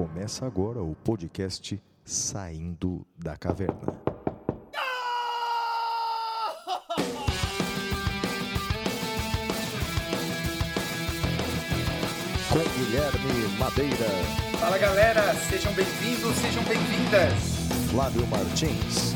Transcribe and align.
Começa 0.00 0.46
agora 0.46 0.82
o 0.82 0.94
podcast 1.04 1.78
Saindo 2.06 3.06
da 3.18 3.36
Caverna. 3.36 4.00
Com 12.48 12.78
Guilherme 12.78 13.58
Madeira, 13.58 14.08
Fala 14.58 14.78
galera, 14.78 15.34
sejam 15.34 15.70
bem-vindos, 15.74 16.34
sejam 16.36 16.64
bem-vindas. 16.64 17.90
Flávio 17.90 18.26
Martins, 18.28 19.14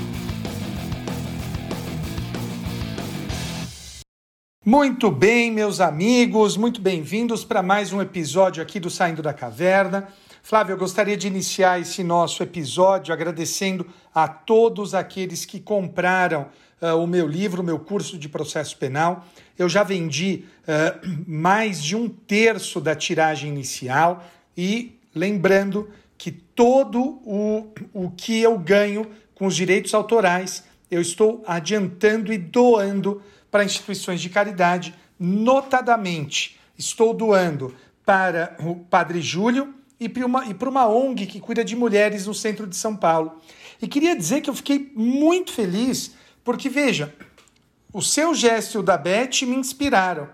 Muito 4.66 5.10
bem, 5.10 5.50
meus 5.50 5.78
amigos, 5.78 6.56
muito 6.56 6.80
bem-vindos 6.80 7.44
para 7.44 7.62
mais 7.62 7.92
um 7.92 8.00
episódio 8.00 8.62
aqui 8.62 8.80
do 8.80 8.88
Saindo 8.88 9.20
da 9.22 9.34
Caverna. 9.34 10.08
Flávio, 10.46 10.74
eu 10.74 10.76
gostaria 10.76 11.16
de 11.16 11.26
iniciar 11.26 11.80
esse 11.80 12.04
nosso 12.04 12.42
episódio 12.42 13.14
agradecendo 13.14 13.86
a 14.14 14.28
todos 14.28 14.94
aqueles 14.94 15.46
que 15.46 15.58
compraram 15.58 16.48
uh, 16.82 17.02
o 17.02 17.06
meu 17.06 17.26
livro, 17.26 17.62
o 17.62 17.64
meu 17.64 17.78
curso 17.78 18.18
de 18.18 18.28
processo 18.28 18.76
penal. 18.76 19.24
Eu 19.58 19.70
já 19.70 19.82
vendi 19.82 20.44
uh, 20.68 21.24
mais 21.26 21.82
de 21.82 21.96
um 21.96 22.10
terço 22.10 22.78
da 22.78 22.94
tiragem 22.94 23.50
inicial 23.50 24.22
e 24.54 25.00
lembrando 25.14 25.88
que 26.18 26.30
todo 26.30 27.22
o, 27.24 27.72
o 27.94 28.10
que 28.10 28.42
eu 28.42 28.58
ganho 28.58 29.10
com 29.34 29.46
os 29.46 29.56
direitos 29.56 29.94
autorais 29.94 30.62
eu 30.90 31.00
estou 31.00 31.42
adiantando 31.46 32.30
e 32.30 32.36
doando 32.36 33.22
para 33.50 33.64
instituições 33.64 34.20
de 34.20 34.28
caridade, 34.28 34.94
notadamente 35.18 36.60
estou 36.76 37.14
doando 37.14 37.74
para 38.04 38.54
o 38.60 38.76
Padre 38.76 39.22
Júlio 39.22 39.82
e 40.04 40.08
para 40.08 40.26
uma, 40.26 40.44
uma 40.44 40.86
ONG 40.86 41.26
que 41.26 41.40
cuida 41.40 41.64
de 41.64 41.74
mulheres 41.74 42.26
no 42.26 42.34
centro 42.34 42.66
de 42.66 42.76
São 42.76 42.94
Paulo. 42.94 43.40
E 43.80 43.88
queria 43.88 44.14
dizer 44.14 44.40
que 44.42 44.50
eu 44.50 44.54
fiquei 44.54 44.92
muito 44.94 45.52
feliz, 45.52 46.12
porque 46.44 46.68
veja, 46.68 47.14
o 47.92 48.02
seu 48.02 48.34
gesto 48.34 48.74
e 48.74 48.78
o 48.78 48.82
da 48.82 48.98
Beth 48.98 49.42
me 49.42 49.56
inspiraram. 49.56 50.28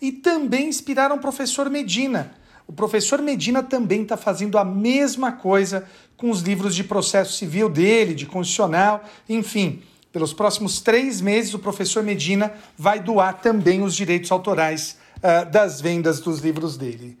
E 0.00 0.12
também 0.12 0.68
inspiraram 0.68 1.16
o 1.16 1.20
professor 1.20 1.68
Medina. 1.68 2.34
O 2.66 2.72
professor 2.72 3.20
Medina 3.20 3.62
também 3.62 4.02
está 4.02 4.16
fazendo 4.16 4.56
a 4.56 4.64
mesma 4.64 5.32
coisa 5.32 5.88
com 6.16 6.30
os 6.30 6.40
livros 6.40 6.74
de 6.74 6.84
processo 6.84 7.32
civil 7.32 7.68
dele, 7.68 8.14
de 8.14 8.26
constitucional, 8.26 9.04
enfim. 9.28 9.82
Pelos 10.12 10.32
próximos 10.32 10.80
três 10.80 11.20
meses, 11.20 11.52
o 11.54 11.58
professor 11.58 12.02
Medina 12.02 12.52
vai 12.76 13.00
doar 13.00 13.40
também 13.40 13.82
os 13.82 13.94
direitos 13.96 14.30
autorais 14.30 14.96
uh, 15.16 15.50
das 15.50 15.80
vendas 15.80 16.20
dos 16.20 16.40
livros 16.40 16.76
dele. 16.76 17.18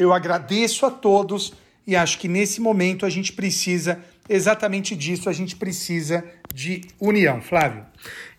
Eu 0.00 0.14
agradeço 0.14 0.86
a 0.86 0.90
todos 0.90 1.52
e 1.86 1.94
acho 1.94 2.18
que 2.18 2.26
nesse 2.26 2.58
momento 2.58 3.04
a 3.04 3.10
gente 3.10 3.34
precisa 3.34 4.02
exatamente 4.26 4.96
disso, 4.96 5.28
a 5.28 5.32
gente 5.32 5.56
precisa 5.56 6.24
de 6.54 6.80
união. 6.98 7.42
Flávio. 7.42 7.84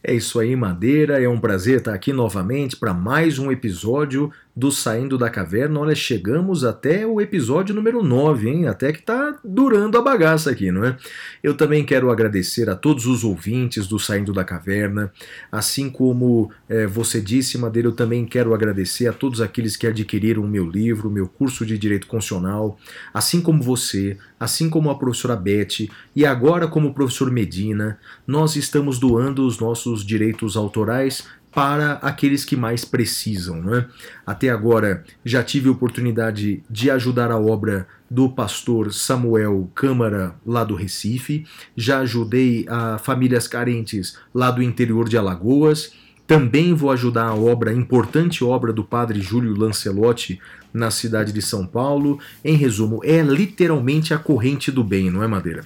É 0.03 0.15
isso 0.15 0.39
aí, 0.39 0.55
Madeira. 0.55 1.21
É 1.21 1.29
um 1.29 1.39
prazer 1.39 1.77
estar 1.77 1.93
aqui 1.93 2.11
novamente 2.11 2.75
para 2.75 2.91
mais 2.91 3.37
um 3.37 3.51
episódio 3.51 4.31
do 4.55 4.71
Saindo 4.71 5.15
da 5.15 5.29
Caverna. 5.29 5.79
Olha, 5.79 5.93
chegamos 5.93 6.63
até 6.63 7.05
o 7.05 7.21
episódio 7.21 7.75
número 7.75 8.01
9, 8.01 8.49
hein? 8.49 8.67
Até 8.67 8.91
que 8.91 9.03
tá 9.03 9.39
durando 9.43 9.99
a 9.99 10.01
bagaça 10.01 10.49
aqui, 10.49 10.71
não 10.71 10.83
é? 10.83 10.97
Eu 11.43 11.55
também 11.55 11.85
quero 11.85 12.09
agradecer 12.09 12.67
a 12.67 12.75
todos 12.75 13.05
os 13.05 13.23
ouvintes 13.23 13.87
do 13.87 13.99
Saindo 13.99 14.33
da 14.33 14.43
Caverna. 14.43 15.13
Assim 15.51 15.87
como 15.87 16.51
é, 16.67 16.87
você 16.87 17.21
disse, 17.21 17.59
Madeira, 17.59 17.87
eu 17.87 17.93
também 17.93 18.25
quero 18.25 18.55
agradecer 18.55 19.07
a 19.07 19.13
todos 19.13 19.39
aqueles 19.39 19.77
que 19.77 19.85
adquiriram 19.85 20.43
o 20.43 20.49
meu 20.49 20.67
livro, 20.67 21.11
meu 21.11 21.27
curso 21.27 21.63
de 21.63 21.77
Direito 21.77 22.07
Constitucional. 22.07 22.75
Assim 23.13 23.39
como 23.39 23.61
você, 23.61 24.17
assim 24.41 24.71
como 24.71 24.89
a 24.89 24.97
professora 24.97 25.35
Beth 25.35 25.87
e 26.15 26.25
agora 26.25 26.67
como 26.67 26.87
o 26.87 26.93
professor 26.95 27.29
Medina, 27.29 27.99
nós 28.25 28.55
estamos 28.55 28.97
doando 28.97 29.45
os 29.45 29.59
nossos 29.59 30.03
direitos 30.03 30.57
autorais 30.57 31.27
para 31.51 31.93
aqueles 32.01 32.43
que 32.43 32.55
mais 32.55 32.83
precisam. 32.83 33.61
Né? 33.61 33.85
Até 34.25 34.49
agora 34.49 35.03
já 35.23 35.43
tive 35.43 35.69
a 35.69 35.71
oportunidade 35.71 36.63
de 36.67 36.89
ajudar 36.89 37.29
a 37.29 37.37
obra 37.37 37.87
do 38.09 38.29
pastor 38.29 38.91
Samuel 38.91 39.69
Câmara, 39.75 40.33
lá 40.43 40.63
do 40.63 40.73
Recife, 40.73 41.45
já 41.75 41.99
ajudei 41.99 42.65
a 42.67 42.97
famílias 42.97 43.47
carentes 43.47 44.17
lá 44.33 44.49
do 44.49 44.63
interior 44.63 45.07
de 45.07 45.19
Alagoas. 45.19 45.93
Também 46.25 46.73
vou 46.73 46.89
ajudar 46.89 47.25
a 47.25 47.35
obra, 47.35 47.69
a 47.69 47.75
importante 47.75 48.43
obra 48.43 48.73
do 48.73 48.83
padre 48.83 49.21
Júlio 49.21 49.53
Lancelotti 49.55 50.39
na 50.73 50.91
cidade 50.91 51.31
de 51.31 51.41
São 51.41 51.65
Paulo. 51.65 52.19
Em 52.43 52.55
resumo, 52.55 53.01
é 53.03 53.21
literalmente 53.21 54.13
a 54.13 54.17
corrente 54.17 54.71
do 54.71 54.83
bem, 54.83 55.09
não 55.09 55.23
é, 55.23 55.27
Madeira? 55.27 55.65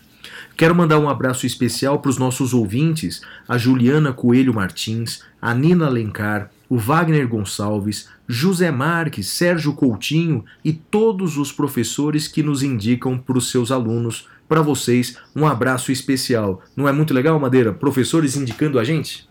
Quero 0.58 0.74
mandar 0.74 1.00
um 1.00 1.10
abraço 1.10 1.46
especial 1.46 2.00
para 2.00 2.10
os 2.10 2.18
nossos 2.18 2.54
ouvintes, 2.54 3.22
a 3.48 3.58
Juliana 3.58 4.14
Coelho 4.14 4.54
Martins, 4.54 5.22
a 5.42 5.54
Nina 5.54 5.88
Alencar, 5.88 6.50
o 6.70 6.78
Wagner 6.78 7.28
Gonçalves, 7.28 8.08
José 8.28 8.72
Marques, 8.72 9.28
Sérgio 9.28 9.74
Coutinho 9.74 10.44
e 10.64 10.74
todos 10.74 11.38
os 11.38 11.52
professores 11.52 12.28
que 12.28 12.42
nos 12.42 12.64
indicam 12.64 13.18
para 13.18 13.38
os 13.38 13.52
seus 13.52 13.72
alunos. 13.72 14.28
Para 14.48 14.62
vocês, 14.62 15.18
um 15.36 15.46
abraço 15.46 15.92
especial. 15.92 16.64
Não 16.76 16.88
é 16.88 16.92
muito 16.92 17.14
legal, 17.14 17.40
Madeira? 17.40 17.74
Professores 17.74 18.36
indicando 18.36 18.80
a 18.80 18.84
gente? 18.84 19.28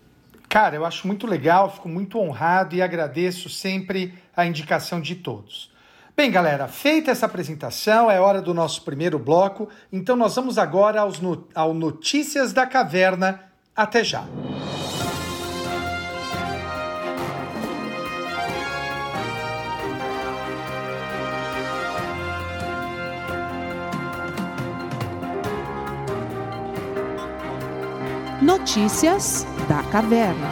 Cara, 0.54 0.76
eu 0.76 0.84
acho 0.84 1.08
muito 1.08 1.26
legal, 1.26 1.68
fico 1.68 1.88
muito 1.88 2.16
honrado 2.16 2.76
e 2.76 2.80
agradeço 2.80 3.48
sempre 3.48 4.14
a 4.36 4.46
indicação 4.46 5.00
de 5.00 5.16
todos. 5.16 5.68
Bem, 6.16 6.30
galera, 6.30 6.68
feita 6.68 7.10
essa 7.10 7.26
apresentação, 7.26 8.08
é 8.08 8.20
hora 8.20 8.40
do 8.40 8.54
nosso 8.54 8.82
primeiro 8.82 9.18
bloco, 9.18 9.68
então 9.92 10.14
nós 10.14 10.36
vamos 10.36 10.56
agora 10.56 11.00
aos 11.00 11.18
no... 11.18 11.48
ao 11.56 11.74
Notícias 11.74 12.52
da 12.52 12.68
Caverna. 12.68 13.40
Até 13.74 14.04
já! 14.04 14.24
Notícias 28.40 29.44
da 29.68 29.82
Caverna. 29.84 30.48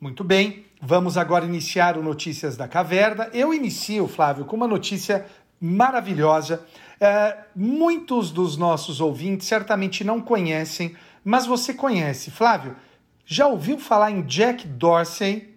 Muito 0.00 0.24
bem, 0.24 0.64
vamos 0.80 1.16
agora 1.16 1.44
iniciar 1.44 1.98
o 1.98 2.02
Notícias 2.02 2.56
da 2.56 2.66
Caverna. 2.66 3.28
Eu 3.32 3.52
inicio, 3.52 4.06
Flávio, 4.08 4.44
com 4.44 4.56
uma 4.56 4.68
notícia 4.68 5.26
maravilhosa. 5.60 6.64
É, 7.00 7.36
muitos 7.54 8.30
dos 8.30 8.56
nossos 8.56 9.00
ouvintes 9.00 9.46
certamente 9.46 10.04
não 10.04 10.20
conhecem, 10.20 10.96
mas 11.24 11.44
você 11.46 11.74
conhece. 11.74 12.30
Flávio, 12.30 12.76
já 13.24 13.46
ouviu 13.46 13.78
falar 13.78 14.10
em 14.10 14.22
Jack 14.22 14.66
Dorsey? 14.66 15.54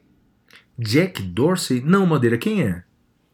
Jack 0.77 1.21
Dorsey? 1.21 1.81
Não, 1.81 2.05
Madeira, 2.05 2.37
quem 2.37 2.63
é? 2.63 2.83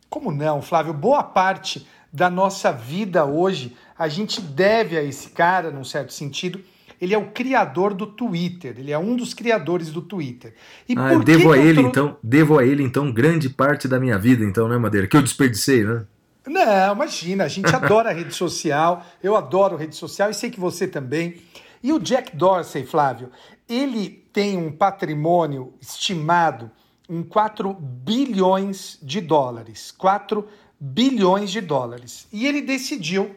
Como 0.09 0.31
não, 0.31 0.61
Flávio? 0.61 0.93
Boa 0.93 1.23
parte 1.23 1.87
da 2.11 2.29
nossa 2.29 2.71
vida 2.71 3.25
hoje 3.25 3.75
a 3.97 4.07
gente 4.07 4.41
deve 4.41 4.97
a 4.97 5.03
esse 5.03 5.29
cara, 5.29 5.71
num 5.71 5.83
certo 5.83 6.13
sentido. 6.13 6.61
Ele 6.99 7.13
é 7.13 7.17
o 7.17 7.31
criador 7.31 7.93
do 7.93 8.07
Twitter, 8.07 8.75
ele 8.77 8.91
é 8.91 8.97
um 8.97 9.15
dos 9.15 9.33
criadores 9.33 9.89
do 9.91 10.01
Twitter. 10.01 10.53
E 10.87 10.95
ah, 10.97 11.15
devo 11.15 11.51
a 11.51 11.57
ele, 11.57 11.81
então, 11.81 12.17
devo 12.23 12.57
a 12.57 12.65
ele, 12.65 12.83
então, 12.83 13.11
grande 13.11 13.49
parte 13.49 13.87
da 13.87 13.99
minha 13.99 14.17
vida, 14.17 14.43
então, 14.43 14.67
né, 14.67 14.77
Madeira? 14.77 15.07
Que 15.07 15.17
eu 15.17 15.21
desperdicei, 15.21 15.83
né? 15.83 16.05
Não, 16.47 16.93
imagina, 16.93 17.43
a 17.43 17.47
gente 17.47 17.67
adora 17.75 18.13
rede 18.13 18.33
social, 18.33 19.05
eu 19.21 19.35
adoro 19.35 19.75
rede 19.75 19.95
social 19.95 20.29
e 20.29 20.33
sei 20.33 20.49
que 20.49 20.59
você 20.59 20.87
também. 20.87 21.35
E 21.83 21.91
o 21.91 21.99
Jack 21.99 22.35
Dorsey, 22.35 22.85
Flávio, 22.85 23.29
ele 23.67 24.25
tem 24.31 24.57
um 24.57 24.71
patrimônio 24.71 25.73
estimado 25.79 26.71
em 27.09 27.23
4 27.23 27.73
bilhões 27.73 28.97
de 29.01 29.21
dólares. 29.21 29.91
4 29.91 30.47
bilhões 30.79 31.51
de 31.51 31.61
dólares. 31.61 32.27
E 32.31 32.45
ele 32.45 32.61
decidiu 32.61 33.35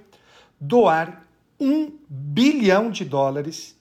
doar 0.60 1.27
um 1.60 1.90
bilhão 2.08 2.90
de 2.90 3.04
dólares 3.04 3.76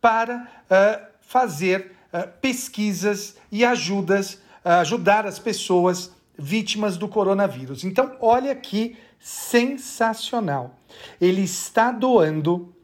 para 0.00 0.48
uh, 0.64 1.06
fazer 1.20 1.92
uh, 2.12 2.28
pesquisas 2.40 3.36
e 3.50 3.64
ajudas, 3.64 4.34
uh, 4.64 4.80
ajudar 4.80 5.26
as 5.26 5.38
pessoas 5.38 6.12
vítimas 6.36 6.96
do 6.96 7.06
coronavírus. 7.06 7.84
Então, 7.84 8.16
olha 8.20 8.54
que 8.54 8.96
sensacional. 9.20 10.76
Ele 11.20 11.42
está 11.42 11.92
doando 11.92 12.74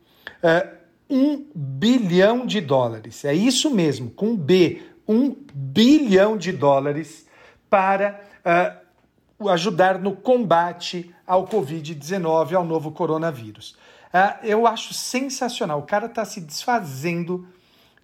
um 1.11 1.45
bilhão 1.53 2.47
de 2.47 2.61
dólares. 2.61 3.25
É 3.25 3.35
isso 3.35 3.71
mesmo, 3.71 4.11
com 4.11 4.37
B, 4.37 4.83
um 5.09 5.35
bilhão 5.53 6.37
de 6.37 6.53
dólares 6.53 7.27
para 7.69 8.21
ajudar 9.51 9.99
no 9.99 10.15
combate 10.15 11.13
ao 11.27 11.49
Covid-19, 11.49 12.53
ao 12.53 12.65
novo 12.65 12.93
coronavírus. 12.93 13.77
Uh, 14.09 14.45
eu 14.45 14.67
acho 14.67 14.95
sensacional. 14.95 15.79
O 15.81 15.83
cara 15.83 16.07
está 16.07 16.25
se 16.25 16.41
desfazendo 16.41 17.47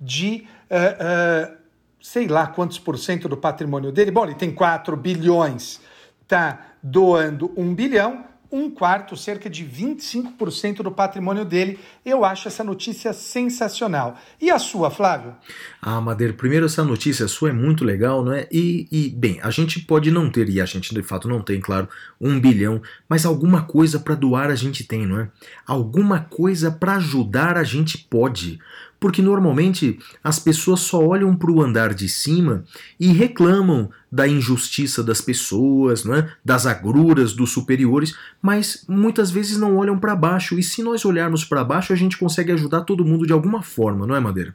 de 0.01 0.47
uh, 0.71 1.53
uh, 1.53 1.57
sei 2.01 2.29
lá 2.29 2.47
quantos 2.47 2.79
por 2.79 2.99
cento 2.99 3.29
do 3.29 3.37
patrimônio 3.37 3.91
dele. 3.91 4.11
Bom, 4.11 4.25
ele 4.25 4.35
tem 4.35 4.55
4 4.55 4.95
bilhões, 4.97 5.81
está 6.23 6.61
doando 6.83 7.51
1 7.57 7.75
bilhão. 7.75 8.25
Um 8.55 8.71
quarto, 8.71 9.17
cerca 9.17 9.51
de 9.51 9.65
25% 9.65 10.77
do 10.77 10.93
patrimônio 10.93 11.45
dele. 11.45 11.77
Eu 12.07 12.25
acho 12.25 12.47
essa 12.47 12.63
notícia 12.63 13.13
sensacional. 13.13 14.17
E 14.41 14.49
a 14.49 14.61
sua, 14.61 14.91
Flávio? 14.91 15.35
Ah, 15.83 16.01
Madeira, 16.01 16.33
primeiro 16.33 16.67
essa 16.67 16.85
notícia 16.85 17.27
sua 17.27 17.51
é 17.51 17.53
muito 17.53 17.85
legal, 17.85 18.25
não 18.25 18.33
é? 18.33 18.47
E, 18.53 18.87
e, 18.93 19.09
bem, 19.09 19.41
a 19.43 19.51
gente 19.51 19.81
pode 19.81 20.09
não 20.13 20.31
ter, 20.31 20.49
e 20.49 20.61
a 20.61 20.65
gente 20.65 20.95
de 20.95 21.03
fato 21.03 21.27
não 21.27 21.43
tem, 21.43 21.61
claro, 21.61 21.89
um 22.21 22.39
bilhão, 22.39 22.81
mas 23.09 23.27
alguma 23.27 23.63
coisa 23.63 23.99
para 23.99 24.15
doar 24.15 24.49
a 24.51 24.55
gente 24.55 24.85
tem, 24.85 25.05
não 25.05 25.19
é? 25.19 25.29
Alguma 25.67 26.21
coisa 26.21 26.71
para 26.71 26.95
ajudar 26.95 27.57
a 27.57 27.65
gente 27.65 27.99
pode 27.99 28.61
porque 29.05 29.21
normalmente 29.21 29.99
as 30.25 30.39
pessoas 30.39 30.81
só 30.81 30.99
olham 30.99 31.37
para 31.37 31.51
o 31.51 31.61
andar 31.61 31.93
de 31.93 32.09
cima 32.09 32.65
e 32.99 33.09
reclamam 33.09 33.91
da 34.11 34.27
injustiça 34.27 35.05
das 35.05 35.21
pessoas, 35.21 36.07
né, 36.07 36.33
das 36.43 36.65
agruras 36.65 37.35
dos 37.35 37.51
superiores, 37.53 38.17
mas 38.41 38.83
muitas 38.89 39.31
vezes 39.31 39.59
não 39.59 39.77
olham 39.77 39.99
para 39.99 40.17
baixo. 40.17 40.59
E 40.59 40.63
se 40.63 40.83
nós 40.83 41.05
olharmos 41.05 41.45
para 41.45 41.63
baixo, 41.63 41.93
a 41.93 41.97
gente 41.97 42.17
consegue 42.17 42.51
ajudar 42.53 42.81
todo 42.81 43.05
mundo 43.05 43.27
de 43.27 43.35
alguma 43.35 43.61
forma, 43.61 44.07
não 44.07 44.17
é, 44.17 44.21
Madeira? 44.21 44.55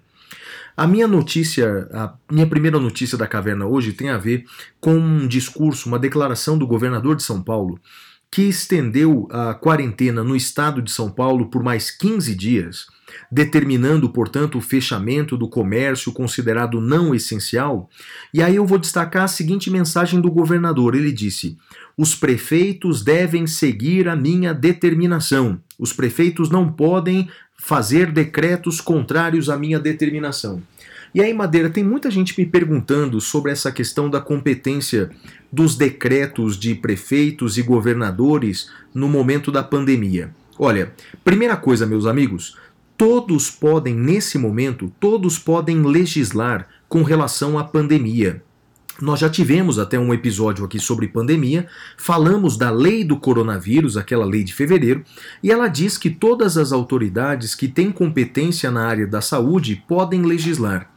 A 0.75 0.87
minha 0.87 1.07
notícia, 1.07 1.87
a 1.93 2.15
minha 2.31 2.47
primeira 2.47 2.79
notícia 2.79 3.19
da 3.19 3.27
caverna 3.27 3.67
hoje 3.67 3.93
tem 3.93 4.09
a 4.09 4.17
ver 4.17 4.45
com 4.81 4.95
um 4.95 5.27
discurso, 5.27 5.87
uma 5.87 5.99
declaração 5.99 6.57
do 6.57 6.65
governador 6.65 7.15
de 7.15 7.21
São 7.21 7.39
Paulo, 7.39 7.79
que 8.31 8.41
estendeu 8.41 9.27
a 9.29 9.53
quarentena 9.53 10.23
no 10.23 10.35
estado 10.35 10.81
de 10.81 10.89
São 10.89 11.11
Paulo 11.11 11.51
por 11.51 11.61
mais 11.61 11.91
15 11.91 12.33
dias 12.33 12.87
determinando, 13.31 14.09
portanto, 14.09 14.57
o 14.57 14.61
fechamento 14.61 15.37
do 15.37 15.47
comércio 15.47 16.11
considerado 16.11 16.79
não 16.81 17.13
essencial. 17.13 17.89
E 18.33 18.41
aí 18.41 18.55
eu 18.55 18.65
vou 18.65 18.77
destacar 18.77 19.23
a 19.23 19.27
seguinte 19.27 19.69
mensagem 19.69 20.21
do 20.21 20.31
governador: 20.31 20.95
ele 20.95 21.11
disse. 21.11 21.57
Os 21.97 22.15
prefeitos 22.15 23.03
devem 23.03 23.45
seguir 23.45 24.07
a 24.07 24.15
minha 24.15 24.53
determinação. 24.53 25.59
Os 25.77 25.91
prefeitos 25.91 26.49
não 26.49 26.71
podem 26.71 27.29
fazer 27.57 28.11
decretos 28.11 28.79
contrários 28.79 29.49
à 29.49 29.57
minha 29.57 29.77
determinação. 29.77 30.63
E 31.13 31.21
aí, 31.21 31.33
Madeira, 31.33 31.69
tem 31.69 31.83
muita 31.83 32.09
gente 32.09 32.39
me 32.39 32.45
perguntando 32.45 33.19
sobre 33.19 33.51
essa 33.51 33.71
questão 33.71 34.09
da 34.09 34.21
competência 34.21 35.09
dos 35.51 35.75
decretos 35.75 36.57
de 36.57 36.75
prefeitos 36.75 37.57
e 37.57 37.63
governadores 37.63 38.69
no 38.93 39.09
momento 39.09 39.51
da 39.51 39.63
pandemia. 39.63 40.33
Olha, 40.57 40.93
primeira 41.23 41.57
coisa, 41.57 41.85
meus 41.85 42.05
amigos, 42.05 42.57
todos 42.99 43.49
podem, 43.49 43.95
nesse 43.95 44.37
momento, 44.37 44.91
todos 44.99 45.39
podem 45.39 45.83
legislar 45.83 46.67
com 46.89 47.01
relação 47.01 47.57
à 47.57 47.63
pandemia. 47.63 48.43
Nós 49.01 49.21
já 49.21 49.29
tivemos 49.29 49.79
até 49.79 49.97
um 49.97 50.13
episódio 50.13 50.65
aqui 50.65 50.77
sobre 50.77 51.07
pandemia, 51.07 51.65
falamos 51.95 52.57
da 52.57 52.69
lei 52.69 53.05
do 53.05 53.15
coronavírus, 53.15 53.95
aquela 53.95 54.25
lei 54.25 54.43
de 54.43 54.53
fevereiro, 54.53 55.01
e 55.41 55.49
ela 55.49 55.69
diz 55.69 55.97
que 55.97 56.09
todas 56.09 56.57
as 56.57 56.73
autoridades 56.73 57.55
que 57.55 57.69
têm 57.69 57.89
competência 57.89 58.69
na 58.69 58.85
área 58.85 59.07
da 59.07 59.21
saúde 59.21 59.81
podem 59.87 60.23
legislar. 60.23 60.91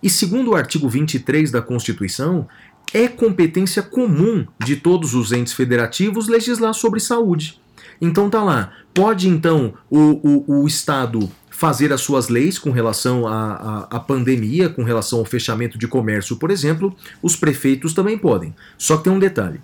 E 0.00 0.08
segundo 0.08 0.52
o 0.52 0.54
artigo 0.54 0.88
23 0.88 1.50
da 1.50 1.60
Constituição, 1.60 2.46
é 2.94 3.08
competência 3.08 3.82
comum 3.82 4.46
de 4.64 4.76
todos 4.76 5.14
os 5.14 5.32
entes 5.32 5.52
federativos 5.52 6.28
legislar 6.28 6.74
sobre 6.74 7.00
saúde. 7.00 7.59
Então 8.00 8.30
tá 8.30 8.42
lá. 8.42 8.72
Pode 8.94 9.28
então 9.28 9.74
o, 9.88 9.98
o, 9.98 10.60
o 10.62 10.66
Estado 10.66 11.30
fazer 11.60 11.92
as 11.92 12.00
suas 12.00 12.28
leis 12.28 12.58
com 12.58 12.70
relação 12.70 13.28
à, 13.28 13.52
à, 13.90 13.96
à, 13.96 14.00
pandemia, 14.00 14.70
com 14.70 14.82
relação 14.82 15.18
ao 15.18 15.26
fechamento 15.26 15.76
de 15.76 15.86
comércio, 15.86 16.36
por 16.36 16.50
exemplo, 16.50 16.96
os 17.22 17.36
prefeitos 17.36 17.92
também 17.92 18.16
podem. 18.16 18.54
Só 18.78 18.96
que 18.96 19.04
tem 19.04 19.12
um 19.12 19.18
detalhe. 19.18 19.60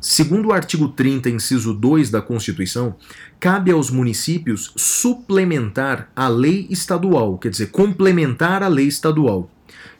Segundo 0.00 0.48
o 0.48 0.52
artigo 0.52 0.88
30, 0.88 1.28
inciso 1.28 1.74
2 1.74 2.08
da 2.08 2.22
Constituição, 2.22 2.94
cabe 3.38 3.72
aos 3.72 3.90
municípios 3.90 4.72
suplementar 4.76 6.08
a 6.14 6.28
lei 6.28 6.66
estadual, 6.70 7.36
quer 7.36 7.50
dizer, 7.50 7.66
complementar 7.66 8.62
a 8.62 8.68
lei 8.68 8.86
estadual. 8.86 9.50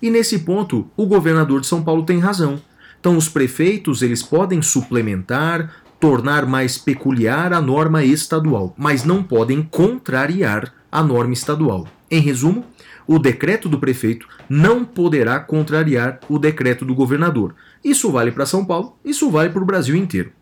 E 0.00 0.08
nesse 0.08 0.38
ponto, 0.38 0.88
o 0.96 1.04
governador 1.04 1.60
de 1.60 1.66
São 1.66 1.82
Paulo 1.82 2.04
tem 2.04 2.18
razão. 2.18 2.62
Então, 2.98 3.16
os 3.16 3.28
prefeitos 3.28 4.02
eles 4.02 4.22
podem 4.22 4.62
suplementar, 4.62 5.82
tornar 6.00 6.46
mais 6.46 6.78
peculiar 6.78 7.52
a 7.52 7.60
norma 7.60 8.02
estadual, 8.02 8.74
mas 8.76 9.04
não 9.04 9.22
podem 9.22 9.62
contrariar 9.62 10.72
a 10.90 11.02
norma 11.02 11.34
estadual. 11.34 11.86
Em 12.10 12.20
resumo, 12.20 12.64
o 13.06 13.18
decreto 13.18 13.68
do 13.68 13.78
prefeito 13.78 14.26
não 14.48 14.84
poderá 14.84 15.38
contrariar 15.38 16.18
o 16.28 16.38
decreto 16.38 16.84
do 16.84 16.94
governador. 16.94 17.54
Isso 17.84 18.10
vale 18.10 18.32
para 18.32 18.46
São 18.46 18.64
Paulo, 18.64 18.96
isso 19.04 19.30
vale 19.30 19.50
para 19.50 19.62
o 19.62 19.66
Brasil 19.66 19.94
inteiro. 19.94 20.32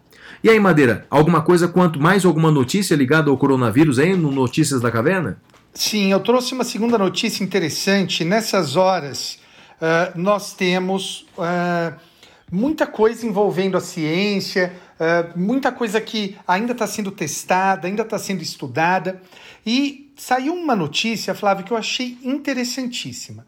E 0.43 0.49
aí, 0.49 0.61
Madeira, 0.61 1.05
alguma 1.11 1.43
coisa 1.43 1.67
quanto 1.67 2.01
mais 2.01 2.25
alguma 2.25 2.51
notícia 2.51 2.95
ligada 2.95 3.29
ao 3.29 3.37
coronavírus 3.37 3.99
aí 3.99 4.17
no 4.17 4.31
Notícias 4.31 4.81
da 4.81 4.91
Caverna? 4.91 5.41
Sim, 5.75 6.13
eu 6.13 6.21
trouxe 6.21 6.55
uma 6.55 6.65
segunda 6.65 6.97
notícia 6.97 7.43
interessante. 7.43 8.25
Nessas 8.25 8.77
horas, 8.77 9.39
uh, 9.81 10.19
nós 10.19 10.55
temos 10.55 11.27
uh, 11.37 11.95
muita 12.51 12.87
coisa 12.87 13.27
envolvendo 13.27 13.77
a 13.77 13.81
ciência, 13.81 14.73
uh, 14.99 15.39
muita 15.39 15.73
coisa 15.73 16.01
que 16.01 16.37
ainda 16.47 16.73
está 16.73 16.87
sendo 16.87 17.11
testada, 17.11 17.87
ainda 17.87 18.03
está 18.03 18.19
sendo 18.19 18.43
estudada. 18.43 19.21
E 19.65 20.13
saiu 20.17 20.55
uma 20.55 20.75
notícia, 20.75 21.35
Flávio, 21.35 21.65
que 21.65 21.73
eu 21.73 21.77
achei 21.77 22.19
interessantíssima. 22.23 23.47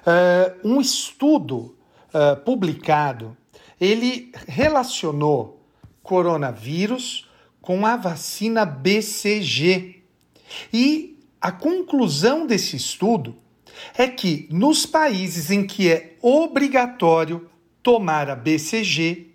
Uh, 0.00 0.68
um 0.68 0.80
estudo 0.80 1.76
uh, 2.14 2.36
publicado, 2.44 3.36
ele 3.80 4.32
relacionou 4.46 5.64
coronavírus 6.02 7.28
com 7.60 7.86
a 7.86 7.96
vacina 7.96 8.64
BCG. 8.64 10.02
E 10.72 11.18
a 11.40 11.52
conclusão 11.52 12.46
desse 12.46 12.76
estudo 12.76 13.36
é 13.96 14.06
que 14.08 14.48
nos 14.50 14.84
países 14.84 15.50
em 15.50 15.66
que 15.66 15.90
é 15.90 16.16
obrigatório 16.20 17.48
tomar 17.82 18.28
a 18.28 18.36
BCG, 18.36 19.29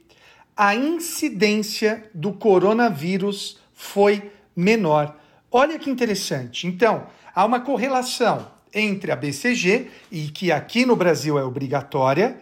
a 0.56 0.76
incidência 0.76 2.10
do 2.14 2.32
coronavírus 2.34 3.60
foi 3.74 4.32
menor. 4.56 5.18
Olha 5.52 5.78
que 5.78 5.90
interessante. 5.90 6.68
Então, 6.68 7.08
há 7.34 7.44
uma 7.46 7.60
correlação 7.60 8.48
entre 8.74 9.12
a 9.12 9.16
BCG, 9.16 9.90
e 10.12 10.28
que 10.28 10.52
aqui 10.52 10.86
no 10.86 10.96
Brasil 10.96 11.40
é 11.40 11.44
obrigatória, 11.44 12.42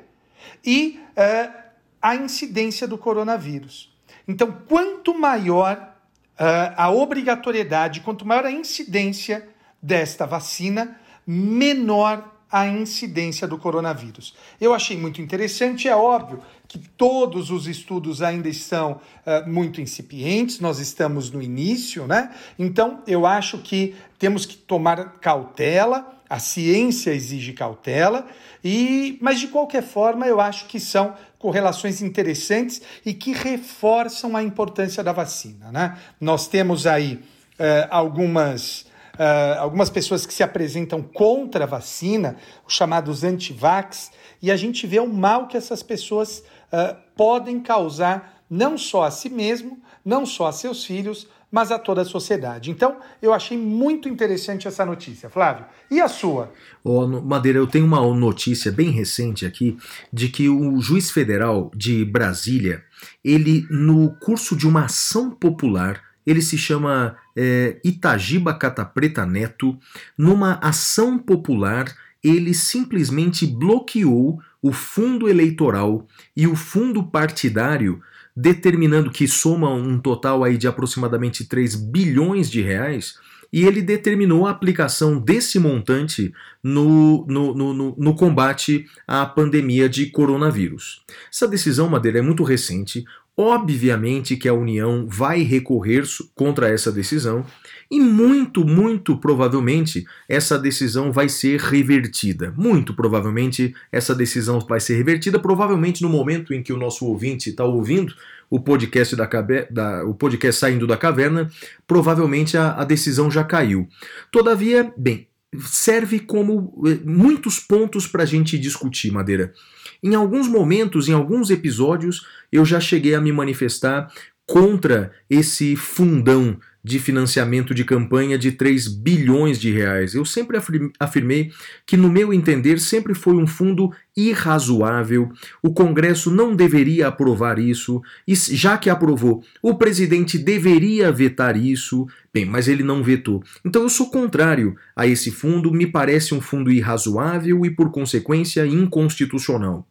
e 0.66 1.00
uh, 1.12 1.54
a 2.02 2.16
incidência 2.16 2.88
do 2.88 2.98
coronavírus. 2.98 3.94
Então, 4.28 4.52
quanto 4.68 5.14
maior 5.14 5.96
uh, 6.34 6.74
a 6.76 6.90
obrigatoriedade, 6.90 8.02
quanto 8.02 8.26
maior 8.26 8.46
a 8.46 8.52
incidência 8.52 9.48
desta 9.82 10.26
vacina, 10.26 11.00
menor 11.26 12.34
a 12.54 12.68
incidência 12.68 13.48
do 13.48 13.58
coronavírus. 13.58 14.36
Eu 14.62 14.76
achei 14.76 14.96
muito 14.96 15.20
interessante, 15.20 15.88
é 15.88 15.96
óbvio 15.96 16.40
que 16.68 16.78
todos 16.78 17.50
os 17.50 17.66
estudos 17.66 18.22
ainda 18.22 18.48
estão 18.48 19.02
uh, 19.26 19.50
muito 19.50 19.82
incipientes, 19.82 20.60
nós 20.60 20.78
estamos 20.78 21.32
no 21.32 21.42
início, 21.42 22.06
né? 22.06 22.32
Então 22.60 23.02
eu 23.08 23.26
acho 23.26 23.58
que 23.58 23.96
temos 24.20 24.46
que 24.46 24.56
tomar 24.56 25.14
cautela, 25.20 26.14
a 26.30 26.38
ciência 26.38 27.10
exige 27.12 27.54
cautela, 27.54 28.28
e 28.64 29.18
mas 29.20 29.40
de 29.40 29.48
qualquer 29.48 29.82
forma 29.82 30.28
eu 30.28 30.40
acho 30.40 30.68
que 30.68 30.80
são 30.80 31.16
correlações 31.40 32.04
interessantes 32.04 32.84
e 33.04 33.16
que 33.16 33.34
reforçam 33.34 34.38
a 34.38 34.44
importância 34.44 35.04
da 35.04 35.12
vacina, 35.12 35.72
né? 35.72 35.98
Nós 36.22 36.48
temos 36.48 36.86
aí 36.86 37.16
uh, 37.16 37.88
algumas 37.90 38.86
uh, 39.18 39.60
algumas 39.60 39.90
pessoas 39.90 40.26
que 40.26 40.34
se 40.34 40.44
apresentam 40.44 41.02
contra 41.02 41.64
a 41.64 41.68
vacina, 41.68 42.38
os 42.68 42.74
chamados 42.74 43.24
antivax, 43.24 44.12
e 44.42 44.52
a 44.52 44.58
gente 44.58 44.86
vê 44.88 45.00
o 45.00 45.08
mal 45.08 45.48
que 45.48 45.58
essas 45.58 45.84
pessoas 45.84 46.44
uh, 46.72 46.96
podem 47.16 47.60
causar 47.60 48.44
não 48.50 48.78
só 48.78 49.04
a 49.04 49.12
si 49.12 49.30
mesmo, 49.30 49.82
não 50.06 50.26
só 50.26 50.48
a 50.48 50.52
seus 50.52 50.86
filhos, 50.86 51.28
mas 51.54 51.72
a 51.72 51.78
toda 51.78 52.02
a 52.02 52.06
sociedade. 52.06 52.72
Então, 52.72 52.98
eu 53.22 53.32
achei 53.32 53.56
muito 53.56 54.10
interessante 54.10 54.68
essa 54.68 54.84
notícia. 54.84 55.30
Flávio, 55.30 55.66
e 55.90 56.02
a 56.02 56.08
sua? 56.08 56.52
Oh, 56.84 57.06
Madeira, 57.08 57.60
eu 57.60 57.68
tenho 57.68 57.86
uma 57.86 58.02
notícia 58.16 58.72
bem 58.72 58.90
recente 58.90 59.46
aqui 59.46 59.78
de 60.12 60.30
que 60.30 60.50
o 60.50 60.82
juiz 60.82 61.12
federal 61.12 61.70
de 61.76 62.04
Brasília, 62.06 62.84
ele, 63.24 63.68
no 63.70 64.16
curso 64.16 64.56
de 64.56 64.68
uma 64.68 64.86
ação 64.86 65.30
popular, 65.30 66.02
ele 66.26 66.42
se 66.42 66.58
chama 66.58 67.16
é, 67.36 67.80
Itagiba 67.84 68.54
Catapreta 68.54 69.26
Neto. 69.26 69.78
Numa 70.18 70.54
ação 70.62 71.18
popular, 71.18 71.94
ele 72.24 72.54
simplesmente 72.54 73.46
bloqueou 73.46 74.42
o 74.62 74.72
fundo 74.72 75.28
eleitoral 75.28 76.08
e 76.36 76.48
o 76.48 76.56
fundo 76.56 77.04
partidário, 77.04 78.02
determinando 78.36 79.12
que 79.12 79.28
soma 79.28 79.70
um 79.70 80.00
total 80.00 80.44
aí 80.44 80.58
de 80.58 80.68
aproximadamente 80.68 81.44
3 81.44 81.76
bilhões 81.76 82.50
de 82.50 82.62
reais, 82.62 83.20
e 83.52 83.66
ele 83.66 83.84
determinou 83.84 84.48
a 84.48 84.50
aplicação 84.50 85.20
desse 85.20 85.60
montante 85.60 86.34
no, 86.64 87.24
no, 87.28 87.54
no, 87.54 87.96
no, 87.96 88.16
combate 88.16 88.88
à 89.08 89.24
pandemia 89.28 89.88
de 89.88 90.08
coronavírus. 90.08 91.04
Essa 91.32 91.48
decisão, 91.48 91.88
Madeira, 91.88 92.18
é 92.18 92.22
muito 92.24 92.44
recente. 92.44 93.06
Obviamente 93.36 94.38
que 94.38 94.48
a 94.48 94.54
União 94.54 95.08
vai 95.08 95.42
recorrer 95.42 96.04
contra 96.36 96.70
essa 96.70 96.92
decisão 96.92 97.44
e 97.90 98.00
muito, 98.00 98.64
muito 98.64 99.18
provavelmente 99.18 100.06
essa 100.30 100.58
decisão 100.58 101.12
vai 101.12 101.28
ser 101.28 101.60
revertida. 101.60 102.54
Muito 102.56 102.94
provavelmente 102.94 103.74
essa 103.92 104.14
decisão 104.14 104.60
vai 104.60 104.80
ser 104.80 104.98
revertida, 104.98 105.40
provavelmente 105.40 106.04
no 106.04 106.10
momento 106.10 106.54
em 106.54 106.62
que 106.62 106.72
o 106.72 106.78
nosso 106.78 107.08
ouvinte 107.08 107.50
está 107.50 107.66
ouvindo 107.66 108.14
o 108.52 108.60
podcast 108.60 109.16
da, 109.16 109.28
da, 109.72 110.06
o 110.06 110.14
podcast 110.14 110.60
saindo 110.60 110.86
da 110.86 110.96
caverna, 110.96 111.50
provavelmente 111.88 112.56
a, 112.56 112.74
a 112.74 112.84
decisão 112.84 113.32
já 113.32 113.44
caiu. 113.44 113.88
Todavia, 114.32 114.94
bem, 114.96 115.28
serve 115.60 116.20
como 116.20 116.84
eh, 116.86 117.00
muitos 117.04 117.60
pontos 117.60 118.06
para 118.06 118.22
a 118.22 118.28
gente 118.28 118.58
discutir, 118.60 119.12
Madeira. 119.12 119.54
Em 120.04 120.16
alguns 120.16 120.50
momentos, 120.50 121.08
em 121.08 121.14
alguns 121.14 121.50
episódios, 121.50 122.28
eu 122.52 122.66
já 122.66 122.80
cheguei 122.80 123.16
a 123.16 123.22
me 123.22 123.32
manifestar 123.32 124.12
contra 124.46 125.14
esse 125.30 125.78
fundão 125.78 126.60
de 126.84 127.00
financiamento 127.00 127.74
de 127.74 127.86
campanha 127.86 128.38
de 128.38 128.52
3 128.52 128.88
bilhões 128.88 129.60
de 129.60 129.72
reais. 129.72 130.14
Eu 130.14 130.26
sempre 130.26 130.58
afirmei 131.00 131.52
que, 131.86 131.96
no 131.96 132.10
meu 132.10 132.34
entender, 132.34 132.80
sempre 132.80 133.14
foi 133.14 133.36
um 133.36 133.48
fundo 133.48 133.92
irrazoável. 134.16 135.32
O 135.62 135.74
Congresso 135.74 136.30
não 136.30 136.56
deveria 136.56 137.08
aprovar 137.08 137.58
isso, 137.58 138.02
e 138.28 138.36
já 138.36 138.78
que 138.78 138.90
aprovou, 138.90 139.44
o 139.62 139.76
presidente 139.76 140.38
deveria 140.38 141.12
vetar 141.12 141.56
isso. 141.56 142.06
Bem, 142.34 142.46
mas 142.46 142.68
ele 142.68 142.82
não 142.82 143.04
vetou. 143.04 143.44
Então 143.64 143.84
eu 143.84 143.90
sou 143.90 144.10
contrário 144.10 144.76
a 144.96 145.06
esse 145.06 145.30
fundo, 145.30 145.72
me 145.72 145.86
parece 145.86 146.34
um 146.34 146.42
fundo 146.42 146.72
irrazoável 146.72 147.64
e, 147.64 147.70
por 147.70 147.92
consequência, 147.92 148.66
inconstitucional. 148.66 149.88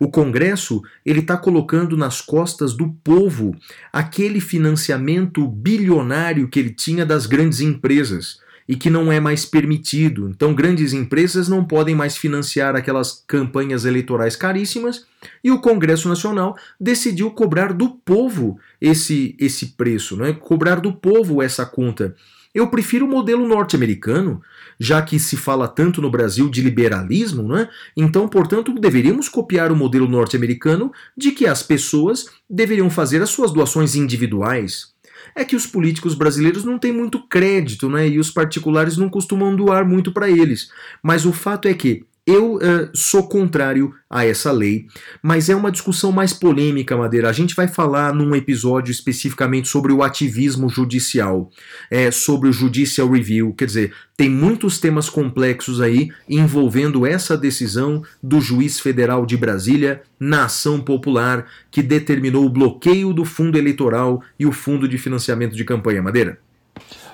O 0.00 0.10
Congresso 0.10 0.82
ele 1.06 1.20
está 1.20 1.36
colocando 1.36 1.96
nas 1.96 2.20
costas 2.20 2.74
do 2.74 2.88
povo 3.04 3.54
aquele 3.92 4.40
financiamento 4.40 5.46
bilionário 5.46 6.33
que 6.48 6.58
ele 6.58 6.70
tinha 6.70 7.06
das 7.06 7.26
grandes 7.26 7.60
empresas 7.60 8.38
e 8.68 8.76
que 8.76 8.90
não 8.90 9.12
é 9.12 9.20
mais 9.20 9.44
permitido. 9.44 10.28
Então, 10.28 10.54
grandes 10.54 10.92
empresas 10.92 11.48
não 11.48 11.64
podem 11.64 11.94
mais 11.94 12.16
financiar 12.16 12.74
aquelas 12.74 13.22
campanhas 13.26 13.84
eleitorais 13.84 14.36
caríssimas 14.36 15.06
e 15.42 15.50
o 15.50 15.60
Congresso 15.60 16.08
Nacional 16.08 16.56
decidiu 16.80 17.30
cobrar 17.30 17.72
do 17.72 17.90
povo 17.90 18.58
esse, 18.80 19.36
esse 19.38 19.68
preço, 19.68 20.16
né? 20.16 20.32
cobrar 20.32 20.76
do 20.76 20.92
povo 20.92 21.42
essa 21.42 21.64
conta. 21.66 22.14
Eu 22.54 22.68
prefiro 22.68 23.04
o 23.04 23.08
modelo 23.08 23.48
norte-americano, 23.48 24.40
já 24.78 25.02
que 25.02 25.18
se 25.18 25.36
fala 25.36 25.66
tanto 25.66 26.00
no 26.00 26.08
Brasil 26.08 26.48
de 26.48 26.62
liberalismo, 26.62 27.42
né? 27.42 27.68
então, 27.96 28.28
portanto, 28.28 28.72
deveríamos 28.78 29.28
copiar 29.28 29.72
o 29.72 29.76
modelo 29.76 30.08
norte-americano 30.08 30.92
de 31.16 31.32
que 31.32 31.48
as 31.48 31.64
pessoas 31.64 32.26
deveriam 32.48 32.88
fazer 32.88 33.20
as 33.20 33.30
suas 33.30 33.52
doações 33.52 33.96
individuais 33.96 34.93
é 35.34 35.44
que 35.44 35.56
os 35.56 35.66
políticos 35.66 36.14
brasileiros 36.14 36.64
não 36.64 36.78
têm 36.78 36.92
muito 36.92 37.20
crédito, 37.26 37.88
né? 37.88 38.08
E 38.08 38.18
os 38.18 38.30
particulares 38.30 38.96
não 38.96 39.08
costumam 39.08 39.54
doar 39.54 39.86
muito 39.86 40.12
para 40.12 40.30
eles. 40.30 40.70
Mas 41.02 41.26
o 41.26 41.32
fato 41.32 41.66
é 41.66 41.74
que 41.74 42.04
eu 42.26 42.54
uh, 42.56 42.90
sou 42.94 43.28
contrário 43.28 43.94
a 44.08 44.24
essa 44.24 44.50
lei, 44.50 44.86
mas 45.22 45.50
é 45.50 45.54
uma 45.54 45.70
discussão 45.70 46.10
mais 46.10 46.32
polêmica, 46.32 46.96
Madeira. 46.96 47.28
A 47.28 47.32
gente 47.32 47.54
vai 47.54 47.68
falar 47.68 48.14
num 48.14 48.34
episódio 48.34 48.90
especificamente 48.90 49.68
sobre 49.68 49.92
o 49.92 50.02
ativismo 50.02 50.70
judicial, 50.70 51.50
é, 51.90 52.10
sobre 52.10 52.48
o 52.48 52.52
Judicial 52.52 53.10
Review. 53.10 53.52
Quer 53.52 53.66
dizer, 53.66 53.94
tem 54.16 54.30
muitos 54.30 54.80
temas 54.80 55.10
complexos 55.10 55.82
aí 55.82 56.10
envolvendo 56.26 57.04
essa 57.04 57.36
decisão 57.36 58.02
do 58.22 58.40
juiz 58.40 58.80
federal 58.80 59.26
de 59.26 59.36
Brasília 59.36 60.02
na 60.18 60.46
ação 60.46 60.80
popular 60.80 61.46
que 61.70 61.82
determinou 61.82 62.46
o 62.46 62.50
bloqueio 62.50 63.12
do 63.12 63.26
fundo 63.26 63.58
eleitoral 63.58 64.22
e 64.38 64.46
o 64.46 64.52
fundo 64.52 64.88
de 64.88 64.96
financiamento 64.96 65.54
de 65.54 65.64
campanha. 65.64 66.00
Madeira. 66.00 66.38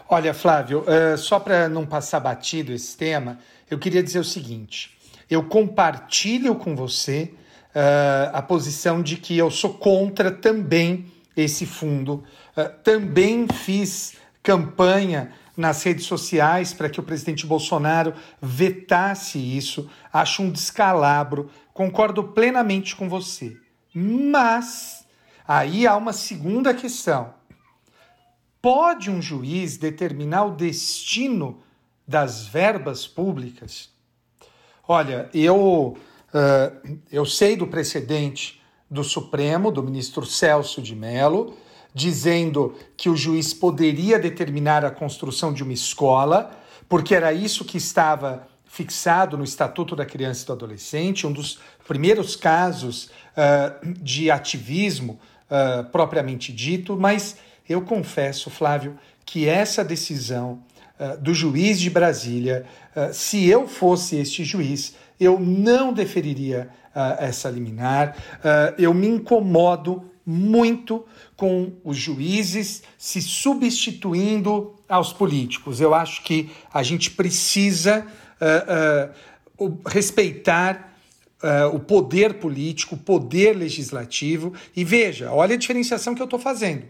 Olha, 0.08 0.32
Flávio, 0.32 0.80
uh, 0.80 1.18
só 1.18 1.40
para 1.40 1.68
não 1.68 1.84
passar 1.84 2.20
batido 2.20 2.72
esse 2.72 2.96
tema, 2.96 3.38
eu 3.68 3.78
queria 3.78 4.02
dizer 4.02 4.20
o 4.20 4.24
seguinte 4.24 4.99
eu 5.30 5.44
compartilho 5.44 6.56
com 6.56 6.74
você 6.74 7.32
uh, 7.74 8.34
a 8.34 8.42
posição 8.42 9.00
de 9.02 9.16
que 9.16 9.38
eu 9.38 9.50
sou 9.50 9.74
contra 9.74 10.30
também 10.30 11.06
esse 11.36 11.64
fundo. 11.64 12.24
Uh, 12.56 12.68
também 12.82 13.46
fiz 13.46 14.14
campanha 14.42 15.32
nas 15.56 15.82
redes 15.82 16.06
sociais 16.06 16.72
para 16.72 16.88
que 16.88 16.98
o 16.98 17.02
presidente 17.02 17.46
Bolsonaro 17.46 18.14
vetasse 18.40 19.38
isso. 19.38 19.88
Acho 20.12 20.42
um 20.42 20.50
descalabro. 20.50 21.50
Concordo 21.72 22.24
plenamente 22.24 22.96
com 22.96 23.08
você. 23.08 23.56
Mas 23.94 25.06
aí 25.46 25.86
há 25.86 25.96
uma 25.96 26.12
segunda 26.12 26.74
questão. 26.74 27.34
Pode 28.62 29.10
um 29.10 29.22
juiz 29.22 29.76
determinar 29.76 30.44
o 30.44 30.56
destino 30.56 31.62
das 32.06 32.46
verbas 32.46 33.06
públicas? 33.06 33.90
Olha, 34.92 35.30
eu, 35.32 35.96
uh, 36.34 36.98
eu 37.12 37.24
sei 37.24 37.54
do 37.54 37.64
precedente 37.64 38.60
do 38.90 39.04
Supremo, 39.04 39.70
do 39.70 39.84
ministro 39.84 40.26
Celso 40.26 40.82
de 40.82 40.96
Mello, 40.96 41.54
dizendo 41.94 42.74
que 42.96 43.08
o 43.08 43.14
juiz 43.14 43.54
poderia 43.54 44.18
determinar 44.18 44.84
a 44.84 44.90
construção 44.90 45.52
de 45.52 45.62
uma 45.62 45.72
escola, 45.72 46.50
porque 46.88 47.14
era 47.14 47.32
isso 47.32 47.64
que 47.64 47.76
estava 47.76 48.48
fixado 48.64 49.38
no 49.38 49.44
Estatuto 49.44 49.94
da 49.94 50.04
Criança 50.04 50.42
e 50.42 50.46
do 50.46 50.52
Adolescente, 50.54 51.24
um 51.24 51.32
dos 51.32 51.60
primeiros 51.86 52.34
casos 52.34 53.12
uh, 53.36 53.92
de 54.02 54.28
ativismo 54.28 55.20
uh, 55.46 55.88
propriamente 55.90 56.52
dito, 56.52 56.96
mas 56.98 57.36
eu 57.68 57.80
confesso, 57.82 58.50
Flávio, 58.50 58.98
que 59.24 59.46
essa 59.48 59.84
decisão 59.84 60.60
do 61.20 61.32
juiz 61.32 61.80
de 61.80 61.88
Brasília 61.88 62.66
ah, 62.94 63.12
se 63.12 63.46
eu 63.46 63.68
fosse 63.68 64.16
este 64.16 64.44
juiz, 64.44 64.94
eu 65.18 65.38
não 65.38 65.92
deferiria 65.92 66.68
uh, 66.94 67.22
essa 67.22 67.48
liminar. 67.48 68.16
Eu 68.78 68.94
me 68.94 69.06
incomodo 69.06 70.10
muito 70.24 71.04
com 71.36 71.72
os 71.84 71.96
juízes 71.96 72.82
se 72.96 73.20
substituindo 73.20 74.74
aos 74.88 75.12
políticos. 75.12 75.80
Eu 75.80 75.94
acho 75.94 76.22
que 76.22 76.50
a 76.72 76.82
gente 76.82 77.10
precisa 77.10 78.06
respeitar 79.86 80.94
o 81.72 81.78
poder 81.78 82.34
político, 82.34 82.94
o 82.94 82.98
poder 82.98 83.56
legislativo. 83.56 84.54
E 84.74 84.84
veja, 84.84 85.30
olha 85.32 85.54
a 85.54 85.58
diferenciação 85.58 86.14
que 86.14 86.22
eu 86.22 86.24
estou 86.24 86.38
fazendo. 86.38 86.84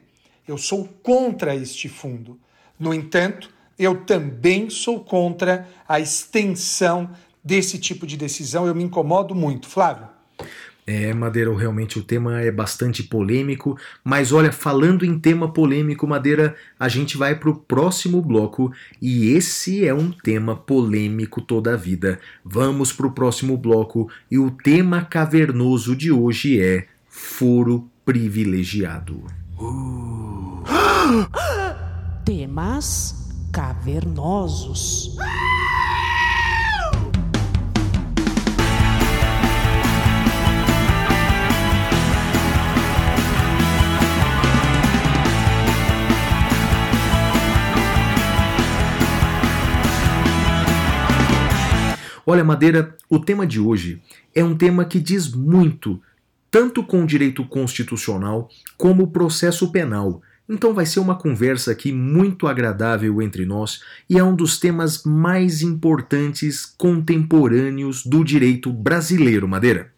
Eu 0.47 0.57
sou 0.57 0.89
contra 1.03 1.55
este 1.55 1.89
fundo. 1.89 2.39
No 2.79 2.95
entanto, 2.95 3.51
eu 3.81 3.97
também 4.05 4.69
sou 4.69 5.01
contra 5.01 5.67
a 5.89 5.99
extensão 5.99 7.11
desse 7.43 7.79
tipo 7.79 8.07
de 8.07 8.15
decisão. 8.15 8.67
Eu 8.67 8.75
me 8.75 8.85
incomodo 8.85 9.35
muito. 9.35 9.67
Flávio. 9.67 10.07
É, 10.87 11.15
Madeira, 11.15 11.57
realmente 11.57 11.99
o 11.99 12.03
tema 12.03 12.41
é 12.41 12.51
bastante 12.51 13.03
polêmico, 13.03 13.79
mas 14.03 14.33
olha, 14.33 14.51
falando 14.51 15.05
em 15.05 15.19
tema 15.19 15.51
polêmico, 15.53 16.07
Madeira, 16.07 16.57
a 16.79 16.89
gente 16.89 17.17
vai 17.17 17.39
para 17.39 17.49
o 17.49 17.55
próximo 17.55 18.21
bloco 18.21 18.73
e 19.01 19.29
esse 19.33 19.87
é 19.87 19.95
um 19.95 20.11
tema 20.11 20.57
polêmico 20.57 21.41
toda 21.41 21.75
a 21.75 21.77
vida. 21.77 22.19
Vamos 22.45 22.93
para 22.93 23.07
o 23.07 23.13
próximo 23.13 23.57
bloco 23.57 24.11
e 24.31 24.39
o 24.39 24.51
tema 24.51 25.05
cavernoso 25.05 25.95
de 25.95 26.11
hoje 26.11 26.61
é 26.61 26.87
foro 27.09 27.89
privilegiado. 28.05 29.23
Uh. 29.59 30.65
Temas 32.25 33.20
cavernosos. 33.53 35.17
Olha, 52.27 52.45
Madeira, 52.45 52.97
o 53.09 53.19
tema 53.19 53.45
de 53.45 53.59
hoje 53.59 54.01
é 54.33 54.45
um 54.45 54.57
tema 54.57 54.85
que 54.85 55.01
diz 55.01 55.29
muito, 55.29 56.01
tanto 56.49 56.85
com 56.85 57.03
o 57.03 57.07
direito 57.07 57.45
constitucional 57.45 58.49
como 58.79 59.03
o 59.03 59.09
processo 59.09 59.73
penal 59.73 60.23
então 60.51 60.75
vai 60.75 60.85
ser 60.85 60.99
uma 60.99 61.15
conversa 61.15 61.71
aqui 61.71 61.93
muito 61.93 62.49
agradável 62.49 63.23
entre 63.23 63.47
nós 63.47 63.83
e 64.09 64.19
é 64.19 64.25
um 64.25 64.35
dos 64.35 64.59
temas 64.59 65.05
mais 65.05 65.63
importantes 65.63 66.67
contemporâneos 66.67 68.05
do 68.05 68.25
direito 68.25 68.73
brasileiro, 68.73 69.47
Madeira. 69.47 69.93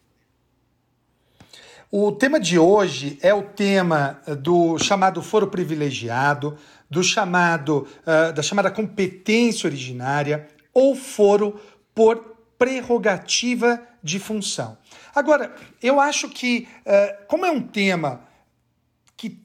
O 1.91 2.11
tema 2.11 2.39
de 2.39 2.57
hoje 2.59 3.17
é 3.21 3.33
o 3.33 3.41
tema 3.41 4.19
do 4.41 4.77
chamado 4.77 5.21
foro 5.21 5.47
privilegiado, 5.47 6.55
do 6.89 7.03
chamado 7.03 7.87
uh, 8.01 8.33
da 8.33 8.43
chamada 8.43 8.69
competência 8.69 9.67
originária 9.67 10.47
ou 10.71 10.95
foro 10.95 11.59
por 11.95 12.35
prerrogativa 12.57 13.81
de 14.03 14.19
função. 14.19 14.77
Agora, 15.15 15.53
eu 15.81 15.99
acho 15.99 16.29
que, 16.29 16.67
uh, 16.85 17.25
como 17.27 17.45
é 17.45 17.51
um 17.51 17.61
tema 17.61 18.21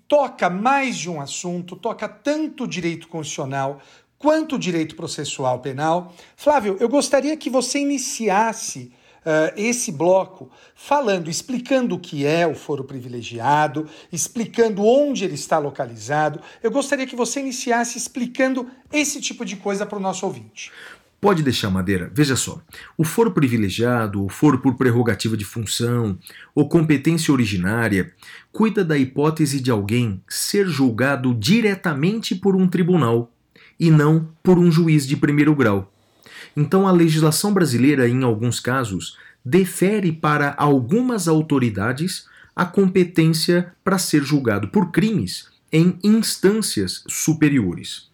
toca 0.08 0.48
mais 0.48 0.96
de 0.96 1.10
um 1.10 1.20
assunto, 1.20 1.76
toca 1.76 2.08
tanto 2.08 2.64
o 2.64 2.68
direito 2.68 3.06
constitucional 3.06 3.80
quanto 4.18 4.56
o 4.56 4.58
direito 4.58 4.96
processual 4.96 5.60
penal. 5.60 6.12
Flávio, 6.34 6.76
eu 6.80 6.88
gostaria 6.88 7.36
que 7.36 7.48
você 7.48 7.78
iniciasse 7.78 8.90
uh, 9.18 9.52
esse 9.56 9.92
bloco 9.92 10.50
falando, 10.74 11.30
explicando 11.30 11.94
o 11.94 12.00
que 12.00 12.26
é 12.26 12.46
o 12.46 12.54
foro 12.54 12.82
privilegiado, 12.82 13.88
explicando 14.10 14.84
onde 14.84 15.24
ele 15.24 15.34
está 15.34 15.58
localizado. 15.58 16.40
Eu 16.62 16.70
gostaria 16.70 17.06
que 17.06 17.14
você 17.14 17.40
iniciasse 17.40 17.98
explicando 17.98 18.68
esse 18.92 19.20
tipo 19.20 19.44
de 19.44 19.56
coisa 19.56 19.86
para 19.86 19.98
o 19.98 20.02
nosso 20.02 20.26
ouvinte. 20.26 20.72
Pode 21.20 21.42
deixar, 21.42 21.68
Madeira. 21.68 22.10
Veja 22.14 22.36
só. 22.36 22.62
O 22.96 23.02
foro 23.02 23.32
privilegiado, 23.32 24.24
o 24.24 24.28
foro 24.28 24.58
por 24.60 24.76
prerrogativa 24.76 25.36
de 25.36 25.44
função 25.44 26.16
ou 26.54 26.68
competência 26.68 27.32
originária 27.32 28.12
cuida 28.52 28.84
da 28.84 28.96
hipótese 28.96 29.60
de 29.60 29.70
alguém 29.70 30.22
ser 30.28 30.68
julgado 30.68 31.34
diretamente 31.34 32.36
por 32.36 32.54
um 32.54 32.68
tribunal 32.68 33.32
e 33.80 33.90
não 33.90 34.28
por 34.42 34.58
um 34.58 34.70
juiz 34.70 35.06
de 35.06 35.16
primeiro 35.16 35.54
grau. 35.56 35.92
Então, 36.56 36.86
a 36.86 36.92
legislação 36.92 37.52
brasileira, 37.52 38.08
em 38.08 38.22
alguns 38.22 38.60
casos, 38.60 39.16
defere 39.44 40.12
para 40.12 40.54
algumas 40.56 41.26
autoridades 41.26 42.26
a 42.54 42.64
competência 42.64 43.72
para 43.82 43.98
ser 43.98 44.22
julgado 44.22 44.68
por 44.68 44.90
crimes 44.90 45.48
em 45.72 45.98
instâncias 46.02 47.04
superiores. 47.08 48.08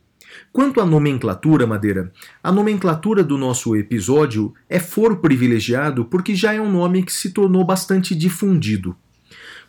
Quanto 0.53 0.81
à 0.81 0.87
nomenclatura, 0.87 1.67
Madeira, 1.67 2.13
a 2.43 2.53
nomenclatura 2.53 3.25
do 3.25 3.37
nosso 3.37 3.75
episódio 3.77 4.55
é 4.69 4.79
foro 4.79 5.17
privilegiado 5.17 6.05
porque 6.05 6.35
já 6.35 6.55
é 6.55 6.61
um 6.61 6.71
nome 6.71 7.03
que 7.03 7.13
se 7.13 7.31
tornou 7.31 7.65
bastante 7.65 8.15
difundido. 8.15 8.97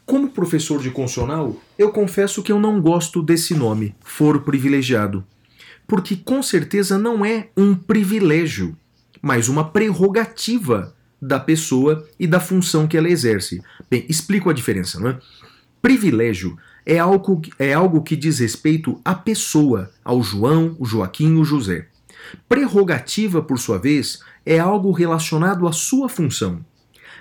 Como 0.05 0.29
professor 0.29 0.79
de 0.79 0.91
constitucional, 0.91 1.59
eu 1.77 1.91
confesso 1.91 2.43
que 2.43 2.51
eu 2.51 2.59
não 2.59 2.79
gosto 2.79 3.23
desse 3.23 3.55
nome, 3.55 3.95
foro 4.01 4.41
privilegiado, 4.41 5.25
porque 5.87 6.15
com 6.15 6.43
certeza 6.43 6.97
não 6.97 7.25
é 7.25 7.49
um 7.57 7.73
privilégio, 7.73 8.77
mas 9.21 9.49
uma 9.49 9.63
prerrogativa 9.63 10.95
da 11.19 11.39
pessoa 11.39 12.07
e 12.19 12.27
da 12.27 12.39
função 12.39 12.87
que 12.87 12.95
ela 12.95 13.09
exerce. 13.09 13.61
Bem, 13.89 14.05
explico 14.07 14.49
a 14.49 14.53
diferença, 14.53 14.99
não 14.99 15.09
é? 15.09 15.19
Privilégio 15.81 16.55
é 16.85 16.99
algo, 16.99 17.41
é 17.57 17.73
algo 17.73 18.03
que 18.03 18.15
diz 18.15 18.39
respeito 18.39 18.99
à 19.03 19.15
pessoa, 19.15 19.91
ao 20.03 20.21
João, 20.21 20.75
o 20.79 20.85
Joaquim 20.85 21.35
o 21.35 21.43
José. 21.43 21.87
Prerrogativa, 22.47 23.41
por 23.41 23.57
sua 23.57 23.77
vez, 23.77 24.19
é 24.45 24.59
algo 24.59 24.91
relacionado 24.91 25.67
à 25.67 25.71
sua 25.71 26.07
função. 26.07 26.63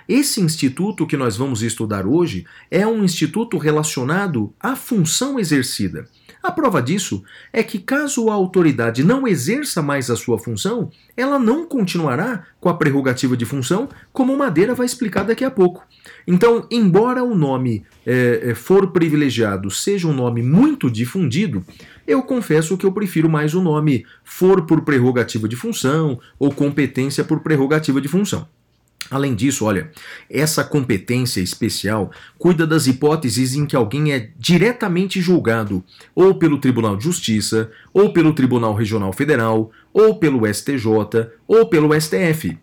Esse 0.07 0.39
instituto 0.39 1.07
que 1.07 1.17
nós 1.17 1.35
vamos 1.35 1.63
estudar 1.63 2.05
hoje 2.05 2.45
é 2.69 2.85
um 2.85 3.03
instituto 3.03 3.57
relacionado 3.57 4.53
à 4.59 4.75
função 4.75 5.39
exercida. 5.39 6.07
A 6.45 6.51
prova 6.51 6.79
disso 6.79 7.23
é 7.51 7.63
que, 7.63 7.79
caso 7.79 8.29
a 8.29 8.35
autoridade 8.35 9.03
não 9.03 9.27
exerça 9.27 9.81
mais 9.81 10.11
a 10.11 10.15
sua 10.15 10.37
função, 10.37 10.91
ela 11.17 11.39
não 11.39 11.65
continuará 11.65 12.45
com 12.61 12.69
a 12.69 12.75
prerrogativa 12.75 13.35
de 13.35 13.45
função, 13.45 13.89
como 14.13 14.37
Madeira 14.37 14.75
vai 14.75 14.85
explicar 14.85 15.23
daqui 15.23 15.43
a 15.43 15.49
pouco. 15.49 15.83
Então, 16.27 16.67
embora 16.69 17.23
o 17.23 17.33
nome 17.33 17.83
é, 18.05 18.53
for 18.53 18.91
privilegiado 18.91 19.71
seja 19.71 20.07
um 20.07 20.13
nome 20.13 20.43
muito 20.43 20.87
difundido, 20.87 21.65
eu 22.05 22.21
confesso 22.21 22.77
que 22.77 22.85
eu 22.85 22.91
prefiro 22.91 23.27
mais 23.27 23.55
o 23.55 23.61
nome 23.61 24.05
for 24.23 24.67
por 24.67 24.81
prerrogativa 24.81 25.49
de 25.49 25.55
função 25.55 26.19
ou 26.37 26.51
competência 26.51 27.23
por 27.23 27.39
prerrogativa 27.39 27.99
de 27.99 28.07
função. 28.07 28.47
Além 29.09 29.35
disso, 29.35 29.65
olha, 29.65 29.91
essa 30.29 30.63
competência 30.63 31.39
especial 31.39 32.11
cuida 32.39 32.65
das 32.65 32.87
hipóteses 32.87 33.53
em 33.53 33.65
que 33.65 33.75
alguém 33.75 34.11
é 34.11 34.31
diretamente 34.37 35.21
julgado 35.21 35.83
ou 36.15 36.35
pelo 36.35 36.57
Tribunal 36.57 36.97
de 36.97 37.03
Justiça, 37.03 37.69
ou 37.93 38.11
pelo 38.11 38.33
Tribunal 38.33 38.73
Regional 38.73 39.13
Federal, 39.13 39.71
ou 39.93 40.15
pelo 40.17 40.51
STJ, 40.51 40.87
ou 41.47 41.67
pelo 41.67 41.99
STF. 41.99 42.57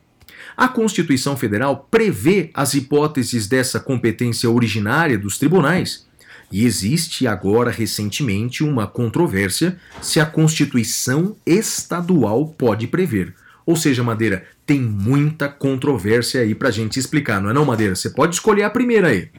A 0.56 0.68
Constituição 0.68 1.36
Federal 1.36 1.88
prevê 1.90 2.50
as 2.52 2.74
hipóteses 2.74 3.46
dessa 3.46 3.78
competência 3.78 4.50
originária 4.50 5.16
dos 5.16 5.38
tribunais. 5.38 6.06
E 6.50 6.66
existe 6.66 7.26
agora, 7.26 7.70
recentemente, 7.70 8.62
uma 8.62 8.86
controvérsia 8.86 9.78
se 10.02 10.20
a 10.20 10.26
Constituição 10.26 11.34
estadual 11.46 12.48
pode 12.48 12.86
prever. 12.86 13.34
Ou 13.64 13.76
seja, 13.76 14.02
Madeira, 14.02 14.44
tem 14.66 14.80
muita 14.80 15.48
controvérsia 15.48 16.40
aí 16.40 16.54
pra 16.54 16.70
gente 16.70 16.98
explicar, 16.98 17.40
não 17.40 17.50
é 17.50 17.52
não, 17.52 17.64
Madeira? 17.64 17.94
Você 17.94 18.10
pode 18.10 18.34
escolher 18.34 18.64
a 18.64 18.70
primeira 18.70 19.08
aí. 19.08 19.30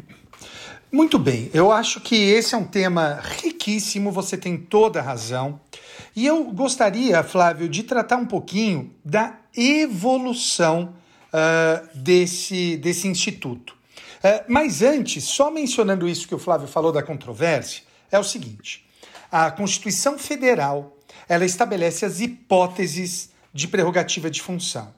Muito 0.92 1.18
bem, 1.18 1.50
eu 1.54 1.72
acho 1.72 2.00
que 2.02 2.16
esse 2.16 2.54
é 2.54 2.58
um 2.58 2.66
tema 2.66 3.20
riquíssimo, 3.42 4.12
você 4.12 4.38
tem 4.38 4.58
toda 4.58 5.00
a 5.00 5.02
razão. 5.02 5.60
E 6.16 6.26
eu 6.26 6.44
gostaria, 6.46 7.24
Flávio, 7.24 7.68
de 7.68 7.82
tratar 7.82 8.18
um 8.18 8.26
pouquinho 8.26 8.94
da 9.04 9.36
evolução 9.58 10.94
uh, 11.34 11.98
desse, 11.98 12.78
desse 12.78 13.08
instituto. 13.08 13.72
Uh, 13.72 14.46
mas 14.48 14.84
antes, 14.84 15.24
só 15.24 15.50
mencionando 15.50 16.08
isso 16.08 16.28
que 16.28 16.36
o 16.36 16.40
Flávio 16.40 16.68
falou 16.68 16.92
da 16.92 17.02
controvérsia, 17.02 17.82
é 18.12 18.20
o 18.20 18.24
seguinte: 18.24 18.86
a 19.32 19.50
Constituição 19.50 20.20
Federal 20.20 20.96
ela 21.28 21.44
estabelece 21.44 22.06
as 22.06 22.22
hipóteses 22.22 23.33
de 23.54 23.68
prerrogativa 23.68 24.30
de 24.30 24.42
função. 24.42 24.94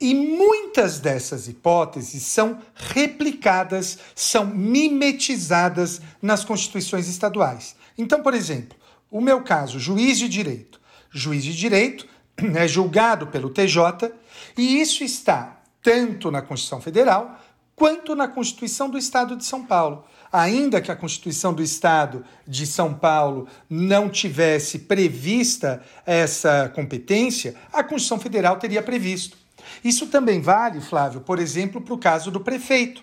E 0.00 0.12
muitas 0.14 0.98
dessas 0.98 1.46
hipóteses 1.46 2.24
são 2.24 2.58
replicadas, 2.74 3.98
são 4.14 4.44
mimetizadas 4.44 6.00
nas 6.20 6.44
constituições 6.44 7.08
estaduais. 7.08 7.76
Então, 7.96 8.22
por 8.22 8.34
exemplo, 8.34 8.76
o 9.10 9.20
meu 9.20 9.42
caso, 9.42 9.78
juiz 9.78 10.18
de 10.18 10.28
direito. 10.28 10.80
Juiz 11.10 11.44
de 11.44 11.54
direito 11.54 12.08
é 12.56 12.66
julgado 12.66 13.28
pelo 13.28 13.48
TJ 13.48 14.12
e 14.58 14.80
isso 14.80 15.04
está 15.04 15.60
tanto 15.80 16.30
na 16.30 16.42
Constituição 16.42 16.80
Federal 16.80 17.40
quanto 17.76 18.14
na 18.14 18.28
Constituição 18.28 18.88
do 18.88 18.98
Estado 18.98 19.36
de 19.36 19.44
São 19.44 19.64
Paulo. 19.64 20.04
Ainda 20.32 20.80
que 20.80 20.90
a 20.90 20.96
Constituição 20.96 21.52
do 21.52 21.62
Estado 21.62 22.24
de 22.46 22.66
São 22.66 22.92
Paulo 22.92 23.46
não 23.70 24.08
tivesse 24.08 24.80
prevista 24.80 25.82
essa 26.04 26.68
competência, 26.74 27.54
a 27.72 27.82
Constituição 27.82 28.18
Federal 28.18 28.56
teria 28.58 28.82
previsto. 28.82 29.36
Isso 29.82 30.06
também 30.08 30.40
vale, 30.40 30.80
Flávio, 30.80 31.20
por 31.20 31.38
exemplo, 31.38 31.80
para 31.80 31.94
o 31.94 31.98
caso 31.98 32.30
do 32.30 32.40
prefeito. 32.40 33.02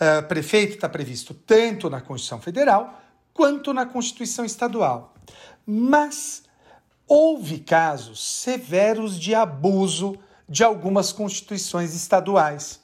Uh, 0.00 0.26
prefeito 0.28 0.74
está 0.74 0.88
previsto 0.88 1.34
tanto 1.34 1.90
na 1.90 2.00
Constituição 2.00 2.40
Federal 2.40 3.02
quanto 3.34 3.74
na 3.74 3.84
Constituição 3.84 4.44
Estadual. 4.44 5.14
Mas 5.66 6.42
houve 7.06 7.58
casos 7.58 8.24
severos 8.24 9.18
de 9.18 9.34
abuso 9.34 10.16
de 10.48 10.64
algumas 10.64 11.12
constituições 11.12 11.94
estaduais, 11.94 12.80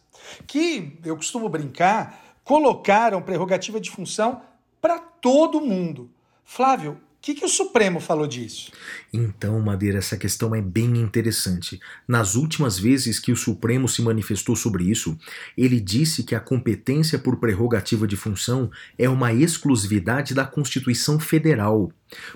que 0.47 0.99
eu 1.05 1.17
costumo 1.17 1.49
brincar, 1.49 2.37
colocaram 2.45 3.23
prerrogativa 3.23 3.81
de 3.81 3.91
função 3.91 4.43
para 4.81 4.99
todo 4.99 5.61
mundo. 5.61 6.11
Flávio, 6.45 7.01
que, 7.27 7.35
que 7.35 7.45
o 7.45 7.49
Supremo 7.49 7.99
falou 7.99 8.29
disso? 8.29 8.71
Então, 9.17 9.59
Madeira, 9.61 9.97
essa 9.97 10.15
questão 10.15 10.55
é 10.55 10.61
bem 10.61 10.99
interessante. 10.99 11.81
Nas 12.07 12.35
últimas 12.35 12.79
vezes 12.79 13.19
que 13.19 13.33
o 13.33 13.37
Supremo 13.37 13.89
se 13.89 14.03
manifestou 14.03 14.55
sobre 14.55 14.85
isso, 14.85 15.17
ele 15.57 15.81
disse 15.81 16.23
que 16.23 16.35
a 16.35 16.41
competência 16.41 17.19
por 17.19 17.39
prerrogativa 17.39 18.07
de 18.07 18.15
função 18.15 18.71
é 18.99 19.09
uma 19.09 19.33
exclusividade 19.33 20.35
da 20.35 20.45
Constituição 20.45 21.19
Federal. 21.19 21.91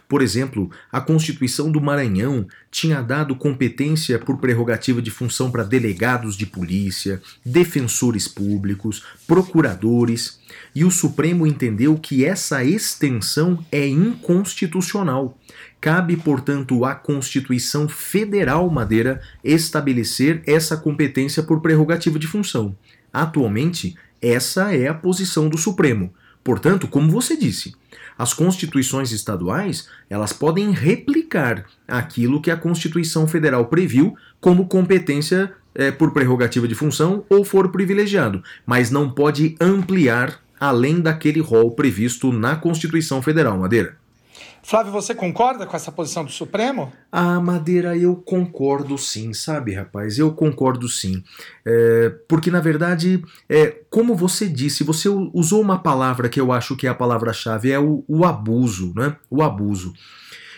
Por 0.09 0.23
exemplo, 0.23 0.71
a 0.91 1.01
Constituição 1.01 1.71
do 1.71 1.81
Maranhão 1.81 2.47
tinha 2.71 3.03
dado 3.03 3.37
competência 3.37 4.19
por 4.19 4.39
prerrogativa 4.39 5.01
de 5.03 5.11
função 5.11 5.51
para 5.51 5.63
delegados 5.63 6.35
de 6.35 6.47
polícia, 6.47 7.21
defensores 7.45 8.27
públicos, 8.27 9.05
procuradores, 9.27 10.41
e 10.75 10.85
o 10.85 10.91
Supremo 10.91 11.47
entendeu 11.47 11.97
que 11.97 12.25
essa 12.25 12.65
extensão 12.65 13.65
é 13.71 13.87
inconstitucional. 13.87 15.39
Cabe, 15.81 16.17
portanto, 16.17 16.85
à 16.85 16.95
Constituição 16.95 17.89
Federal 17.89 18.69
Madeira 18.69 19.21
estabelecer 19.43 20.43
essa 20.47 20.77
competência 20.77 21.43
por 21.43 21.61
prerrogativa 21.61 22.19
de 22.19 22.27
função. 22.27 22.77
Atualmente, 23.13 23.97
essa 24.21 24.75
é 24.75 24.89
a 24.89 24.95
posição 24.95 25.49
do 25.49 25.57
Supremo. 25.57 26.13
Portanto, 26.45 26.87
como 26.87 27.11
você 27.11 27.37
disse, 27.37 27.75
as 28.19 28.35
constituições 28.35 29.13
estaduais 29.13 29.89
elas 30.09 30.33
podem 30.33 30.71
replicar 30.71 31.65
aquilo 31.89 32.41
que 32.41 32.51
a 32.51 32.57
Constituição 32.57 33.27
Federal 33.27 33.67
previu 33.67 34.15
como 34.41 34.69
competência 34.69 35.53
é, 35.75 35.91
por 35.91 36.13
prerrogativa 36.13 36.69
de 36.69 36.75
função 36.75 37.25
ou 37.31 37.45
for 37.45 37.71
privilegiado, 37.71 38.43
mas 38.67 38.91
não 38.91 39.11
pode 39.11 39.55
ampliar 39.61 40.41
além 40.59 41.01
daquele 41.01 41.41
rol 41.41 41.71
previsto 41.71 42.31
na 42.33 42.57
Constituição 42.57 43.23
Federal, 43.23 43.59
Madeira. 43.59 44.00
Flávio, 44.63 44.93
você 44.93 45.15
concorda 45.15 45.67
com 45.67 45.75
essa 45.75 45.91
posição 45.91 46.25
do 46.25 46.31
Supremo? 46.31 46.93
Ah, 47.11 47.41
Madeira, 47.41 47.97
eu 47.97 48.15
concordo 48.15 48.97
sim, 48.99 49.33
sabe, 49.33 49.75
rapaz? 49.75 50.19
Eu 50.19 50.33
concordo 50.33 50.89
sim. 50.89 51.23
É, 51.65 52.15
porque, 52.29 52.51
na 52.51 52.61
verdade, 52.61 53.23
é, 53.49 53.79
como 53.89 54.15
você 54.15 54.49
disse, 54.49 54.85
você 54.85 55.09
usou 55.09 55.61
uma 55.61 55.79
palavra 55.79 56.29
que 56.29 56.41
eu 56.41 56.53
acho 56.53 56.77
que 56.77 56.87
é 56.87 56.91
a 56.91 56.95
palavra-chave, 56.95 57.73
é 57.73 57.79
o, 57.79 58.05
o 58.07 58.25
abuso, 58.25 58.93
né? 58.95 59.17
O 59.31 59.43
abuso. 59.43 59.93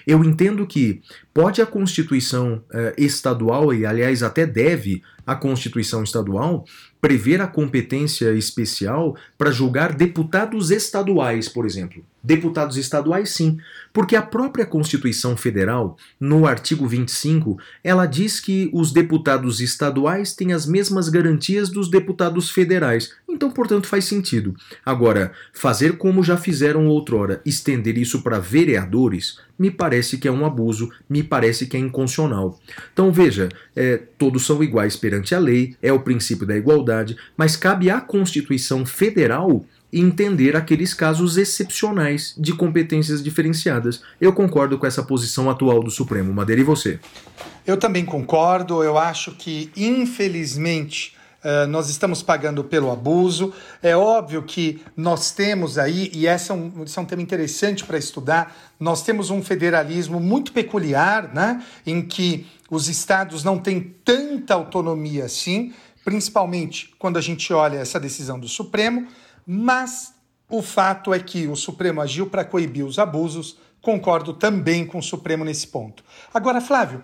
Eu 0.06 0.24
entendo 0.24 0.66
que 0.66 1.00
pode 1.32 1.62
a 1.62 1.66
Constituição 1.66 2.62
eh, 2.72 2.94
estadual, 2.98 3.72
e 3.72 3.86
aliás 3.86 4.22
até 4.22 4.46
deve 4.46 5.02
a 5.26 5.34
Constituição 5.34 6.02
estadual, 6.02 6.64
prever 7.00 7.40
a 7.40 7.48
competência 7.48 8.32
especial 8.32 9.16
para 9.36 9.50
julgar 9.50 9.92
deputados 9.92 10.70
estaduais, 10.70 11.48
por 11.48 11.66
exemplo. 11.66 12.04
Deputados 12.22 12.76
estaduais, 12.76 13.30
sim, 13.30 13.58
porque 13.92 14.14
a 14.14 14.22
própria 14.22 14.64
Constituição 14.64 15.36
Federal, 15.36 15.96
no 16.20 16.46
artigo 16.46 16.86
25, 16.86 17.58
ela 17.82 18.06
diz 18.06 18.38
que 18.38 18.70
os 18.72 18.92
deputados 18.92 19.60
estaduais 19.60 20.32
têm 20.32 20.52
as 20.52 20.64
mesmas 20.64 21.08
garantias 21.08 21.68
dos 21.68 21.90
deputados 21.90 22.48
federais. 22.48 23.12
Então, 23.28 23.50
portanto, 23.50 23.88
faz 23.88 24.04
sentido. 24.04 24.54
Agora, 24.86 25.32
fazer 25.52 25.98
como 25.98 26.22
já 26.22 26.36
fizeram 26.36 26.86
outrora, 26.86 27.42
estender 27.44 27.98
isso 27.98 28.22
para 28.22 28.38
vereadores, 28.38 29.40
me 29.58 29.70
parece 29.70 30.18
que 30.18 30.28
é 30.28 30.32
um 30.32 30.46
abuso, 30.46 30.90
me 31.08 31.21
parece 31.22 31.66
que 31.66 31.76
é 31.76 31.80
inconstitucional. 31.80 32.58
Então, 32.92 33.12
veja, 33.12 33.48
é, 33.74 34.00
todos 34.18 34.44
são 34.44 34.62
iguais 34.62 34.96
perante 34.96 35.34
a 35.34 35.38
lei, 35.38 35.76
é 35.82 35.92
o 35.92 36.00
princípio 36.00 36.46
da 36.46 36.56
igualdade, 36.56 37.16
mas 37.36 37.56
cabe 37.56 37.90
à 37.90 38.00
Constituição 38.00 38.84
Federal 38.84 39.64
entender 39.92 40.56
aqueles 40.56 40.94
casos 40.94 41.36
excepcionais 41.36 42.34
de 42.38 42.54
competências 42.54 43.22
diferenciadas. 43.22 44.02
Eu 44.20 44.32
concordo 44.32 44.78
com 44.78 44.86
essa 44.86 45.02
posição 45.02 45.50
atual 45.50 45.82
do 45.82 45.90
Supremo. 45.90 46.32
Madeira, 46.32 46.62
e 46.62 46.64
você? 46.64 46.98
Eu 47.66 47.76
também 47.76 48.04
concordo. 48.04 48.82
Eu 48.82 48.96
acho 48.96 49.32
que, 49.32 49.70
infelizmente, 49.76 51.14
Uh, 51.42 51.66
nós 51.66 51.88
estamos 51.90 52.22
pagando 52.22 52.62
pelo 52.62 52.90
abuso. 52.90 53.52
É 53.82 53.96
óbvio 53.96 54.44
que 54.44 54.80
nós 54.96 55.32
temos 55.32 55.76
aí, 55.76 56.08
e 56.14 56.26
esse 56.26 56.52
é 56.52 56.54
um, 56.54 56.84
esse 56.84 56.96
é 56.96 57.02
um 57.02 57.04
tema 57.04 57.20
interessante 57.20 57.84
para 57.84 57.98
estudar, 57.98 58.56
nós 58.78 59.02
temos 59.02 59.28
um 59.28 59.42
federalismo 59.42 60.20
muito 60.20 60.52
peculiar, 60.52 61.34
né, 61.34 61.64
em 61.84 62.00
que 62.00 62.46
os 62.70 62.88
estados 62.88 63.42
não 63.42 63.58
têm 63.58 63.80
tanta 64.04 64.54
autonomia 64.54 65.24
assim, 65.24 65.74
principalmente 66.04 66.94
quando 66.98 67.16
a 67.16 67.20
gente 67.20 67.52
olha 67.52 67.78
essa 67.78 67.98
decisão 67.98 68.38
do 68.38 68.46
Supremo. 68.48 69.08
Mas 69.44 70.14
o 70.48 70.62
fato 70.62 71.12
é 71.12 71.18
que 71.18 71.48
o 71.48 71.56
Supremo 71.56 72.00
agiu 72.00 72.26
para 72.26 72.44
coibir 72.44 72.84
os 72.84 72.98
abusos, 72.98 73.58
concordo 73.80 74.32
também 74.32 74.86
com 74.86 74.98
o 74.98 75.02
Supremo 75.02 75.44
nesse 75.44 75.66
ponto. 75.66 76.04
Agora, 76.32 76.60
Flávio, 76.60 77.02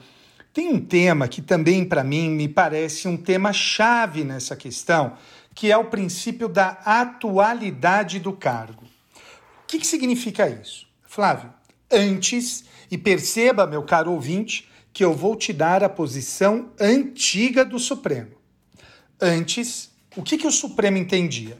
tem 0.52 0.68
um 0.68 0.80
tema 0.80 1.28
que 1.28 1.40
também 1.40 1.84
para 1.84 2.02
mim 2.02 2.30
me 2.30 2.48
parece 2.48 3.06
um 3.06 3.16
tema 3.16 3.52
chave 3.52 4.24
nessa 4.24 4.56
questão, 4.56 5.16
que 5.54 5.70
é 5.70 5.76
o 5.76 5.86
princípio 5.86 6.48
da 6.48 6.68
atualidade 6.84 8.18
do 8.18 8.32
cargo. 8.32 8.84
O 8.84 9.66
que, 9.66 9.78
que 9.78 9.86
significa 9.86 10.48
isso? 10.48 10.86
Flávio, 11.06 11.52
antes, 11.90 12.64
e 12.90 12.96
perceba, 12.96 13.66
meu 13.66 13.82
caro 13.82 14.12
ouvinte, 14.12 14.68
que 14.92 15.04
eu 15.04 15.14
vou 15.14 15.36
te 15.36 15.52
dar 15.52 15.84
a 15.84 15.88
posição 15.88 16.70
antiga 16.80 17.64
do 17.64 17.78
Supremo. 17.78 18.32
Antes, 19.20 19.90
o 20.16 20.22
que, 20.22 20.38
que 20.38 20.46
o 20.46 20.52
Supremo 20.52 20.96
entendia? 20.96 21.58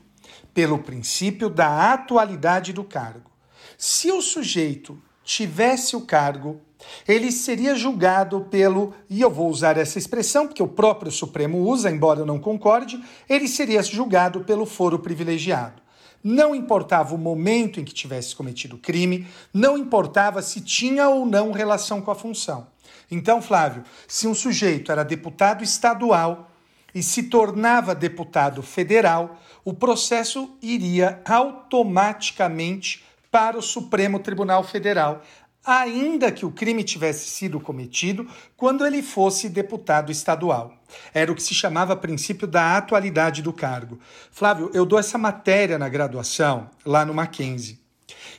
pelo 0.59 0.81
princípio 0.81 1.49
da 1.49 1.93
atualidade 1.93 2.73
do 2.73 2.83
cargo. 2.83 3.31
Se 3.77 4.11
o 4.11 4.21
sujeito 4.21 5.01
tivesse 5.23 5.95
o 5.95 6.01
cargo, 6.01 6.61
ele 7.07 7.33
seria 7.33 7.75
julgado 7.75 8.43
pelo, 8.51 8.95
e 9.09 9.21
eu 9.21 9.31
vou 9.31 9.49
usar 9.49 9.77
essa 9.77 9.99
expressão 9.99 10.47
porque 10.47 10.63
o 10.63 10.69
próprio 10.69 11.11
Supremo 11.11 11.59
usa, 11.59 11.91
embora 11.91 12.21
eu 12.21 12.27
não 12.27 12.39
concorde, 12.39 13.03
ele 13.29 13.49
seria 13.49 13.83
julgado 13.83 14.45
pelo 14.45 14.67
foro 14.67 14.99
privilegiado. 14.99 15.83
Não 16.23 16.55
importava 16.55 17.15
o 17.15 17.19
momento 17.19 17.81
em 17.81 17.85
que 17.85 17.95
tivesse 17.95 18.35
cometido 18.35 18.77
o 18.77 18.81
crime, 18.81 19.27
não 19.55 19.79
importava 19.79 20.43
se 20.43 20.61
tinha 20.61 21.09
ou 21.09 21.25
não 21.25 21.53
relação 21.53 22.01
com 22.01 22.11
a 22.11 22.15
função. 22.15 22.67
Então, 23.11 23.41
Flávio, 23.41 23.85
se 24.07 24.27
um 24.27 24.35
sujeito 24.35 24.93
era 24.93 25.05
deputado 25.05 25.63
estadual 25.65 26.51
e 26.95 27.03
se 27.03 27.25
tornava 27.25 27.95
deputado 27.95 28.63
federal, 28.63 29.41
o 29.65 29.73
processo 29.73 30.57
iria 30.61 31.23
automaticamente 31.25 33.05
para 33.31 33.59
o 33.59 33.63
Supremo 33.63 34.19
Tribunal 34.19 34.65
Federal, 34.65 35.23
ainda 35.65 36.33
que 36.33 36.47
o 36.47 36.51
crime 36.51 36.83
tivesse 36.83 37.29
sido 37.31 37.61
cometido 37.61 38.27
quando 38.57 38.87
ele 38.87 39.03
fosse 39.03 39.49
deputado 39.49 40.11
estadual. 40.11 40.75
Era 41.13 41.31
o 41.31 41.35
que 41.35 41.43
se 41.43 41.55
chamava 41.55 41.97
princípio 41.97 42.47
da 42.47 42.77
atualidade 42.77 43.43
do 43.43 43.53
cargo. 43.53 43.99
Flávio, 44.31 44.71
eu 44.73 44.87
dou 44.87 44.99
essa 44.99 45.19
matéria 45.19 45.79
na 45.79 45.89
graduação, 45.89 46.71
lá 46.85 47.05
no 47.05 47.13
Mackenzie. 47.13 47.79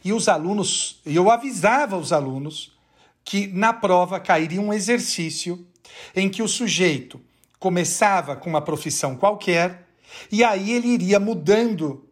E 0.04 0.12
os 0.12 0.28
alunos, 0.28 1.02
eu 1.06 1.30
avisava 1.30 1.98
os 1.98 2.12
alunos 2.12 2.78
que 3.24 3.48
na 3.48 3.74
prova 3.74 4.20
cairia 4.20 4.62
um 4.62 4.74
exercício 4.74 5.68
em 6.16 6.30
que 6.30 6.42
o 6.42 6.48
sujeito 6.48 7.22
começava 7.60 8.36
com 8.36 8.50
uma 8.50 8.62
profissão 8.62 9.16
qualquer 9.16 9.88
e 10.32 10.44
aí 10.44 10.72
ele 10.72 10.88
iria 10.88 11.20
mudando 11.20 12.09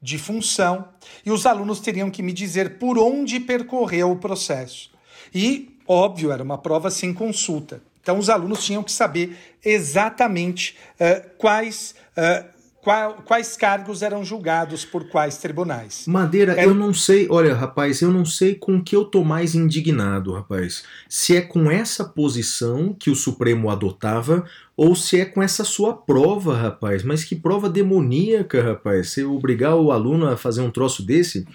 de 0.00 0.18
função 0.18 0.88
e 1.24 1.30
os 1.30 1.44
alunos 1.46 1.80
teriam 1.80 2.10
que 2.10 2.22
me 2.22 2.32
dizer 2.32 2.78
por 2.78 2.98
onde 2.98 3.38
percorreu 3.40 4.10
o 4.10 4.16
processo. 4.16 4.90
E, 5.34 5.76
óbvio, 5.86 6.32
era 6.32 6.42
uma 6.42 6.58
prova 6.58 6.90
sem 6.90 7.12
consulta. 7.12 7.82
Então, 8.02 8.18
os 8.18 8.30
alunos 8.30 8.64
tinham 8.64 8.82
que 8.82 8.92
saber 8.92 9.36
exatamente 9.64 10.76
uh, 10.94 11.30
quais. 11.36 11.94
Qual, 12.16 12.59
quais 12.82 13.56
cargos 13.56 14.02
eram 14.02 14.24
julgados 14.24 14.84
por 14.84 15.08
quais 15.08 15.36
tribunais. 15.36 16.04
Madeira, 16.06 16.58
é... 16.58 16.64
eu 16.64 16.74
não 16.74 16.94
sei, 16.94 17.26
olha, 17.30 17.54
rapaz, 17.54 18.00
eu 18.00 18.10
não 18.10 18.24
sei 18.24 18.54
com 18.54 18.82
que 18.82 18.96
eu 18.96 19.04
tô 19.04 19.22
mais 19.22 19.54
indignado, 19.54 20.32
rapaz. 20.32 20.82
Se 21.08 21.36
é 21.36 21.40
com 21.40 21.70
essa 21.70 22.04
posição 22.04 22.94
que 22.98 23.10
o 23.10 23.14
Supremo 23.14 23.68
adotava 23.70 24.44
ou 24.76 24.96
se 24.96 25.20
é 25.20 25.26
com 25.26 25.42
essa 25.42 25.62
sua 25.62 25.94
prova, 25.94 26.56
rapaz. 26.56 27.02
Mas 27.02 27.22
que 27.22 27.36
prova 27.36 27.68
demoníaca, 27.68 28.62
rapaz. 28.62 29.10
Você 29.10 29.24
obrigar 29.24 29.76
o 29.76 29.92
aluno 29.92 30.26
a 30.26 30.38
fazer 30.38 30.62
um 30.62 30.70
troço 30.70 31.04
desse. 31.04 31.46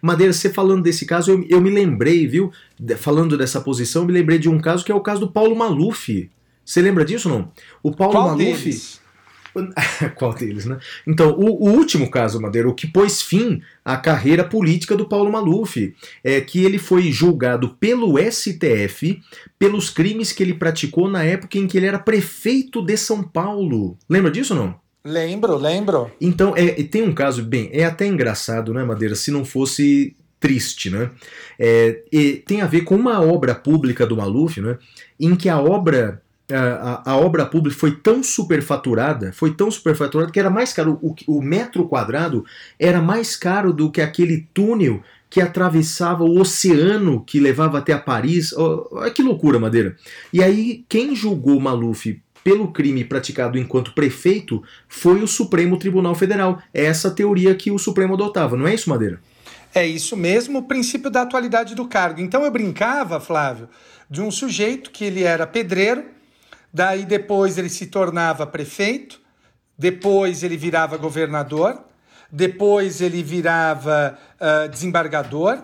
Madeira, 0.00 0.32
você 0.32 0.50
falando 0.50 0.82
desse 0.82 1.06
caso, 1.06 1.30
eu, 1.30 1.46
eu 1.48 1.60
me 1.60 1.70
lembrei, 1.70 2.26
viu? 2.26 2.50
Falando 2.96 3.38
dessa 3.38 3.60
posição, 3.60 4.02
eu 4.02 4.06
me 4.06 4.12
lembrei 4.12 4.38
de 4.38 4.48
um 4.48 4.58
caso 4.58 4.84
que 4.84 4.90
é 4.90 4.94
o 4.94 5.00
caso 5.00 5.20
do 5.20 5.30
Paulo 5.30 5.54
Maluf. 5.54 6.28
Você 6.64 6.82
lembra 6.82 7.04
disso 7.04 7.28
não? 7.28 7.52
O 7.82 7.92
Paulo 7.92 8.14
Qual 8.14 8.28
Maluf. 8.28 8.64
Deles? 8.64 9.01
Qual 10.16 10.34
deles, 10.34 10.66
né? 10.66 10.78
Então, 11.06 11.30
o, 11.32 11.68
o, 11.68 11.70
último 11.72 12.10
caso, 12.10 12.40
Madeira, 12.40 12.68
o 12.68 12.74
que 12.74 12.86
pôs 12.86 13.20
fim 13.20 13.60
à 13.84 13.96
carreira 13.96 14.44
política 14.44 14.96
do 14.96 15.08
Paulo 15.08 15.30
Maluf, 15.30 15.94
é 16.22 16.40
que 16.40 16.64
ele 16.64 16.78
foi 16.78 17.10
julgado 17.10 17.76
pelo 17.80 18.18
STF 18.18 19.20
pelos 19.58 19.90
crimes 19.90 20.32
que 20.32 20.42
ele 20.42 20.54
praticou 20.54 21.08
na 21.08 21.22
época 21.22 21.58
em 21.58 21.66
que 21.66 21.76
ele 21.76 21.86
era 21.86 21.98
prefeito 21.98 22.82
de 22.82 22.96
São 22.96 23.22
Paulo. 23.22 23.96
Lembra 24.08 24.30
disso 24.30 24.54
ou 24.54 24.60
não? 24.60 24.82
Lembro, 25.04 25.56
lembro. 25.56 26.10
Então, 26.20 26.54
é, 26.56 26.70
tem 26.84 27.02
um 27.02 27.12
caso, 27.12 27.42
bem, 27.42 27.68
é 27.72 27.84
até 27.84 28.06
engraçado, 28.06 28.72
né, 28.72 28.84
Madeira, 28.84 29.16
se 29.16 29.32
não 29.32 29.44
fosse 29.44 30.16
triste, 30.38 30.90
né? 30.90 31.10
É, 31.58 32.02
tem 32.44 32.60
a 32.60 32.66
ver 32.66 32.82
com 32.82 32.96
uma 32.96 33.20
obra 33.20 33.54
pública 33.54 34.06
do 34.06 34.16
Maluf, 34.16 34.60
né? 34.60 34.78
Em 35.18 35.36
que 35.36 35.48
a 35.48 35.60
obra 35.60 36.21
a, 36.54 37.02
a, 37.04 37.16
obra 37.16 37.46
pública 37.46 37.78
foi 37.78 37.92
tão 37.92 38.22
superfaturada, 38.22 39.32
foi 39.32 39.54
tão 39.54 39.70
superfaturada 39.70 40.30
que 40.30 40.38
era 40.38 40.50
mais 40.50 40.72
caro, 40.72 40.98
o, 41.02 41.14
o 41.26 41.42
metro 41.42 41.86
quadrado 41.86 42.44
era 42.78 43.00
mais 43.00 43.36
caro 43.36 43.72
do 43.72 43.90
que 43.90 44.00
aquele 44.00 44.48
túnel 44.52 45.02
que 45.28 45.40
atravessava 45.40 46.24
o 46.24 46.38
oceano 46.38 47.24
que 47.24 47.40
levava 47.40 47.78
até 47.78 47.92
a 47.92 47.98
Paris. 47.98 48.52
Oh, 48.52 49.00
que 49.14 49.22
loucura, 49.22 49.58
Madeira. 49.58 49.96
E 50.32 50.42
aí, 50.42 50.84
quem 50.88 51.16
julgou 51.16 51.58
Maluf 51.58 52.20
pelo 52.44 52.72
crime 52.72 53.04
praticado 53.04 53.58
enquanto 53.58 53.94
prefeito 53.94 54.62
foi 54.88 55.22
o 55.22 55.28
Supremo 55.28 55.78
Tribunal 55.78 56.14
Federal. 56.14 56.60
É 56.74 56.84
essa 56.84 57.10
teoria 57.10 57.54
que 57.54 57.70
o 57.70 57.78
Supremo 57.78 58.14
adotava, 58.14 58.56
não 58.56 58.66
é 58.66 58.74
isso, 58.74 58.90
Madeira? 58.90 59.20
É 59.74 59.86
isso 59.86 60.16
mesmo, 60.16 60.58
o 60.58 60.62
princípio 60.64 61.10
da 61.10 61.22
atualidade 61.22 61.74
do 61.74 61.86
cargo. 61.86 62.20
Então 62.20 62.44
eu 62.44 62.50
brincava, 62.50 63.18
Flávio, 63.18 63.68
de 64.10 64.20
um 64.20 64.30
sujeito 64.30 64.90
que 64.90 65.04
ele 65.04 65.22
era 65.22 65.46
pedreiro, 65.46 66.04
Daí 66.72 67.04
depois 67.04 67.58
ele 67.58 67.68
se 67.68 67.86
tornava 67.86 68.46
prefeito, 68.46 69.20
depois 69.76 70.42
ele 70.42 70.56
virava 70.56 70.96
governador, 70.96 71.84
depois 72.30 73.00
ele 73.00 73.22
virava 73.22 74.18
uh, 74.40 74.68
desembargador, 74.68 75.62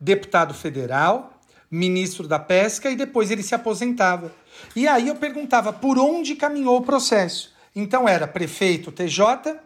deputado 0.00 0.52
federal, 0.52 1.38
ministro 1.70 2.26
da 2.26 2.38
pesca 2.38 2.90
e 2.90 2.96
depois 2.96 3.30
ele 3.30 3.42
se 3.42 3.54
aposentava. 3.54 4.32
E 4.74 4.88
aí 4.88 5.08
eu 5.08 5.14
perguntava 5.14 5.72
por 5.72 5.98
onde 5.98 6.34
caminhou 6.34 6.78
o 6.78 6.82
processo. 6.82 7.54
Então 7.76 8.08
era 8.08 8.26
prefeito 8.26 8.90
TJ, 8.90 9.22
uh, 9.22 9.58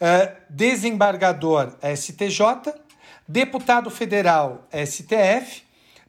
ah, 0.00 0.32
desembargador 0.50 1.72
STJ, 1.96 2.74
deputado 3.26 3.88
federal 3.88 4.68
STF, 4.70 5.62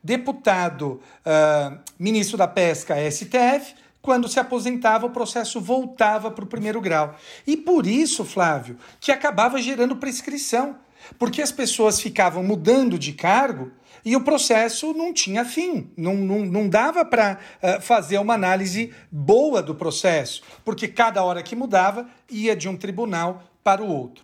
deputado 0.04 1.02
uh, 1.26 1.78
ministro 1.98 2.38
da 2.38 2.48
Pesca, 2.48 2.96
STF, 3.10 3.76
quando 4.06 4.30
se 4.30 4.40
aposentava, 4.40 5.08
o 5.08 5.10
processo 5.10 5.60
voltava 5.60 6.30
para 6.30 6.46
o 6.46 6.48
primeiro 6.48 6.80
grau. 6.80 7.16
E 7.48 7.58
por 7.58 7.88
isso, 7.88 8.24
Flávio, 8.24 8.78
que 9.00 9.12
acabava 9.12 9.60
gerando 9.60 9.96
prescrição, 9.96 10.78
porque 11.18 11.42
as 11.42 11.52
pessoas 11.52 12.00
ficavam 12.00 12.44
mudando 12.44 13.00
de 13.00 13.14
cargo 13.14 13.72
e 14.06 14.16
o 14.16 14.22
processo 14.22 14.94
não 14.94 15.12
tinha 15.12 15.44
fim, 15.44 15.90
não, 15.98 16.14
não, 16.14 16.46
não 16.46 16.70
dava 16.70 17.04
para 17.04 17.40
uh, 17.64 17.82
fazer 17.82 18.20
uma 18.20 18.36
análise 18.36 18.94
boa 19.12 19.60
do 19.60 19.74
processo, 19.74 20.44
porque 20.64 20.88
cada 20.88 21.24
hora 21.24 21.42
que 21.42 21.56
mudava 21.56 22.08
ia 22.30 22.56
de 22.56 22.70
um 22.70 22.78
tribunal 22.78 23.42
para 23.64 23.84
o 23.84 23.88
outro. 23.88 24.24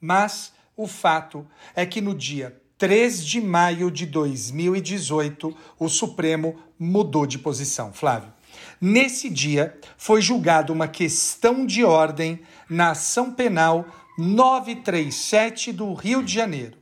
Mas 0.00 0.52
o 0.76 0.88
fato 0.88 1.46
é 1.76 1.86
que 1.86 2.00
no 2.00 2.16
dia 2.16 2.60
3 2.78 3.24
de 3.24 3.40
maio 3.40 3.92
de 3.92 4.06
2018, 4.06 5.56
o 5.78 5.88
Supremo 5.88 6.56
mudou 6.76 7.26
de 7.26 7.38
posição, 7.38 7.92
Flávio. 7.92 8.39
Nesse 8.80 9.28
dia, 9.28 9.78
foi 9.98 10.22
julgada 10.22 10.72
uma 10.72 10.88
questão 10.88 11.66
de 11.66 11.84
ordem 11.84 12.40
na 12.66 12.92
ação 12.92 13.30
penal 13.30 13.86
937 14.16 15.70
do 15.70 15.92
Rio 15.92 16.22
de 16.22 16.32
Janeiro. 16.32 16.78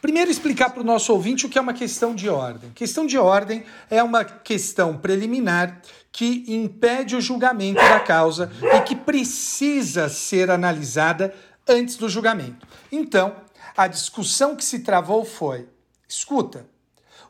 Primeiro, 0.00 0.30
explicar 0.30 0.70
para 0.70 0.80
o 0.80 0.86
nosso 0.86 1.12
ouvinte 1.12 1.44
o 1.44 1.48
que 1.50 1.58
é 1.58 1.60
uma 1.60 1.74
questão 1.74 2.14
de 2.14 2.30
ordem. 2.30 2.70
Questão 2.70 3.04
de 3.04 3.18
ordem 3.18 3.64
é 3.90 4.02
uma 4.02 4.24
questão 4.24 4.96
preliminar 4.96 5.82
que 6.10 6.44
impede 6.48 7.14
o 7.16 7.20
julgamento 7.20 7.82
da 7.82 8.00
causa 8.00 8.50
e 8.74 8.80
que 8.80 8.96
precisa 8.96 10.08
ser 10.08 10.50
analisada 10.50 11.34
antes 11.68 11.96
do 11.96 12.08
julgamento. 12.08 12.66
Então, 12.90 13.36
a 13.76 13.86
discussão 13.86 14.56
que 14.56 14.64
se 14.64 14.78
travou 14.78 15.22
foi: 15.22 15.68
escuta, 16.08 16.66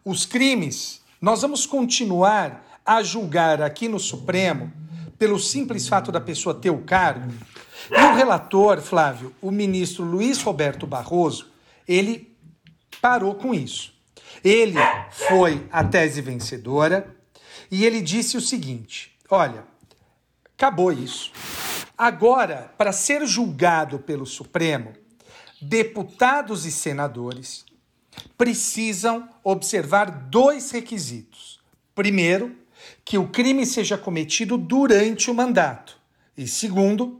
os 0.04 0.24
crimes, 0.24 1.02
nós 1.20 1.42
vamos 1.42 1.66
continuar 1.66 2.67
a 2.88 3.02
julgar 3.02 3.60
aqui 3.60 3.86
no 3.86 4.00
Supremo 4.00 4.72
pelo 5.18 5.38
simples 5.38 5.86
fato 5.86 6.10
da 6.10 6.22
pessoa 6.22 6.54
ter 6.54 6.70
o 6.70 6.84
cargo. 6.84 7.30
E 7.90 8.02
o 8.02 8.14
relator, 8.14 8.80
Flávio, 8.80 9.34
o 9.42 9.50
ministro 9.50 10.02
Luiz 10.02 10.40
Roberto 10.40 10.86
Barroso, 10.86 11.50
ele 11.86 12.34
parou 12.98 13.34
com 13.34 13.52
isso. 13.52 13.92
Ele 14.42 14.78
foi 15.10 15.68
a 15.70 15.84
tese 15.84 16.22
vencedora 16.22 17.14
e 17.70 17.84
ele 17.84 18.00
disse 18.00 18.38
o 18.38 18.40
seguinte: 18.40 19.14
olha, 19.28 19.64
acabou 20.56 20.90
isso. 20.90 21.30
Agora, 21.96 22.72
para 22.78 22.90
ser 22.90 23.26
julgado 23.26 23.98
pelo 23.98 24.24
Supremo, 24.24 24.94
deputados 25.60 26.64
e 26.64 26.72
senadores 26.72 27.66
precisam 28.38 29.28
observar 29.44 30.10
dois 30.10 30.70
requisitos. 30.70 31.60
Primeiro, 31.94 32.56
que 33.08 33.16
o 33.16 33.26
crime 33.26 33.64
seja 33.64 33.96
cometido 33.96 34.58
durante 34.58 35.30
o 35.30 35.34
mandato. 35.34 35.96
E 36.36 36.46
segundo, 36.46 37.18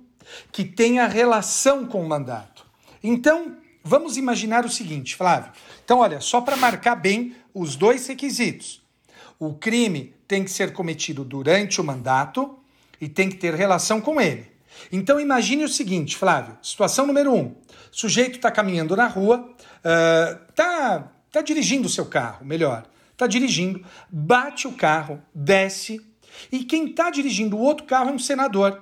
que 0.53 0.62
tenha 0.62 1.07
relação 1.07 1.87
com 1.87 2.05
o 2.05 2.07
mandato. 2.07 2.66
Então, 3.03 3.57
vamos 3.83 4.18
imaginar 4.18 4.66
o 4.66 4.70
seguinte, 4.70 5.16
Flávio. 5.16 5.51
Então, 5.83 6.01
olha, 6.01 6.20
só 6.20 6.42
para 6.42 6.59
marcar 6.59 6.94
bem 6.94 7.35
os 7.55 7.74
dois 7.74 8.07
requisitos. 8.07 8.83
O 9.38 9.55
crime 9.55 10.12
tem 10.29 10.44
que 10.44 10.51
ser 10.51 10.74
cometido 10.74 11.24
durante 11.24 11.81
o 11.81 11.85
mandato 11.85 12.59
e 13.01 13.09
tem 13.09 13.31
que 13.31 13.37
ter 13.37 13.55
relação 13.55 13.98
com 13.98 14.20
ele. 14.20 14.46
Então 14.92 15.18
imagine 15.18 15.64
o 15.64 15.68
seguinte, 15.68 16.18
Flávio: 16.18 16.59
situação 16.61 17.07
número 17.07 17.33
um. 17.33 17.55
Sujeito 17.90 18.37
está 18.37 18.51
caminhando 18.51 18.94
na 18.94 19.07
rua, 19.07 19.55
está 20.51 21.07
uh, 21.07 21.11
tá 21.33 21.40
dirigindo 21.40 21.87
o 21.87 21.90
seu 21.90 22.05
carro, 22.05 22.44
melhor, 22.44 22.85
está 23.18 23.26
dirigindo, 23.26 23.85
bate 24.09 24.68
o 24.68 24.72
carro, 24.72 25.20
desce, 25.35 26.00
e 26.52 26.62
quem 26.62 26.87
está 26.87 27.11
dirigindo 27.11 27.57
o 27.57 27.61
outro 27.61 27.85
carro 27.85 28.11
é 28.11 28.12
um 28.12 28.18
senador. 28.18 28.81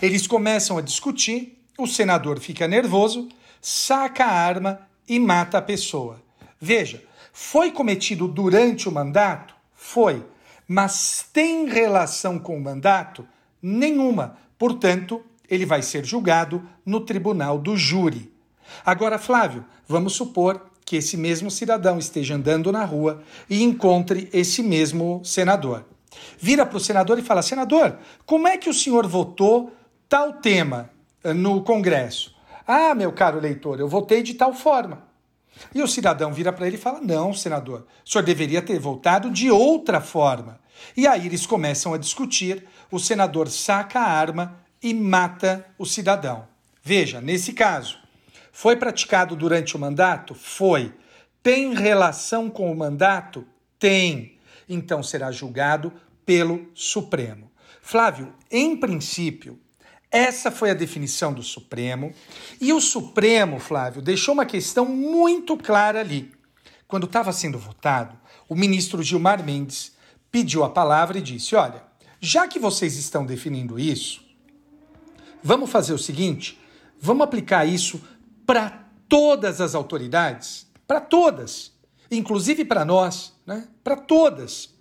Eles 0.00 0.28
começam 0.28 0.78
a 0.78 0.80
discutir, 0.80 1.60
o 1.76 1.84
senador 1.84 2.38
fica 2.38 2.68
nervoso, 2.68 3.28
saca 3.60 4.24
a 4.26 4.30
arma 4.32 4.88
e 5.08 5.18
mata 5.18 5.58
a 5.58 5.62
pessoa. 5.62 6.22
Veja, 6.60 7.02
foi 7.32 7.72
cometido 7.72 8.28
durante 8.28 8.88
o 8.88 8.92
mandato? 8.92 9.56
Foi. 9.74 10.24
Mas 10.68 11.28
tem 11.32 11.66
relação 11.66 12.38
com 12.38 12.56
o 12.56 12.62
mandato? 12.62 13.26
Nenhuma. 13.60 14.38
Portanto, 14.56 15.20
ele 15.50 15.66
vai 15.66 15.82
ser 15.82 16.04
julgado 16.04 16.62
no 16.86 17.00
tribunal 17.00 17.58
do 17.58 17.76
júri. 17.76 18.32
Agora, 18.86 19.18
Flávio, 19.18 19.64
vamos 19.88 20.14
supor 20.14 20.64
que 20.84 20.96
esse 20.96 21.16
mesmo 21.16 21.50
cidadão 21.50 21.98
esteja 21.98 22.34
andando 22.34 22.70
na 22.70 22.84
rua 22.84 23.22
e 23.48 23.62
encontre 23.62 24.28
esse 24.32 24.62
mesmo 24.62 25.20
senador. 25.24 25.84
Vira 26.38 26.64
para 26.66 26.76
o 26.76 26.80
senador 26.80 27.18
e 27.18 27.22
fala: 27.22 27.42
Senador, 27.42 27.98
como 28.26 28.46
é 28.46 28.56
que 28.56 28.68
o 28.68 28.74
senhor 28.74 29.06
votou 29.06 29.72
tal 30.08 30.34
tema 30.34 30.90
eh, 31.22 31.32
no 31.32 31.62
Congresso? 31.62 32.34
Ah, 32.66 32.94
meu 32.94 33.12
caro 33.12 33.40
leitor, 33.40 33.80
eu 33.80 33.88
votei 33.88 34.22
de 34.22 34.34
tal 34.34 34.52
forma. 34.52 35.04
E 35.74 35.82
o 35.82 35.88
cidadão 35.88 36.32
vira 36.32 36.52
para 36.52 36.66
ele 36.66 36.76
e 36.76 36.80
fala: 36.80 37.00
Não, 37.00 37.32
senador, 37.32 37.86
o 38.04 38.10
senhor 38.10 38.24
deveria 38.24 38.62
ter 38.62 38.78
votado 38.78 39.30
de 39.30 39.50
outra 39.50 40.00
forma. 40.00 40.60
E 40.96 41.06
aí 41.06 41.26
eles 41.26 41.46
começam 41.46 41.94
a 41.94 41.98
discutir, 41.98 42.66
o 42.90 42.98
senador 42.98 43.48
saca 43.48 44.00
a 44.00 44.10
arma 44.10 44.60
e 44.82 44.92
mata 44.92 45.64
o 45.78 45.86
cidadão. 45.86 46.46
Veja, 46.82 47.20
nesse 47.20 47.52
caso, 47.52 47.98
foi 48.54 48.76
praticado 48.76 49.34
durante 49.34 49.76
o 49.76 49.80
mandato? 49.80 50.32
Foi. 50.32 50.94
Tem 51.42 51.74
relação 51.74 52.48
com 52.48 52.70
o 52.70 52.76
mandato? 52.76 53.44
Tem. 53.80 54.38
Então 54.68 55.02
será 55.02 55.32
julgado 55.32 55.92
pelo 56.24 56.70
Supremo. 56.72 57.50
Flávio, 57.82 58.32
em 58.48 58.76
princípio, 58.76 59.58
essa 60.08 60.52
foi 60.52 60.70
a 60.70 60.74
definição 60.74 61.32
do 61.32 61.42
Supremo. 61.42 62.14
E 62.60 62.72
o 62.72 62.80
Supremo, 62.80 63.58
Flávio, 63.58 64.00
deixou 64.00 64.32
uma 64.32 64.46
questão 64.46 64.86
muito 64.86 65.56
clara 65.56 65.98
ali. 65.98 66.30
Quando 66.86 67.06
estava 67.06 67.32
sendo 67.32 67.58
votado, 67.58 68.16
o 68.48 68.54
ministro 68.54 69.02
Gilmar 69.02 69.44
Mendes 69.44 69.96
pediu 70.30 70.62
a 70.62 70.70
palavra 70.70 71.18
e 71.18 71.22
disse: 71.22 71.56
Olha, 71.56 71.82
já 72.20 72.46
que 72.46 72.60
vocês 72.60 72.96
estão 72.96 73.26
definindo 73.26 73.80
isso, 73.80 74.24
vamos 75.42 75.68
fazer 75.70 75.92
o 75.92 75.98
seguinte: 75.98 76.56
vamos 77.00 77.24
aplicar 77.24 77.66
isso 77.66 78.00
para 78.46 78.88
todas 79.08 79.60
as 79.60 79.74
autoridades, 79.74 80.66
para 80.86 81.00
todas, 81.00 81.72
inclusive 82.10 82.64
para 82.64 82.84
nós, 82.84 83.32
né? 83.46 83.66
para 83.82 83.96
todas. 83.96 84.74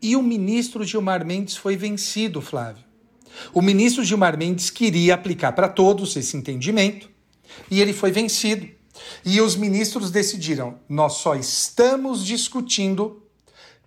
E 0.00 0.16
o 0.16 0.22
ministro 0.22 0.84
Gilmar 0.84 1.24
Mendes 1.24 1.56
foi 1.56 1.76
vencido, 1.76 2.40
Flávio. 2.40 2.84
O 3.52 3.60
ministro 3.60 4.04
Gilmar 4.04 4.36
Mendes 4.36 4.70
queria 4.70 5.14
aplicar 5.14 5.52
para 5.52 5.68
todos 5.68 6.16
esse 6.16 6.36
entendimento 6.36 7.10
e 7.70 7.80
ele 7.80 7.92
foi 7.92 8.10
vencido. 8.10 8.68
E 9.24 9.40
os 9.40 9.56
ministros 9.56 10.10
decidiram: 10.10 10.78
nós 10.88 11.14
só 11.14 11.34
estamos 11.34 12.24
discutindo 12.24 13.22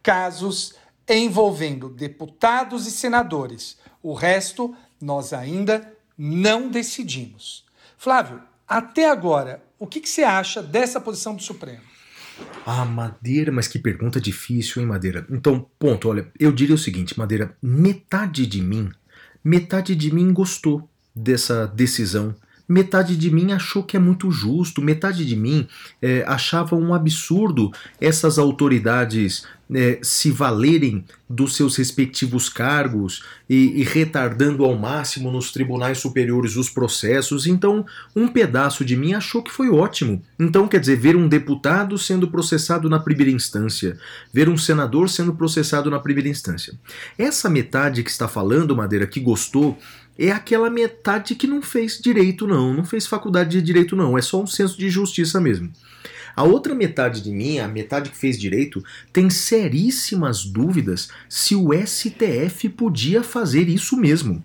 casos 0.04 0.75
envolvendo 1.08 1.89
deputados 1.89 2.86
e 2.86 2.91
senadores. 2.91 3.78
O 4.02 4.13
resto 4.13 4.75
nós 5.02 5.34
ainda 5.34 5.93
não 6.17 6.69
decidimos. 6.69 7.65
Flávio, 7.97 8.41
até 8.69 9.10
agora, 9.10 9.63
o 9.79 9.88
que, 9.88 9.99
que 9.99 10.08
você 10.08 10.21
acha 10.21 10.62
dessa 10.62 11.01
posição 11.01 11.36
do 11.36 11.41
Supremo? 11.41 11.82
Ah, 12.65 12.86
Madeira, 12.86 13.51
mas 13.51 13.67
que 13.67 13.79
pergunta 13.79 14.21
difícil, 14.21 14.82
hein, 14.82 14.88
Madeira? 14.88 15.25
Então, 15.29 15.67
ponto, 15.79 16.08
olha, 16.08 16.32
eu 16.39 16.51
diria 16.51 16.75
o 16.75 16.77
seguinte, 16.77 17.17
Madeira, 17.17 17.58
metade 17.62 18.45
de 18.45 18.62
mim, 18.62 18.91
metade 19.43 19.95
de 19.95 20.13
mim 20.13 20.32
gostou 20.32 20.88
dessa 21.15 21.65
decisão 21.67 22.36
metade 22.69 23.17
de 23.17 23.32
mim 23.32 23.51
achou 23.51 23.82
que 23.82 23.97
é 23.97 23.99
muito 23.99 24.29
justo, 24.29 24.79
metade 24.79 25.25
de 25.25 25.36
mim 25.36 25.67
é, 25.99 26.23
achava 26.27 26.75
um 26.75 26.93
absurdo 26.93 27.71
essas 27.99 28.38
autoridades 28.38 29.43
é, 29.73 29.99
se 30.01 30.32
valerem 30.32 31.05
dos 31.29 31.55
seus 31.55 31.75
respectivos 31.75 32.49
cargos 32.49 33.23
e, 33.47 33.82
e, 33.82 33.84
retardando 33.84 34.65
ao 34.65 34.75
máximo 34.75 35.32
nos 35.32 35.51
tribunais 35.51 35.99
superiores 35.99 36.55
os 36.55 36.69
processos. 36.69 37.45
Então, 37.45 37.86
um 38.15 38.27
pedaço 38.27 38.84
de 38.84 38.95
mim 38.95 39.13
achou 39.13 39.43
que 39.43 39.51
foi 39.51 39.69
ótimo. 39.69 40.23
Então, 40.39 40.67
quer 40.67 40.79
dizer, 40.79 40.97
ver 40.97 41.15
um 41.15 41.27
deputado 41.27 41.97
sendo 41.99 42.27
processado 42.27 42.89
na 42.89 42.99
primeira 42.99 43.32
instância, 43.32 43.97
ver 44.34 44.49
um 44.49 44.58
senador 44.58 45.08
sendo 45.08 45.36
processado 45.36 45.89
na 45.89 45.99
primeira 45.99 46.29
instância. 46.29 46.73
Essa 47.17 47.47
metade 47.47 48.03
que 48.03 48.10
está 48.10 48.27
falando, 48.27 48.75
Madeira, 48.75 49.05
que 49.05 49.19
gostou, 49.19 49.77
é 50.27 50.32
aquela 50.32 50.69
metade 50.69 51.34
que 51.34 51.47
não 51.47 51.62
fez 51.62 51.97
direito, 51.97 52.45
não, 52.45 52.73
não 52.73 52.84
fez 52.84 53.08
faculdade 53.08 53.51
de 53.51 53.62
direito, 53.62 53.95
não, 53.95 54.17
é 54.17 54.21
só 54.21 54.41
um 54.41 54.47
senso 54.47 54.77
de 54.77 54.89
justiça 54.89 55.39
mesmo. 55.39 55.71
A 56.36 56.43
outra 56.43 56.75
metade 56.75 57.21
de 57.21 57.32
mim, 57.32 57.60
a 57.60 57.67
metade 57.67 58.10
que 58.10 58.17
fez 58.17 58.38
direito, 58.38 58.84
tem 59.12 59.29
seríssimas 59.29 60.43
dúvidas 60.43 61.10
se 61.27 61.55
o 61.55 61.69
STF 61.73 62.69
podia 62.69 63.23
fazer 63.23 63.67
isso 63.69 63.97
mesmo. 63.97 64.43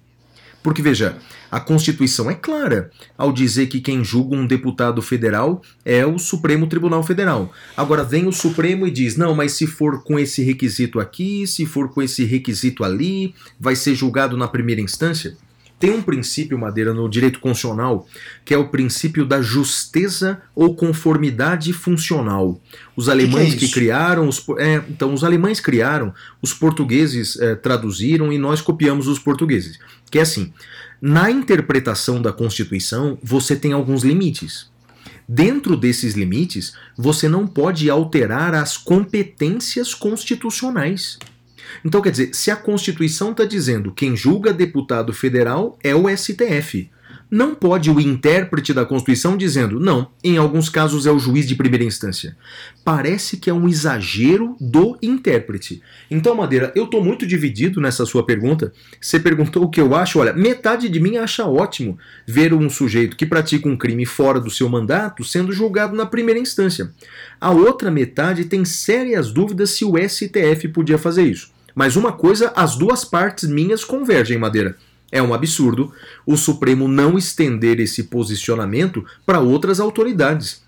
Porque 0.63 0.81
veja, 0.81 1.19
a 1.51 1.61
Constituição 1.61 2.31
é 2.31 2.35
clara 2.35 2.91
ao 3.19 3.31
dizer 3.31 3.67
que 3.67 3.83
quem 3.83 4.03
julga 4.03 4.35
um 4.35 4.47
deputado 4.47 5.03
federal 5.03 5.61
é 5.85 6.07
o 6.07 6.19
Supremo 6.19 6.67
Tribunal 6.67 7.03
Federal. 7.03 7.53
Agora 7.77 8.03
vem 8.03 8.27
o 8.27 8.33
Supremo 8.33 8.87
e 8.87 8.91
diz: 8.91 9.15
não, 9.15 9.35
mas 9.35 9.53
se 9.53 9.67
for 9.67 10.03
com 10.03 10.19
esse 10.19 10.43
requisito 10.43 10.99
aqui, 10.99 11.47
se 11.47 11.67
for 11.67 11.91
com 11.93 12.01
esse 12.01 12.25
requisito 12.25 12.83
ali, 12.83 13.35
vai 13.61 13.77
ser 13.77 13.95
julgado 13.95 14.39
na 14.39 14.49
primeira 14.49 14.81
instância. 14.81 15.37
Tem 15.79 15.91
um 15.91 16.01
princípio, 16.01 16.59
Madeira, 16.59 16.95
no 16.95 17.09
direito 17.09 17.41
constitucional, 17.41 18.07
que 18.45 18.55
é 18.55 18.59
o 18.59 18.69
princípio 18.69 19.27
da 19.27 19.43
justeza 19.43 20.41
ou 20.55 20.75
conformidade 20.75 21.73
funcional. 21.73 22.61
Os 22.97 23.09
alemães 23.09 23.53
que, 23.53 23.59
que, 23.59 23.65
é 23.65 23.69
que 23.69 23.75
criaram, 23.75 24.29
os, 24.29 24.45
é, 24.59 24.83
então 24.89 25.13
os 25.13 25.25
alemães 25.25 25.61
criaram, 25.61 26.15
os 26.41 26.55
portugueses 26.55 27.39
é, 27.39 27.55
traduziram 27.55 28.33
e 28.33 28.39
nós 28.39 28.61
copiamos 28.61 29.09
os 29.09 29.19
portugueses. 29.19 29.79
Que 30.11 30.19
é 30.19 30.23
assim, 30.23 30.53
na 31.03 31.31
interpretação 31.31 32.23
da 32.23 32.33
Constituição, 32.33 33.19
você 33.23 33.55
tem 33.57 33.73
alguns 33.73 34.05
limites. 34.05 34.73
Dentro 35.29 35.77
desses 35.77 36.15
limites, 36.15 36.75
você 36.97 37.29
não 37.29 37.47
pode 37.47 37.91
alterar 37.91 38.55
as 38.55 38.77
competências 38.77 39.95
constitucionais. 39.95 41.19
Então, 41.85 42.03
quer 42.03 42.11
dizer, 42.11 42.35
se 42.35 42.51
a 42.51 42.57
Constituição 42.57 43.31
está 43.31 43.45
dizendo 43.45 43.93
quem 43.93 44.17
julga 44.17 44.53
deputado 44.53 45.13
federal 45.13 45.79
é 45.83 45.95
o 45.95 46.09
STF, 46.15 46.91
não 47.35 47.53
pode 47.53 47.91
o 47.91 48.01
intérprete 48.01 48.73
da 48.73 48.85
Constituição 48.85 49.37
dizendo, 49.37 49.81
não, 49.81 50.09
em 50.23 50.37
alguns 50.37 50.69
casos 50.69 51.05
é 51.05 51.11
o 51.11 51.19
juiz 51.19 51.49
de 51.49 51.57
primeira 51.57 51.85
instância. 51.85 52.37
Parece 52.85 53.39
que 53.39 53.51
é 53.51 53.53
um 53.53 53.69
exagero 53.69 54.57
do 54.61 54.97
intérprete. 55.03 55.83
Então, 56.09 56.37
Madeira, 56.37 56.73
eu 56.77 56.85
estou 56.85 57.03
muito 57.03 57.27
dividido 57.27 57.81
nessa 57.81 58.07
sua 58.07 58.25
pergunta. 58.25 58.73
Você 59.01 59.19
perguntou 59.19 59.65
o 59.65 59.69
que 59.69 59.81
eu 59.81 59.97
acho. 59.97 60.21
Olha, 60.21 60.33
metade 60.33 60.89
de 60.89 61.01
mim 61.01 61.17
acha 61.17 61.45
ótimo 61.45 61.99
ver 62.25 62.55
um 62.55 62.71
sujeito 62.71 63.17
que 63.17 63.27
pratica 63.27 63.69
um 63.69 63.77
crime 63.77 64.07
fora 64.07 64.39
do 64.39 64.51
seu 64.51 64.69
mandato 64.69 65.25
sendo 65.25 65.53
julgado 65.53 65.97
na 65.97 66.07
primeira 66.07 66.39
instância. 66.39 66.93
A 67.41 67.51
outra 67.51 67.91
metade 67.91 68.45
tem 68.45 68.65
sérias 68.65 69.33
dúvidas 69.33 69.71
se 69.71 69.85
o 69.85 69.95
STF 69.97 70.69
podia 70.69 70.99
fazer 70.99 71.25
isso. 71.25 71.54
Mas 71.75 71.97
uma 71.97 72.13
coisa, 72.13 72.53
as 72.55 72.77
duas 72.77 73.05
partes 73.05 73.49
minhas 73.49 73.85
convergem, 73.85 74.39
Madeira. 74.39 74.77
É 75.11 75.23
um 75.23 75.33
absurdo 75.33 75.93
o 76.27 76.37
Supremo 76.37 76.89
não 76.89 77.17
estender 77.17 77.79
esse 77.79 78.05
posicionamento 78.05 79.05
para 79.25 79.41
outras 79.41 79.79
autoridades. 79.79 80.63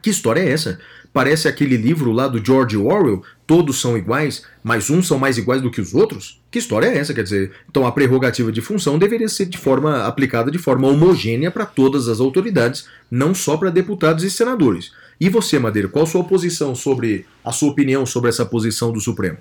Que 0.00 0.10
história 0.10 0.40
é 0.40 0.48
essa? 0.48 0.78
Parece 1.12 1.48
aquele 1.48 1.76
livro 1.76 2.12
lá 2.12 2.28
do 2.28 2.44
George 2.44 2.76
Orwell, 2.76 3.24
todos 3.44 3.80
são 3.80 3.98
iguais, 3.98 4.44
mas 4.62 4.90
uns 4.90 5.08
são 5.08 5.18
mais 5.18 5.36
iguais 5.36 5.60
do 5.60 5.70
que 5.70 5.80
os 5.80 5.92
outros? 5.92 6.40
Que 6.52 6.60
história 6.60 6.86
é 6.86 6.98
essa? 6.98 7.12
Quer 7.12 7.24
dizer, 7.24 7.50
então 7.68 7.84
a 7.84 7.90
prerrogativa 7.90 8.52
de 8.52 8.60
função 8.60 8.96
deveria 8.96 9.28
ser 9.28 9.46
de 9.46 9.58
forma 9.58 10.04
aplicada 10.04 10.52
de 10.52 10.58
forma 10.58 10.86
homogênea 10.86 11.50
para 11.50 11.66
todas 11.66 12.06
as 12.06 12.20
autoridades, 12.20 12.86
não 13.10 13.34
só 13.34 13.56
para 13.56 13.70
deputados 13.70 14.22
e 14.22 14.30
senadores. 14.30 14.92
E 15.20 15.28
você, 15.28 15.58
Madeira, 15.58 15.88
qual 15.88 16.04
a 16.04 16.06
sua 16.06 16.22
posição 16.22 16.76
sobre 16.76 17.26
a 17.44 17.50
sua 17.50 17.70
opinião 17.70 18.06
sobre 18.06 18.28
essa 18.28 18.46
posição 18.46 18.92
do 18.92 19.00
Supremo? 19.00 19.38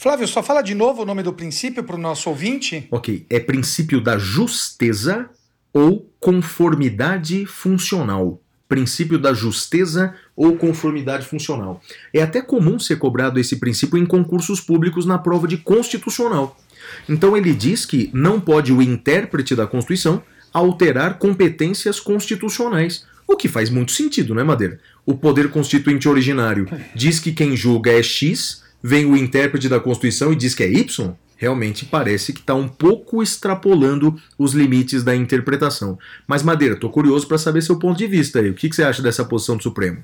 Flávio, 0.00 0.26
só 0.26 0.42
fala 0.42 0.62
de 0.62 0.74
novo 0.74 1.02
o 1.02 1.04
nome 1.04 1.22
do 1.22 1.30
princípio 1.30 1.84
para 1.84 1.94
o 1.94 1.98
nosso 1.98 2.30
ouvinte. 2.30 2.88
Ok, 2.90 3.26
é 3.28 3.38
princípio 3.38 4.00
da 4.00 4.16
justeza 4.16 5.28
ou 5.74 6.10
conformidade 6.18 7.44
funcional. 7.44 8.40
Princípio 8.66 9.18
da 9.18 9.34
justeza 9.34 10.14
ou 10.34 10.56
conformidade 10.56 11.26
funcional. 11.26 11.82
É 12.14 12.22
até 12.22 12.40
comum 12.40 12.78
ser 12.78 12.96
cobrado 12.96 13.38
esse 13.38 13.56
princípio 13.56 13.98
em 13.98 14.06
concursos 14.06 14.58
públicos 14.58 15.04
na 15.04 15.18
prova 15.18 15.46
de 15.46 15.58
constitucional. 15.58 16.58
Então 17.06 17.36
ele 17.36 17.52
diz 17.52 17.84
que 17.84 18.08
não 18.14 18.40
pode 18.40 18.72
o 18.72 18.80
intérprete 18.80 19.54
da 19.54 19.66
Constituição 19.66 20.22
alterar 20.50 21.18
competências 21.18 22.00
constitucionais. 22.00 23.04
O 23.28 23.36
que 23.36 23.48
faz 23.48 23.68
muito 23.68 23.92
sentido, 23.92 24.34
não 24.34 24.40
é, 24.40 24.44
Madeira? 24.44 24.80
O 25.04 25.12
poder 25.12 25.50
constituinte 25.50 26.08
originário 26.08 26.66
diz 26.94 27.20
que 27.20 27.32
quem 27.32 27.54
julga 27.54 27.92
é 27.92 28.02
X, 28.02 28.62
vem 28.82 29.06
o 29.06 29.16
intérprete 29.16 29.68
da 29.68 29.80
Constituição 29.80 30.32
e 30.32 30.36
diz 30.36 30.54
que 30.54 30.62
é 30.62 30.68
Y, 30.68 31.14
realmente 31.36 31.86
parece 31.86 32.32
que 32.32 32.40
está 32.40 32.54
um 32.54 32.68
pouco 32.68 33.22
extrapolando 33.22 34.20
os 34.38 34.52
limites 34.52 35.02
da 35.02 35.16
interpretação. 35.16 35.98
Mas, 36.26 36.42
Madeira, 36.42 36.74
estou 36.74 36.90
curioso 36.90 37.26
para 37.26 37.38
saber 37.38 37.62
seu 37.62 37.78
ponto 37.78 37.96
de 37.96 38.06
vista 38.06 38.40
aí. 38.40 38.50
O 38.50 38.54
que, 38.54 38.68
que, 38.68 38.76
você 38.76 38.84
acha 38.84 39.02
dessa 39.02 39.24
posição 39.24 39.56
do 39.56 39.62
Supremo? 39.62 40.02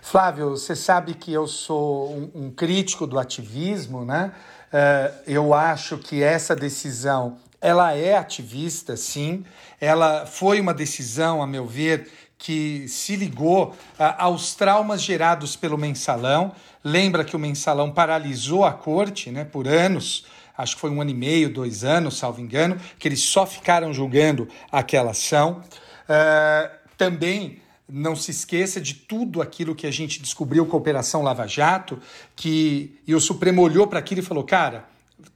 Flávio, 0.00 0.50
você 0.50 0.76
sabe 0.76 1.14
que 1.14 1.32
eu 1.32 1.48
sou 1.48 2.16
um, 2.16 2.46
um 2.46 2.50
crítico 2.50 3.06
do 3.06 3.18
ativismo, 3.18 4.04
né? 4.04 4.32
Uh, 4.72 5.22
eu 5.26 5.52
acho 5.52 5.98
que 5.98 6.22
essa 6.22 6.54
decisão 6.54 7.36
ela 7.60 7.92
é 7.94 8.16
ativista, 8.16 8.96
sim. 8.96 9.44
Ela 9.80 10.26
foi 10.26 10.60
uma 10.60 10.72
decisão, 10.72 11.42
a 11.42 11.46
meu 11.46 11.66
ver, 11.66 12.08
que 12.38 12.86
se 12.88 13.14
ligou 13.14 13.68
uh, 13.70 13.74
aos 14.18 14.54
traumas 14.54 15.02
gerados 15.02 15.54
pelo 15.54 15.78
mensalão. 15.78 16.52
Lembra 16.84 17.24
que 17.24 17.36
o 17.36 17.38
mensalão 17.38 17.90
paralisou 17.90 18.64
a 18.64 18.72
corte 18.72 19.30
né, 19.30 19.44
por 19.44 19.68
anos, 19.68 20.24
acho 20.56 20.74
que 20.74 20.80
foi 20.80 20.90
um 20.90 21.00
ano 21.00 21.10
e 21.10 21.14
meio, 21.14 21.52
dois 21.52 21.84
anos, 21.84 22.18
salvo 22.18 22.40
engano, 22.40 22.76
que 22.98 23.06
eles 23.06 23.20
só 23.20 23.46
ficaram 23.46 23.92
julgando 23.92 24.48
aquela 24.70 25.12
ação. 25.12 25.62
Uh, 26.08 26.70
também 26.96 27.60
não 27.88 28.16
se 28.16 28.30
esqueça 28.30 28.80
de 28.80 28.94
tudo 28.94 29.42
aquilo 29.42 29.74
que 29.74 29.86
a 29.86 29.90
gente 29.90 30.20
descobriu 30.20 30.66
com 30.66 30.76
a 30.76 30.80
Operação 30.80 31.22
Lava 31.22 31.46
Jato, 31.46 31.98
que 32.34 32.98
e 33.06 33.14
o 33.14 33.20
Supremo 33.20 33.62
olhou 33.62 33.86
para 33.86 33.98
aquilo 33.98 34.20
e 34.20 34.24
falou, 34.24 34.44
cara, 34.44 34.84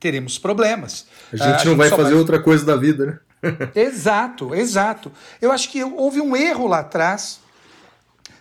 teremos 0.00 0.38
problemas. 0.38 1.06
A 1.32 1.36
gente 1.36 1.42
uh, 1.42 1.46
a 1.46 1.50
não 1.52 1.58
gente 1.58 1.76
vai 1.76 1.90
fazer 1.90 2.02
vai... 2.02 2.14
outra 2.14 2.42
coisa 2.42 2.64
da 2.64 2.76
vida, 2.76 3.06
né? 3.06 3.18
exato, 3.74 4.54
exato. 4.54 5.12
Eu 5.40 5.52
acho 5.52 5.70
que 5.70 5.82
houve 5.84 6.20
um 6.20 6.36
erro 6.36 6.66
lá 6.66 6.80
atrás 6.80 7.40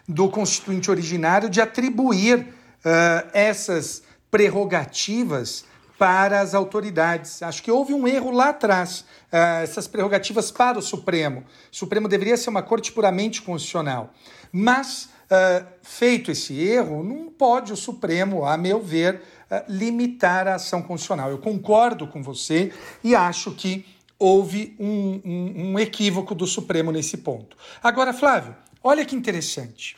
do 0.08 0.30
constituinte 0.30 0.90
originário 0.90 1.50
de 1.50 1.60
atribuir 1.60 2.55
uh, 2.86 3.30
essas 3.34 4.04
prerrogativas 4.30 5.66
para 5.98 6.42
as 6.42 6.54
autoridades. 6.54 7.42
Acho 7.42 7.64
que 7.64 7.72
houve 7.72 7.94
um 7.94 8.08
erro 8.08 8.32
lá 8.32 8.50
atrás, 8.50 9.02
uh, 9.32 9.64
essas 9.64 9.88
prerrogativas 9.88 10.52
para 10.52 10.78
o 10.78 10.82
Supremo. 10.82 11.44
O 11.72 11.76
Supremo 11.76 12.08
deveria 12.08 12.38
ser 12.38 12.50
uma 12.50 12.62
corte 12.62 12.92
puramente 12.92 13.42
constitucional. 13.42 14.14
Mas, 14.52 15.10
uh, 15.32 15.66
feito 15.82 16.32
esse 16.32 16.60
erro, 16.60 17.04
não 17.04 17.30
pode 17.30 17.74
o 17.74 17.78
Supremo, 17.78 18.46
a 18.46 18.56
meu 18.56 18.80
ver, 18.80 19.22
limitar 19.70 20.48
a 20.48 20.56
ação 20.56 20.82
constitucional. 20.82 21.30
Eu 21.30 21.38
concordo 21.38 22.08
com 22.08 22.22
você 22.22 22.74
e 23.04 23.14
acho 23.14 23.52
que 23.52 23.86
houve 24.18 24.76
um, 24.80 25.22
um, 25.24 25.72
um 25.72 25.80
equívoco 25.80 26.34
do 26.34 26.48
Supremo 26.48 26.92
nesse 26.92 27.18
ponto. 27.18 27.56
Agora, 27.82 28.12
Flávio, 28.12 28.56
olha 28.84 29.06
que 29.06 29.16
interessante. 29.16 29.98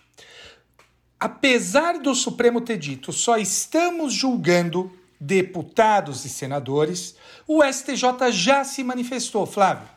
Apesar 1.19 1.99
do 1.99 2.13
Supremo 2.13 2.61
ter 2.61 2.77
dito 2.77 3.11
só 3.11 3.37
estamos 3.37 4.13
julgando 4.13 4.91
deputados 5.19 6.25
e 6.25 6.29
senadores, 6.29 7.15
o 7.47 7.63
STJ 7.63 8.31
já 8.31 8.63
se 8.63 8.83
manifestou, 8.83 9.45
Flávio. 9.45 9.87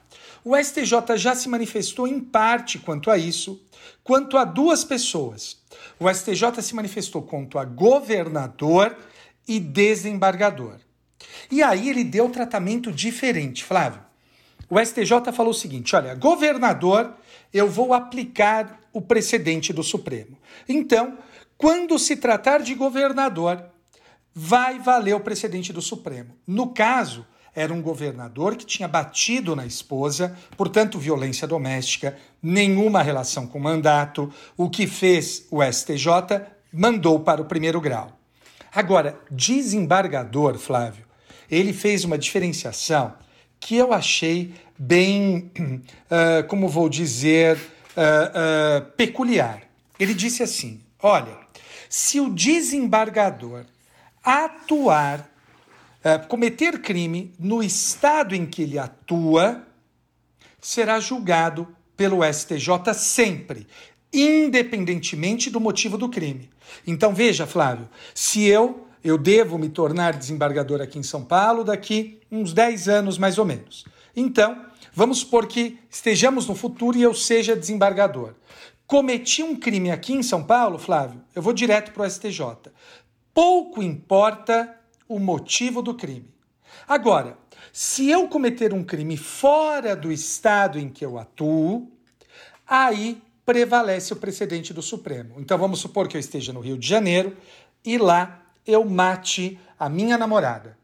O 0.42 0.56
STJ 0.56 1.16
já 1.16 1.34
se 1.34 1.48
manifestou 1.48 2.08
em 2.08 2.18
parte 2.18 2.78
quanto 2.78 3.10
a 3.10 3.18
isso, 3.18 3.62
quanto 4.02 4.38
a 4.38 4.44
duas 4.44 4.82
pessoas. 4.82 5.58
O 5.98 6.10
STJ 6.12 6.62
se 6.62 6.74
manifestou 6.74 7.20
quanto 7.20 7.58
a 7.58 7.64
governador 7.66 8.96
e 9.46 9.60
desembargador. 9.60 10.76
E 11.50 11.62
aí 11.62 11.90
ele 11.90 12.02
deu 12.02 12.30
tratamento 12.30 12.90
diferente, 12.90 13.62
Flávio 13.62 14.10
o 14.70 14.78
STJ 14.78 15.32
falou 15.32 15.50
o 15.50 15.54
seguinte: 15.54 15.96
olha, 15.96 16.14
governador, 16.14 17.12
eu 17.52 17.68
vou 17.68 17.92
aplicar 17.92 18.79
o 18.92 19.00
precedente 19.00 19.72
do 19.72 19.82
Supremo. 19.82 20.36
Então, 20.68 21.18
quando 21.56 21.98
se 21.98 22.16
tratar 22.16 22.62
de 22.62 22.74
governador, 22.74 23.64
vai 24.34 24.78
valer 24.78 25.14
o 25.14 25.20
precedente 25.20 25.72
do 25.72 25.82
Supremo. 25.82 26.36
No 26.46 26.68
caso, 26.68 27.26
era 27.54 27.74
um 27.74 27.82
governador 27.82 28.56
que 28.56 28.64
tinha 28.64 28.88
batido 28.88 29.56
na 29.56 29.66
esposa, 29.66 30.36
portanto, 30.56 30.98
violência 30.98 31.46
doméstica, 31.46 32.16
nenhuma 32.42 33.02
relação 33.02 33.46
com 33.46 33.58
mandato. 33.58 34.32
O 34.56 34.70
que 34.70 34.86
fez 34.86 35.46
o 35.50 35.62
STJ 35.62 36.06
mandou 36.72 37.20
para 37.20 37.42
o 37.42 37.46
primeiro 37.46 37.80
grau. 37.80 38.16
Agora, 38.72 39.18
desembargador, 39.30 40.56
Flávio, 40.58 41.04
ele 41.50 41.72
fez 41.72 42.04
uma 42.04 42.16
diferenciação 42.16 43.14
que 43.58 43.76
eu 43.76 43.92
achei 43.92 44.54
bem, 44.78 45.50
uh, 45.58 46.44
como 46.48 46.68
vou 46.68 46.88
dizer, 46.88 47.58
uh, 47.96 48.82
uh, 48.82 48.90
peculiar. 48.92 49.62
Ele 49.98 50.14
disse 50.14 50.42
assim: 50.42 50.80
olha, 51.02 51.36
se 51.88 52.20
o 52.20 52.30
desembargador 52.30 53.64
atuar, 54.22 55.28
cometer 56.28 56.80
crime 56.80 57.32
no 57.38 57.62
estado 57.62 58.34
em 58.34 58.46
que 58.46 58.62
ele 58.62 58.78
atua, 58.78 59.66
será 60.60 61.00
julgado 61.00 61.68
pelo 61.96 62.20
STJ 62.22 62.94
sempre, 62.94 63.66
independentemente 64.12 65.50
do 65.50 65.60
motivo 65.60 65.98
do 65.98 66.08
crime. 66.08 66.50
Então 66.86 67.14
veja, 67.14 67.46
Flávio, 67.46 67.88
se 68.14 68.44
eu 68.44 68.86
eu 69.02 69.16
devo 69.16 69.58
me 69.58 69.68
tornar 69.68 70.16
desembargador 70.16 70.80
aqui 70.80 70.98
em 70.98 71.02
São 71.02 71.24
Paulo 71.24 71.64
daqui 71.64 72.20
uns 72.30 72.52
10 72.52 72.88
anos 72.88 73.18
mais 73.18 73.38
ou 73.38 73.44
menos. 73.44 73.84
Então, 74.14 74.66
Vamos 74.92 75.18
supor 75.18 75.46
que 75.46 75.78
estejamos 75.88 76.46
no 76.46 76.54
futuro 76.54 76.98
e 76.98 77.02
eu 77.02 77.14
seja 77.14 77.56
desembargador. 77.56 78.34
Cometi 78.86 79.42
um 79.42 79.54
crime 79.54 79.90
aqui 79.90 80.12
em 80.12 80.22
São 80.22 80.42
Paulo, 80.42 80.78
Flávio, 80.78 81.22
eu 81.34 81.40
vou 81.40 81.52
direto 81.52 81.92
para 81.92 82.02
o 82.02 82.10
STJ. 82.10 82.72
Pouco 83.32 83.82
importa 83.82 84.76
o 85.08 85.18
motivo 85.18 85.80
do 85.80 85.94
crime. 85.94 86.28
Agora, 86.88 87.38
se 87.72 88.10
eu 88.10 88.28
cometer 88.28 88.74
um 88.74 88.82
crime 88.82 89.16
fora 89.16 89.94
do 89.94 90.10
estado 90.10 90.78
em 90.78 90.88
que 90.88 91.04
eu 91.04 91.18
atuo, 91.18 91.88
aí 92.66 93.22
prevalece 93.46 94.12
o 94.12 94.16
precedente 94.16 94.74
do 94.74 94.82
Supremo. 94.82 95.34
Então 95.38 95.56
vamos 95.56 95.78
supor 95.78 96.08
que 96.08 96.16
eu 96.16 96.20
esteja 96.20 96.52
no 96.52 96.60
Rio 96.60 96.76
de 96.76 96.86
Janeiro 96.86 97.36
e 97.84 97.96
lá 97.96 98.42
eu 98.66 98.84
mate 98.84 99.58
a 99.78 99.88
minha 99.88 100.18
namorada. 100.18 100.79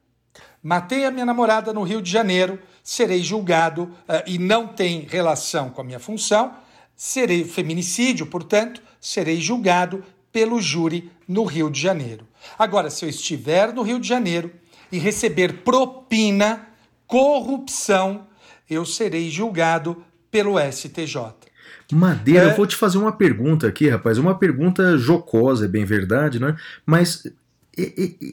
Matei 0.67 1.05
a 1.05 1.13
minha 1.13 1.25
namorada 1.25 1.73
no 1.73 1.85
Rio 1.85 2.03
de 2.03 2.11
Janeiro, 2.11 2.59
serei 2.83 3.23
julgado 3.23 3.85
uh, 3.85 4.25
e 4.27 4.37
não 4.37 4.67
tem 4.67 5.07
relação 5.09 5.71
com 5.71 5.81
a 5.81 5.85
minha 5.85 6.01
função, 6.01 6.55
serei 6.97 7.45
feminicídio, 7.45 8.27
portanto, 8.27 8.83
serei 9.01 9.41
julgado 9.41 10.03
pelo 10.33 10.61
júri 10.61 11.09
no 11.29 11.45
Rio 11.45 11.71
de 11.71 11.81
Janeiro. 11.81 12.27
Agora, 12.59 12.91
se 12.91 13.05
eu 13.05 13.09
estiver 13.09 13.73
no 13.73 13.83
Rio 13.83 14.01
de 14.01 14.09
Janeiro 14.09 14.51
e 14.91 14.99
receber 14.99 15.63
propina, 15.63 16.67
corrupção, 17.07 18.27
eu 18.69 18.85
serei 18.85 19.31
julgado 19.31 20.03
pelo 20.33 20.59
STJ. 20.59 21.33
Madeira, 21.93 22.47
é... 22.47 22.51
eu 22.51 22.57
vou 22.57 22.67
te 22.67 22.75
fazer 22.75 22.99
uma 22.99 23.13
pergunta 23.13 23.69
aqui, 23.69 23.89
rapaz. 23.89 24.19
Uma 24.19 24.37
pergunta 24.37 24.99
jocosa, 24.99 25.67
é 25.67 25.69
bem 25.69 25.85
verdade, 25.85 26.41
né? 26.41 26.57
Mas 26.85 27.23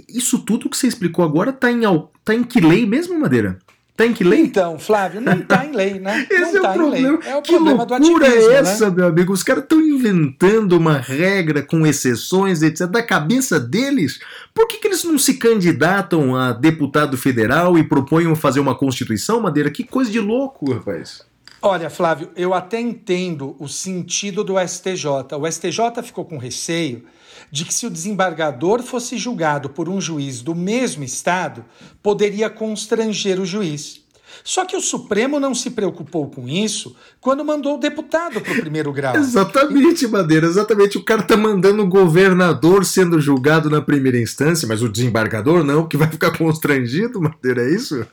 isso 0.10 0.40
tudo 0.40 0.70
que 0.70 0.78
você 0.78 0.88
explicou 0.88 1.24
agora 1.24 1.52
tá 1.52 1.70
em, 1.70 1.82
tá 2.24 2.34
em 2.34 2.44
que 2.44 2.60
lei 2.60 2.86
mesmo, 2.86 3.20
Madeira? 3.20 3.60
Tá 3.96 4.08
em 4.08 4.14
que 4.14 4.24
lei? 4.24 4.42
Então, 4.42 4.80
Flávio, 4.80 5.22
não 5.22 5.40
tá 5.42 5.66
em 5.66 5.72
lei, 5.72 6.00
né? 6.00 6.26
Esse 6.32 6.54
não 6.54 6.60
é, 6.60 6.62
tá 6.64 6.72
o 6.72 6.74
problema. 6.74 7.20
É 7.24 7.36
o 7.36 7.42
que 7.44 7.54
problema 7.54 7.84
loucura 7.84 8.30
do 8.30 8.52
é 8.52 8.56
essa, 8.56 8.90
né? 8.90 8.96
meu 8.96 9.08
amigo? 9.08 9.32
Os 9.32 9.44
caras 9.44 9.64
estão 9.64 9.80
inventando 9.80 10.74
uma 10.74 10.98
regra 10.98 11.62
com 11.62 11.86
exceções, 11.86 12.64
etc., 12.64 12.88
da 12.88 13.04
cabeça 13.04 13.60
deles. 13.60 14.20
Por 14.52 14.68
que, 14.68 14.78
que 14.78 14.88
eles 14.88 15.04
não 15.04 15.18
se 15.20 15.36
candidatam 15.36 16.36
a 16.36 16.52
deputado 16.54 17.16
federal 17.18 17.78
e 17.78 17.84
propõem 17.84 18.36
fazer 18.36 18.60
uma 18.60 18.74
constituição, 18.74 19.40
Madeira? 19.40 19.70
Que 19.70 19.84
coisa 19.84 20.10
de 20.10 20.20
louco, 20.20 20.74
rapaz. 20.74 21.22
Olha, 21.66 21.90
Flávio, 21.90 22.30
eu 22.36 22.54
até 22.54 22.78
entendo 22.78 23.56
o 23.58 23.70
sentido 23.70 24.44
do 24.44 24.56
STJ. 24.60 25.08
O 25.40 25.50
STJ 25.50 26.04
ficou 26.04 26.26
com 26.26 26.38
receio 26.38 27.06
de 27.50 27.64
que, 27.64 27.74
se 27.74 27.88
o 27.88 27.90
desembargador 27.90 28.84
fosse 28.84 29.18
julgado 29.18 29.70
por 29.70 29.88
um 29.88 30.02
juiz 30.02 30.42
do 30.42 30.54
mesmo 30.54 31.06
estado, 31.06 31.64
poderia 32.02 32.50
constranger 32.50 33.40
o 33.40 33.46
juiz. 33.46 34.02
Só 34.44 34.66
que 34.66 34.76
o 34.76 34.82
Supremo 34.82 35.40
não 35.40 35.56
se 35.56 35.70
preocupou 35.70 36.30
com 36.30 36.50
isso 36.50 36.98
quando 37.22 37.46
mandou 37.46 37.76
o 37.76 37.80
deputado 37.80 38.42
para 38.42 38.52
o 38.52 38.60
primeiro 38.60 38.92
grau. 38.92 39.16
exatamente, 39.18 40.06
Madeira, 40.06 40.48
exatamente. 40.48 40.98
O 40.98 41.06
cara 41.06 41.24
tá 41.24 41.38
mandando 41.38 41.82
o 41.82 41.88
governador 41.88 42.84
sendo 42.84 43.22
julgado 43.22 43.70
na 43.70 43.82
primeira 43.82 44.20
instância, 44.20 44.68
mas 44.68 44.82
o 44.82 44.90
desembargador 44.90 45.64
não, 45.64 45.88
que 45.88 45.96
vai 45.96 46.10
ficar 46.10 46.38
constrangido, 46.38 47.22
Madeira, 47.22 47.62
é 47.62 47.74
isso? 47.74 48.06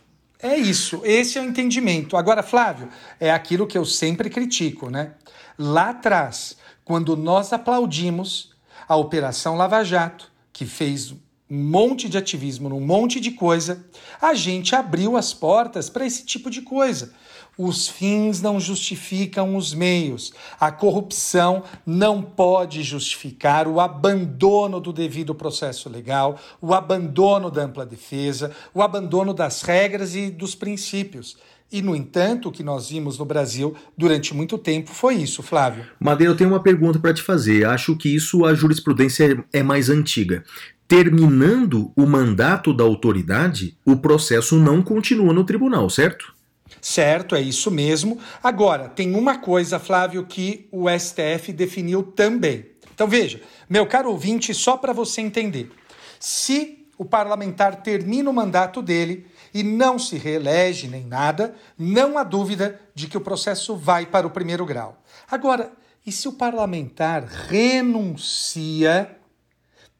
É 0.42 0.56
isso, 0.56 1.02
esse 1.04 1.38
é 1.38 1.40
o 1.42 1.44
entendimento. 1.44 2.16
Agora, 2.16 2.42
Flávio, 2.42 2.88
é 3.18 3.30
aquilo 3.30 3.66
que 3.66 3.76
eu 3.76 3.84
sempre 3.84 4.30
critico, 4.30 4.88
né? 4.88 5.12
Lá 5.58 5.90
atrás, 5.90 6.56
quando 6.84 7.16
nós 7.16 7.52
aplaudimos 7.52 8.50
a 8.88 8.96
Operação 8.96 9.56
Lava 9.56 9.84
Jato, 9.84 10.30
que 10.52 10.64
fez 10.64 11.12
um 11.12 11.18
monte 11.50 12.08
de 12.08 12.16
ativismo 12.16 12.68
num 12.68 12.80
monte 12.80 13.20
de 13.20 13.32
coisa, 13.32 13.84
a 14.20 14.34
gente 14.34 14.74
abriu 14.74 15.16
as 15.16 15.34
portas 15.34 15.90
para 15.90 16.06
esse 16.06 16.24
tipo 16.24 16.48
de 16.48 16.62
coisa. 16.62 17.12
Os 17.56 17.88
fins 17.88 18.40
não 18.40 18.58
justificam 18.58 19.56
os 19.56 19.74
meios. 19.74 20.32
A 20.58 20.72
corrupção 20.72 21.62
não 21.84 22.22
pode 22.22 22.82
justificar 22.82 23.68
o 23.68 23.80
abandono 23.80 24.80
do 24.80 24.92
devido 24.92 25.34
processo 25.34 25.88
legal, 25.88 26.38
o 26.60 26.72
abandono 26.72 27.50
da 27.50 27.62
ampla 27.62 27.84
defesa, 27.84 28.50
o 28.74 28.82
abandono 28.82 29.34
das 29.34 29.62
regras 29.62 30.14
e 30.14 30.30
dos 30.30 30.54
princípios. 30.54 31.36
E, 31.72 31.80
no 31.80 31.94
entanto, 31.94 32.48
o 32.48 32.52
que 32.52 32.64
nós 32.64 32.90
vimos 32.90 33.16
no 33.16 33.24
Brasil 33.24 33.76
durante 33.96 34.34
muito 34.34 34.58
tempo 34.58 34.90
foi 34.90 35.14
isso, 35.14 35.40
Flávio. 35.42 35.84
Madeira, 36.00 36.32
eu 36.32 36.36
tenho 36.36 36.50
uma 36.50 36.62
pergunta 36.62 36.98
para 36.98 37.14
te 37.14 37.22
fazer. 37.22 37.64
Acho 37.64 37.96
que 37.96 38.12
isso 38.12 38.44
a 38.44 38.54
jurisprudência 38.54 39.44
é 39.52 39.62
mais 39.62 39.88
antiga. 39.88 40.42
Terminando 40.88 41.92
o 41.94 42.04
mandato 42.06 42.74
da 42.74 42.82
autoridade, 42.82 43.76
o 43.84 43.96
processo 43.96 44.58
não 44.58 44.82
continua 44.82 45.32
no 45.32 45.44
tribunal, 45.44 45.88
certo? 45.88 46.34
Certo, 46.80 47.34
é 47.34 47.40
isso 47.40 47.70
mesmo. 47.70 48.18
Agora, 48.42 48.88
tem 48.88 49.14
uma 49.14 49.38
coisa, 49.38 49.78
Flávio, 49.78 50.24
que 50.24 50.68
o 50.72 50.86
STF 50.88 51.52
definiu 51.52 52.02
também. 52.02 52.70
Então 52.94 53.06
veja, 53.06 53.40
meu 53.68 53.86
caro 53.86 54.10
ouvinte, 54.10 54.52
só 54.54 54.76
para 54.76 54.92
você 54.92 55.20
entender. 55.20 55.70
Se 56.18 56.86
o 56.98 57.04
parlamentar 57.04 57.76
termina 57.76 58.28
o 58.28 58.34
mandato 58.34 58.82
dele 58.82 59.26
e 59.54 59.62
não 59.62 59.98
se 59.98 60.18
reelege 60.18 60.86
nem 60.86 61.06
nada, 61.06 61.54
não 61.78 62.18
há 62.18 62.22
dúvida 62.22 62.78
de 62.94 63.06
que 63.06 63.16
o 63.16 63.22
processo 63.22 63.74
vai 63.74 64.04
para 64.06 64.26
o 64.26 64.30
primeiro 64.30 64.66
grau. 64.66 65.02
Agora, 65.30 65.72
e 66.04 66.12
se 66.12 66.28
o 66.28 66.32
parlamentar 66.32 67.24
renuncia 67.24 69.16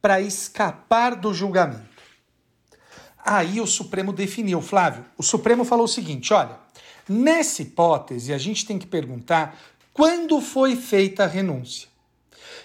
para 0.01 0.21
escapar 0.21 1.15
do 1.15 1.33
julgamento? 1.33 1.89
Aí 3.25 3.61
o 3.61 3.67
Supremo 3.67 4.13
definiu, 4.13 4.61
Flávio. 4.61 5.05
O 5.17 5.23
Supremo 5.23 5.65
falou 5.65 5.85
o 5.85 5.89
seguinte: 5.89 6.33
olha, 6.33 6.59
nessa 7.11 7.63
hipótese 7.63 8.33
a 8.33 8.39
gente 8.39 8.65
tem 8.65 8.79
que 8.79 8.87
perguntar 8.87 9.59
quando 9.93 10.41
foi 10.41 10.77
feita 10.77 11.25
a 11.25 11.27
renúncia. 11.27 11.89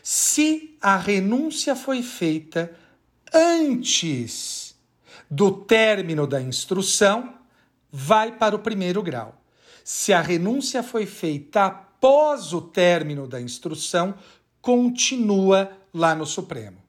Se 0.04 0.78
a 0.80 0.98
renúncia 0.98 1.76
foi 1.76 2.04
feita 2.04 2.72
antes 3.34 4.76
do 5.30 5.52
término 5.52 6.28
da 6.28 6.39
instrução, 6.39 7.34
vai 7.91 8.32
para 8.32 8.56
o 8.56 8.60
primeiro 8.60 9.02
grau. 9.02 9.41
Se 9.84 10.14
a 10.14 10.22
renúncia 10.22 10.84
foi 10.84 11.06
feita 11.06 11.66
após 11.66 12.54
o 12.54 12.62
término 12.62 13.28
da 13.28 13.41
instrução, 13.41 14.14
continua 14.62 15.72
lá 15.93 16.14
no 16.14 16.26
Supremo. 16.26 16.86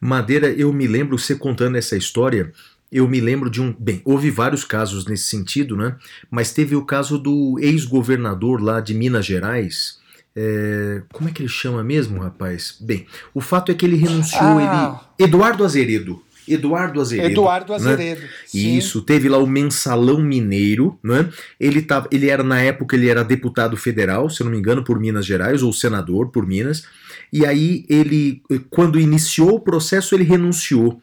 Madeira, 0.00 0.50
eu 0.50 0.72
me 0.72 0.86
lembro 0.86 1.16
você 1.16 1.36
contando 1.36 1.76
essa 1.76 1.96
história. 1.96 2.52
Eu 2.92 3.08
me 3.08 3.20
lembro 3.20 3.48
de 3.48 3.62
um. 3.62 3.74
Bem, 3.78 4.02
houve 4.04 4.30
vários 4.30 4.64
casos 4.64 5.06
nesse 5.06 5.24
sentido, 5.24 5.74
né? 5.74 5.96
Mas 6.30 6.52
teve 6.52 6.76
o 6.76 6.84
caso 6.84 7.16
do 7.16 7.58
ex-governador 7.58 8.62
lá 8.62 8.80
de 8.80 8.92
Minas 8.92 9.24
Gerais. 9.24 9.98
É, 10.36 11.02
como 11.10 11.28
é 11.28 11.32
que 11.32 11.40
ele 11.40 11.48
chama 11.48 11.82
mesmo, 11.82 12.20
rapaz? 12.20 12.76
Bem, 12.78 13.06
o 13.32 13.40
fato 13.40 13.72
é 13.72 13.74
que 13.74 13.86
ele 13.86 13.96
renunciou. 13.96 14.58
Ah. 14.58 15.00
Ele, 15.18 15.28
Eduardo 15.28 15.64
Azeredo. 15.64 16.22
Eduardo 16.46 17.00
Azeredo. 17.00 17.30
Eduardo 17.30 17.72
né? 17.72 17.76
Azeredo. 17.76 18.20
Né? 18.20 18.28
Isso, 18.52 19.00
teve 19.00 19.28
lá 19.28 19.38
o 19.38 19.46
Mensalão 19.46 20.20
Mineiro, 20.20 20.98
né? 21.02 21.30
Ele, 21.58 21.80
tava, 21.80 22.08
ele 22.10 22.28
era, 22.28 22.42
na 22.42 22.60
época, 22.60 22.94
ele 22.94 23.08
era 23.08 23.24
deputado 23.24 23.76
federal, 23.76 24.28
se 24.28 24.42
eu 24.42 24.44
não 24.44 24.52
me 24.52 24.58
engano, 24.58 24.84
por 24.84 25.00
Minas 25.00 25.24
Gerais, 25.24 25.62
ou 25.62 25.72
senador 25.72 26.28
por 26.28 26.46
Minas. 26.46 26.84
E 27.32 27.46
aí 27.46 27.86
ele, 27.88 28.42
quando 28.68 29.00
iniciou 29.00 29.54
o 29.54 29.60
processo, 29.60 30.14
ele 30.14 30.24
renunciou. 30.24 31.00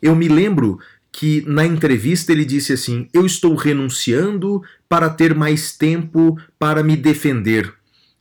Eu 0.00 0.16
me 0.16 0.28
lembro 0.28 0.78
que 1.12 1.44
na 1.46 1.64
entrevista 1.66 2.32
ele 2.32 2.44
disse 2.44 2.72
assim: 2.72 3.08
Eu 3.12 3.26
estou 3.26 3.54
renunciando 3.54 4.62
para 4.88 5.10
ter 5.10 5.34
mais 5.34 5.76
tempo 5.76 6.36
para 6.58 6.82
me 6.82 6.96
defender. 6.96 7.72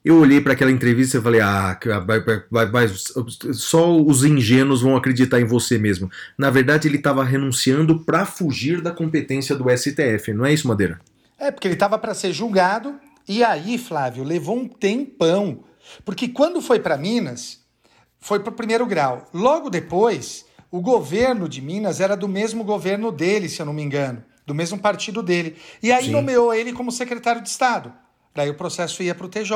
Eu 0.04 0.20
olhei 0.20 0.42
para 0.42 0.54
aquela 0.54 0.72
entrevista 0.72 1.18
e 1.18 1.22
falei: 1.22 1.42
Ah, 1.42 1.80
só 3.54 3.96
os 3.96 4.24
ingênuos 4.24 4.82
vão 4.82 4.96
acreditar 4.96 5.40
em 5.40 5.46
você 5.46 5.78
mesmo. 5.78 6.12
Na 6.38 6.50
verdade, 6.50 6.88
ele 6.88 6.98
estava 6.98 7.24
renunciando 7.24 8.04
para 8.04 8.26
fugir 8.26 8.82
da 8.82 8.92
competência 8.92 9.56
do 9.56 9.66
STF, 9.70 10.34
não 10.34 10.46
é 10.46 10.54
isso, 10.54 10.68
Madeira? 10.68 11.00
É, 11.40 11.50
porque 11.50 11.68
ele 11.68 11.76
estava 11.76 11.98
para 11.98 12.14
ser 12.14 12.34
julgado, 12.34 12.96
e 13.28 13.44
aí, 13.44 13.78
Flávio, 13.78 14.24
levou 14.24 14.58
um 14.58 14.68
tempão 14.68 15.64
porque 16.04 16.28
quando 16.28 16.62
foi 16.62 16.80
para 16.80 16.98
Minas, 16.98 17.60
foi 18.20 18.40
para 18.40 18.52
o 18.52 18.56
primeiro 18.56 18.86
grau. 18.86 19.30
Logo 19.34 19.70
depois, 19.70 20.46
o 20.72 20.80
governo 20.80 21.50
de 21.50 21.62
Minas 21.62 22.00
era 22.00 22.16
do 22.16 22.28
mesmo 22.28 22.64
governo 22.64 23.12
dele, 23.12 23.50
se 23.50 23.62
eu 23.62 23.66
não 23.66 23.74
me 23.74 23.84
engano, 23.84 24.24
do 24.48 24.56
mesmo 24.56 24.80
partido 24.80 25.22
dele. 25.22 25.58
E 25.84 25.92
aí 25.92 26.06
Sim. 26.06 26.12
nomeou 26.12 26.54
ele 26.54 26.72
como 26.72 26.92
secretário 26.92 27.42
de 27.42 27.50
Estado. 27.50 27.92
Daí 28.34 28.50
o 28.50 28.56
processo 28.56 29.04
ia 29.04 29.14
para 29.14 29.26
o 29.26 29.30
TJ. 29.30 29.54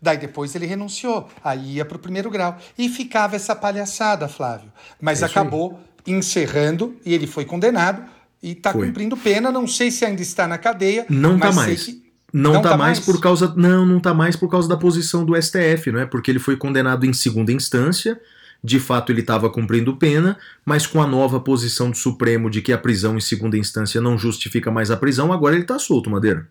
Daí 0.00 0.18
depois 0.18 0.54
ele 0.54 0.66
renunciou, 0.66 1.28
aí 1.42 1.76
ia 1.76 1.84
para 1.84 1.96
o 1.96 2.00
primeiro 2.00 2.30
grau. 2.30 2.56
E 2.78 2.88
ficava 2.88 3.34
essa 3.34 3.56
palhaçada, 3.56 4.28
Flávio. 4.28 4.70
Mas 5.00 5.22
é 5.22 5.26
acabou 5.26 5.80
aí. 6.06 6.14
encerrando 6.14 6.96
e 7.04 7.12
ele 7.12 7.26
foi 7.26 7.44
condenado 7.44 8.04
e 8.42 8.52
está 8.52 8.72
cumprindo 8.72 9.16
pena. 9.16 9.50
Não 9.50 9.66
sei 9.66 9.90
se 9.90 10.04
ainda 10.04 10.22
está 10.22 10.46
na 10.46 10.58
cadeia. 10.58 11.06
Não 11.08 11.36
está 11.36 11.52
mais. 11.52 11.88
Não, 12.32 12.54
não 12.54 12.62
tá, 12.62 12.70
tá 12.70 12.76
mais, 12.76 12.98
mais, 12.98 13.06
por 13.06 13.20
causa. 13.20 13.54
Não, 13.56 13.86
não 13.86 13.98
tá 13.98 14.12
mais 14.12 14.36
por 14.36 14.50
causa 14.50 14.68
da 14.68 14.76
posição 14.76 15.24
do 15.24 15.40
STF, 15.40 15.90
não 15.90 16.00
é? 16.00 16.06
Porque 16.06 16.30
ele 16.30 16.38
foi 16.38 16.56
condenado 16.56 17.06
em 17.06 17.12
segunda 17.12 17.50
instância, 17.50 18.20
de 18.62 18.80
fato 18.80 19.12
ele 19.12 19.20
estava 19.20 19.48
cumprindo 19.50 19.96
pena, 19.96 20.36
mas 20.64 20.86
com 20.86 21.00
a 21.02 21.06
nova 21.06 21.40
posição 21.40 21.90
do 21.90 21.96
Supremo 21.96 22.50
de 22.50 22.62
que 22.62 22.72
a 22.72 22.78
prisão 22.78 23.16
em 23.16 23.20
segunda 23.20 23.56
instância 23.56 24.00
não 24.00 24.18
justifica 24.18 24.70
mais 24.70 24.90
a 24.90 24.96
prisão, 24.96 25.32
agora 25.32 25.54
ele 25.54 25.62
está 25.62 25.78
solto, 25.78 26.10
Madeira. 26.10 26.48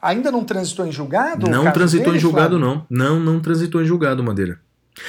Ainda 0.00 0.30
não 0.30 0.44
transitou 0.44 0.86
em 0.86 0.92
julgado? 0.92 1.48
Não 1.48 1.72
transitou 1.72 2.06
dele, 2.06 2.18
em 2.18 2.20
julgado, 2.20 2.58
Flávio? 2.58 2.86
não. 2.90 3.18
Não, 3.18 3.20
não 3.20 3.40
transitou 3.40 3.80
em 3.82 3.86
julgado, 3.86 4.22
Madeira. 4.22 4.60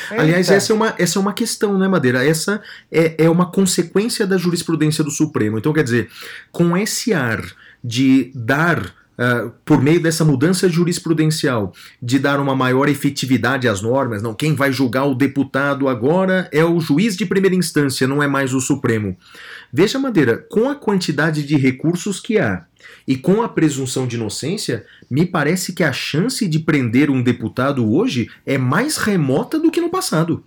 Eita. 0.09 0.23
Aliás, 0.23 0.49
essa 0.49 0.71
é, 0.71 0.75
uma, 0.75 0.95
essa 0.97 1.19
é 1.19 1.21
uma 1.21 1.33
questão, 1.33 1.77
né, 1.77 1.87
Madeira? 1.87 2.25
Essa 2.25 2.61
é, 2.91 3.25
é 3.25 3.29
uma 3.29 3.51
consequência 3.51 4.25
da 4.25 4.37
jurisprudência 4.37 5.03
do 5.03 5.11
Supremo. 5.11 5.57
Então, 5.57 5.73
quer 5.73 5.83
dizer, 5.83 6.09
com 6.51 6.75
esse 6.77 7.13
ar 7.13 7.43
de 7.83 8.31
dar 8.33 8.93
Uh, 9.17 9.49
por 9.63 9.81
meio 9.81 10.01
dessa 10.01 10.25
mudança 10.25 10.67
jurisprudencial, 10.67 11.73
de 12.01 12.19
dar 12.19 12.37
uma 12.39 12.53
maior 12.53 12.89
efetividade 12.89 13.65
às 13.65 13.81
normas, 13.81 14.21
não, 14.21 14.33
quem 14.33 14.53
vai 14.53 14.73
julgar 14.73 15.05
o 15.05 15.15
deputado 15.15 15.87
agora 15.87 16.49
é 16.51 16.65
o 16.65 16.81
juiz 16.81 17.15
de 17.15 17.25
primeira 17.25 17.55
instância, 17.55 18.07
não 18.07 18.21
é 18.21 18.27
mais 18.27 18.53
o 18.53 18.59
Supremo. 18.59 19.15
Veja, 19.71 19.97
Madeira, 19.97 20.45
com 20.49 20.69
a 20.69 20.75
quantidade 20.75 21.43
de 21.43 21.55
recursos 21.55 22.19
que 22.19 22.37
há 22.37 22.65
e 23.07 23.15
com 23.15 23.41
a 23.41 23.47
presunção 23.47 24.05
de 24.05 24.17
inocência, 24.17 24.85
me 25.09 25.25
parece 25.25 25.73
que 25.73 25.83
a 25.83 25.93
chance 25.93 26.47
de 26.47 26.59
prender 26.59 27.09
um 27.09 27.21
deputado 27.21 27.89
hoje 27.89 28.29
é 28.45 28.57
mais 28.57 28.97
remota 28.97 29.57
do 29.57 29.71
que 29.71 29.79
no 29.79 29.89
passado. 29.89 30.43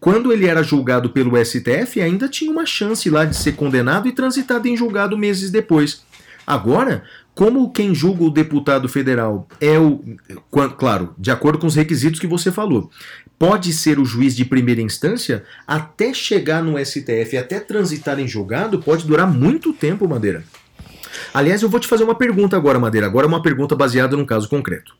Quando 0.00 0.32
ele 0.32 0.46
era 0.46 0.64
julgado 0.64 1.10
pelo 1.10 1.36
STF, 1.44 2.00
ainda 2.00 2.28
tinha 2.28 2.50
uma 2.50 2.66
chance 2.66 3.08
lá 3.08 3.24
de 3.24 3.36
ser 3.36 3.52
condenado 3.52 4.08
e 4.08 4.12
transitado 4.12 4.66
em 4.66 4.76
julgado 4.76 5.16
meses 5.16 5.48
depois. 5.48 6.02
Agora, 6.44 7.04
como 7.34 7.72
quem 7.72 7.94
julga 7.94 8.24
o 8.24 8.30
deputado 8.30 8.88
federal 8.88 9.48
é 9.60 9.78
o. 9.78 10.02
Claro, 10.76 11.14
de 11.18 11.30
acordo 11.30 11.58
com 11.58 11.66
os 11.66 11.74
requisitos 11.74 12.20
que 12.20 12.26
você 12.26 12.52
falou, 12.52 12.90
pode 13.38 13.72
ser 13.72 13.98
o 13.98 14.04
juiz 14.04 14.36
de 14.36 14.44
primeira 14.44 14.82
instância, 14.82 15.44
até 15.66 16.12
chegar 16.12 16.62
no 16.62 16.78
STF, 16.78 17.36
até 17.36 17.58
transitar 17.58 18.20
em 18.20 18.28
julgado, 18.28 18.80
pode 18.80 19.06
durar 19.06 19.26
muito 19.26 19.72
tempo, 19.72 20.08
Madeira. 20.08 20.44
Aliás, 21.32 21.62
eu 21.62 21.68
vou 21.68 21.80
te 21.80 21.88
fazer 21.88 22.04
uma 22.04 22.14
pergunta 22.14 22.56
agora, 22.56 22.78
Madeira. 22.78 23.06
Agora, 23.06 23.26
uma 23.26 23.42
pergunta 23.42 23.74
baseada 23.74 24.16
num 24.16 24.24
caso 24.24 24.48
concreto. 24.48 24.94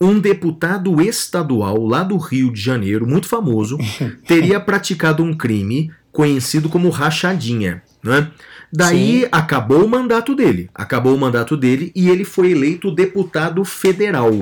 Um 0.00 0.18
deputado 0.18 1.00
estadual 1.00 1.84
lá 1.86 2.02
do 2.02 2.16
Rio 2.16 2.52
de 2.52 2.60
Janeiro, 2.60 3.06
muito 3.06 3.28
famoso, 3.28 3.78
teria 4.26 4.58
praticado 4.58 5.22
um 5.22 5.34
crime 5.34 5.90
conhecido 6.10 6.68
como 6.68 6.90
rachadinha. 6.90 7.82
Né? 8.02 8.30
Daí 8.76 9.20
Sim. 9.20 9.28
acabou 9.30 9.84
o 9.84 9.88
mandato 9.88 10.34
dele. 10.34 10.68
Acabou 10.74 11.14
o 11.14 11.18
mandato 11.18 11.56
dele 11.56 11.92
e 11.94 12.10
ele 12.10 12.24
foi 12.24 12.50
eleito 12.50 12.90
deputado 12.90 13.64
federal. 13.64 14.32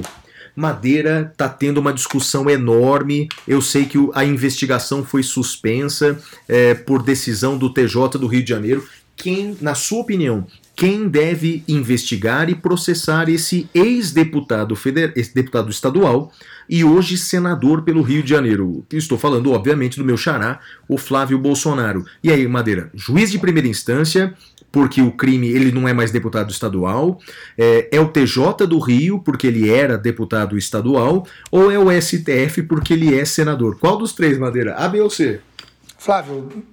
Madeira 0.57 1.30
está 1.30 1.51
tendo 1.51 1.78
uma 1.78 1.93
discussão 1.93 2.49
enorme. 2.49 3.28
Eu 3.47 3.61
sei 3.61 3.85
que 3.85 3.99
a 4.14 4.24
investigação 4.24 5.05
foi 5.05 5.22
suspensa 5.22 6.18
é, 6.49 6.72
por 6.72 7.03
decisão 7.03 7.59
do 7.59 7.72
TJ 7.74 8.18
do 8.18 8.26
Rio 8.26 8.43
de 8.43 8.49
Janeiro. 8.49 8.89
Quem, 9.14 9.55
na 9.61 9.74
sua 9.74 10.01
opinião, 10.01 10.47
quem 10.83 11.07
deve 11.07 11.62
investigar 11.68 12.51
e 12.51 12.57
processar 12.57 13.28
esse 13.28 13.70
ex-deputado 13.72 14.74
federal, 14.74 15.14
deputado 15.33 15.70
estadual 15.70 16.33
e 16.68 16.83
hoje 16.83 17.16
senador 17.16 17.83
pelo 17.83 18.03
Rio 18.03 18.20
de 18.20 18.30
Janeiro. 18.30 18.85
Estou 18.93 19.16
falando, 19.16 19.53
obviamente, 19.53 19.97
do 19.97 20.05
meu 20.05 20.16
xará, 20.16 20.59
o 20.89 20.99
Flávio 20.99 21.39
Bolsonaro. 21.39 22.05
E 22.20 22.33
aí, 22.33 22.49
Madeira, 22.49 22.91
juiz 22.95 23.30
de 23.30 23.39
primeira 23.39 23.68
instância, 23.68 24.35
porque 24.72 25.01
o 25.01 25.12
crime 25.12 25.47
ele 25.47 25.70
não 25.70 25.87
é 25.87 25.93
mais 25.93 26.11
deputado 26.11 26.51
estadual, 26.51 27.20
é, 27.57 27.89
é, 27.93 28.01
o 28.01 28.09
TJ 28.09 28.66
do 28.66 28.80
Rio, 28.80 29.20
porque 29.20 29.47
ele 29.47 29.70
era 29.70 29.97
deputado 29.97 30.59
estadual, 30.59 31.24
ou 31.53 31.70
é 31.70 31.78
o 31.78 31.93
STF, 31.93 32.61
porque 32.64 32.95
ele 32.95 33.16
é 33.16 33.24
senador? 33.24 33.78
Qual 33.78 33.97
dos 33.97 34.14
três, 34.14 34.37
Madeira? 34.37 34.74
A, 34.74 34.89
B 34.89 35.01
ou 35.01 35.09
C? 35.09 35.39
Flávio, 36.03 36.64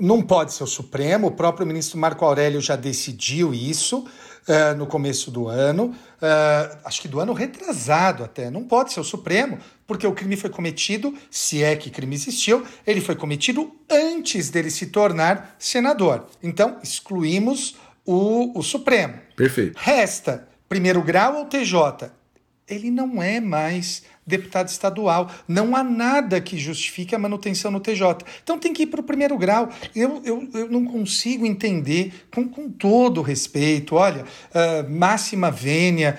não 0.00 0.22
pode 0.22 0.54
ser 0.54 0.64
o 0.64 0.66
Supremo, 0.66 1.26
o 1.26 1.30
próprio 1.30 1.66
ministro 1.66 1.98
Marco 1.98 2.24
Aurélio 2.24 2.58
já 2.58 2.74
decidiu 2.74 3.52
isso 3.52 3.98
uh, 3.98 4.74
no 4.78 4.86
começo 4.86 5.30
do 5.30 5.46
ano, 5.46 5.94
uh, 6.22 6.78
acho 6.86 7.02
que 7.02 7.06
do 7.06 7.20
ano 7.20 7.34
retrasado 7.34 8.24
até. 8.24 8.50
Não 8.50 8.64
pode 8.64 8.94
ser 8.94 9.00
o 9.00 9.04
Supremo, 9.04 9.58
porque 9.86 10.06
o 10.06 10.14
crime 10.14 10.38
foi 10.38 10.48
cometido, 10.48 11.14
se 11.30 11.62
é 11.62 11.76
que 11.76 11.90
crime 11.90 12.14
existiu, 12.14 12.66
ele 12.86 13.02
foi 13.02 13.14
cometido 13.14 13.70
antes 13.90 14.48
dele 14.48 14.70
se 14.70 14.86
tornar 14.86 15.54
senador. 15.58 16.24
Então, 16.42 16.78
excluímos 16.82 17.76
o, 18.06 18.58
o 18.58 18.62
Supremo. 18.62 19.18
Perfeito. 19.36 19.76
Resta 19.76 20.48
primeiro 20.66 21.02
grau 21.02 21.36
ou 21.36 21.44
TJ? 21.44 22.10
Ele 22.66 22.90
não 22.90 23.22
é 23.22 23.38
mais 23.38 24.02
deputado 24.28 24.68
estadual. 24.68 25.30
Não 25.48 25.74
há 25.74 25.82
nada 25.82 26.40
que 26.40 26.58
justifique 26.58 27.14
a 27.14 27.18
manutenção 27.18 27.70
no 27.70 27.80
TJ. 27.80 28.24
Então 28.44 28.58
tem 28.58 28.72
que 28.72 28.82
ir 28.82 28.86
para 28.86 29.00
o 29.00 29.04
primeiro 29.04 29.36
grau. 29.38 29.70
Eu, 29.96 30.22
eu, 30.24 30.48
eu 30.52 30.70
não 30.70 30.84
consigo 30.84 31.46
entender, 31.46 32.12
com, 32.32 32.46
com 32.48 32.70
todo 32.70 33.22
respeito, 33.22 33.96
olha, 33.96 34.24
uh, 34.24 34.88
máxima 34.90 35.50
vênia, 35.50 36.18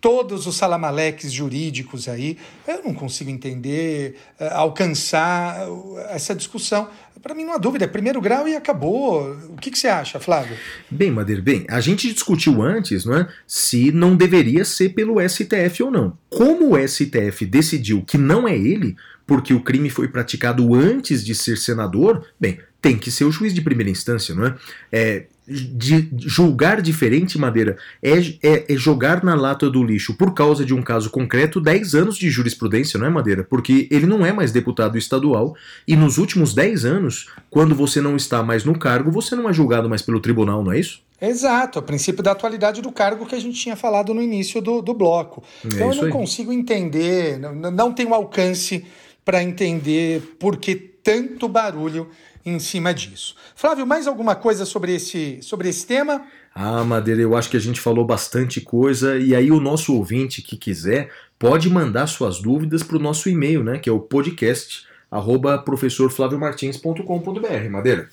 todos 0.00 0.46
os 0.46 0.56
salamaleques 0.56 1.32
jurídicos 1.32 2.08
aí, 2.08 2.38
eu 2.66 2.82
não 2.82 2.94
consigo 2.94 3.30
entender, 3.30 4.16
uh, 4.38 4.54
alcançar 4.54 5.66
essa 6.10 6.34
discussão. 6.34 6.88
Para 7.22 7.34
mim 7.34 7.44
não 7.44 7.54
há 7.54 7.58
dúvida, 7.58 7.84
é 7.84 7.88
primeiro 7.88 8.20
grau 8.20 8.48
e 8.48 8.56
acabou. 8.56 9.32
O 9.50 9.56
que, 9.56 9.70
que, 9.70 9.78
você 9.78 9.88
acha, 9.88 10.18
Flávio? 10.18 10.56
Bem, 10.90 11.10
Madeira, 11.10 11.42
bem, 11.42 11.66
a 11.68 11.80
gente 11.80 12.12
discutiu 12.12 12.62
antes 12.62 13.04
não 13.04 13.16
é, 13.16 13.28
se 13.46 13.92
não 13.92 14.16
deveria 14.16 14.64
ser 14.64 14.90
pelo 14.90 15.16
STF 15.28 15.82
ou 15.82 15.90
não. 15.90 16.16
Como 16.28 16.74
o 16.74 16.88
STF 16.88 17.44
decidiu 17.44 18.02
que 18.02 18.16
não 18.16 18.48
é 18.48 18.56
ele, 18.56 18.96
porque 19.26 19.52
o 19.52 19.60
crime 19.60 19.90
foi 19.90 20.08
praticado 20.08 20.74
antes 20.74 21.24
de 21.24 21.34
ser 21.34 21.58
senador, 21.58 22.26
bem, 22.38 22.58
tem 22.80 22.96
que 22.96 23.10
ser 23.10 23.24
o 23.24 23.32
juiz 23.32 23.52
de 23.52 23.60
primeira 23.60 23.90
instância, 23.90 24.34
não 24.34 24.46
é? 24.46 24.56
é 24.90 25.26
de 25.50 26.08
julgar 26.16 26.80
diferente, 26.80 27.36
Madeira, 27.36 27.76
é, 28.00 28.18
é, 28.42 28.72
é, 28.72 28.76
jogar 28.76 29.24
na 29.24 29.34
lata 29.34 29.68
do 29.68 29.82
lixo 29.82 30.14
por 30.14 30.32
causa 30.32 30.64
de 30.64 30.72
um 30.72 30.80
caso 30.80 31.10
concreto 31.10 31.60
10 31.60 31.94
anos 31.96 32.16
de 32.16 32.30
jurisprudência, 32.30 32.98
não 32.98 33.06
é, 33.06 33.10
Madeira? 33.10 33.42
Porque 33.42 33.88
ele 33.90 34.06
não 34.06 34.24
é 34.24 34.32
mais 34.32 34.52
deputado 34.52 34.96
estadual 34.96 35.56
e 35.88 35.96
nos 35.96 36.18
últimos 36.18 36.54
10 36.54 36.84
anos, 36.84 37.28
quando 37.50 37.74
você 37.74 38.00
não 38.00 38.14
está 38.14 38.42
mais 38.42 38.64
no 38.64 38.78
cargo, 38.78 39.10
você 39.10 39.34
não 39.34 39.48
é 39.48 39.52
julgado 39.52 39.88
mais 39.88 40.02
pelo 40.02 40.20
tribunal, 40.20 40.62
não 40.62 40.72
é 40.72 40.78
isso? 40.78 41.02
Exato, 41.20 41.80
o 41.80 41.82
princípio 41.82 42.22
da 42.22 42.30
atualidade 42.30 42.80
do 42.80 42.92
cargo 42.92 43.26
que 43.26 43.34
a 43.34 43.40
gente 43.40 43.60
tinha 43.60 43.76
falado 43.76 44.14
no 44.14 44.22
início 44.22 44.60
do, 44.62 44.80
do 44.80 44.94
bloco. 44.94 45.42
É 45.64 45.68
então 45.68 45.90
eu 45.90 45.96
não 45.96 46.04
aí. 46.04 46.10
consigo 46.10 46.52
entender, 46.52 47.38
não, 47.38 47.70
não 47.70 47.92
tenho 47.92 48.14
alcance 48.14 48.86
para 49.24 49.42
entender 49.42 50.36
por 50.38 50.56
que 50.56 50.74
tanto 50.74 51.48
barulho 51.48 52.08
em 52.44 52.58
cima 52.58 52.94
disso. 52.94 53.34
Flávio, 53.54 53.86
mais 53.86 54.06
alguma 54.06 54.34
coisa 54.34 54.64
sobre 54.64 54.94
esse, 54.94 55.38
sobre 55.42 55.68
esse 55.68 55.86
tema? 55.86 56.22
Ah, 56.54 56.84
Madeira, 56.84 57.20
eu 57.20 57.36
acho 57.36 57.50
que 57.50 57.56
a 57.56 57.60
gente 57.60 57.80
falou 57.80 58.04
bastante 58.04 58.60
coisa 58.60 59.18
e 59.18 59.34
aí 59.34 59.50
o 59.50 59.60
nosso 59.60 59.94
ouvinte 59.94 60.42
que 60.42 60.56
quiser 60.56 61.10
pode 61.38 61.70
mandar 61.70 62.06
suas 62.06 62.40
dúvidas 62.40 62.82
para 62.82 62.96
o 62.96 63.00
nosso 63.00 63.28
e-mail, 63.28 63.62
né, 63.62 63.78
que 63.78 63.88
é 63.88 63.92
o 63.92 64.00
podcast 64.00 64.88
arroba 65.10 65.58
professorflaviomartins.com.br, 65.58 67.70
Madeira. 67.70 68.08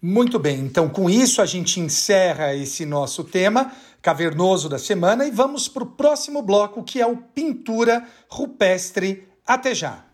Muito 0.00 0.38
bem, 0.38 0.60
então 0.60 0.88
com 0.88 1.08
isso 1.08 1.40
a 1.40 1.46
gente 1.46 1.80
encerra 1.80 2.54
esse 2.54 2.84
nosso 2.84 3.24
tema 3.24 3.72
cavernoso 4.02 4.68
da 4.68 4.78
semana 4.78 5.26
e 5.26 5.30
vamos 5.30 5.68
para 5.68 5.82
o 5.82 5.86
próximo 5.86 6.42
bloco 6.42 6.84
que 6.84 7.00
é 7.00 7.06
o 7.06 7.16
Pintura 7.16 8.06
Rupestre. 8.28 9.26
Até 9.46 9.74
já! 9.74 10.05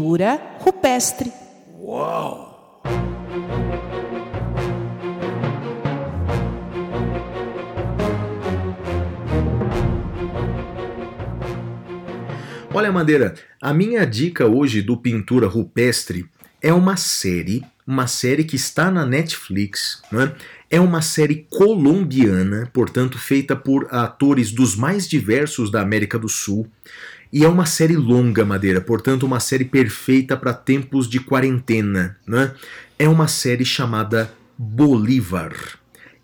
Pintura 0.00 0.56
rupestre. 0.60 1.30
Uau! 1.78 2.80
Olha, 12.72 12.90
Madeira, 12.90 13.34
a 13.60 13.74
minha 13.74 14.06
dica 14.06 14.46
hoje 14.46 14.80
do 14.80 14.96
Pintura 14.96 15.46
Rupestre 15.46 16.24
é 16.62 16.72
uma 16.72 16.96
série, 16.96 17.62
uma 17.86 18.06
série 18.06 18.44
que 18.44 18.56
está 18.56 18.90
na 18.90 19.04
Netflix, 19.04 20.00
né? 20.10 20.32
É 20.70 20.80
uma 20.80 21.02
série 21.02 21.46
colombiana, 21.50 22.70
portanto 22.72 23.18
feita 23.18 23.54
por 23.54 23.86
atores 23.90 24.50
dos 24.50 24.76
mais 24.76 25.06
diversos 25.06 25.70
da 25.70 25.82
América 25.82 26.18
do 26.18 26.28
Sul. 26.28 26.66
E 27.32 27.44
é 27.44 27.48
uma 27.48 27.64
série 27.64 27.96
longa, 27.96 28.44
Madeira, 28.44 28.80
portanto, 28.80 29.24
uma 29.24 29.38
série 29.38 29.64
perfeita 29.64 30.36
para 30.36 30.52
tempos 30.52 31.08
de 31.08 31.20
quarentena. 31.20 32.16
Né? 32.26 32.52
É 32.98 33.08
uma 33.08 33.28
série 33.28 33.64
chamada 33.64 34.32
Bolívar. 34.58 35.52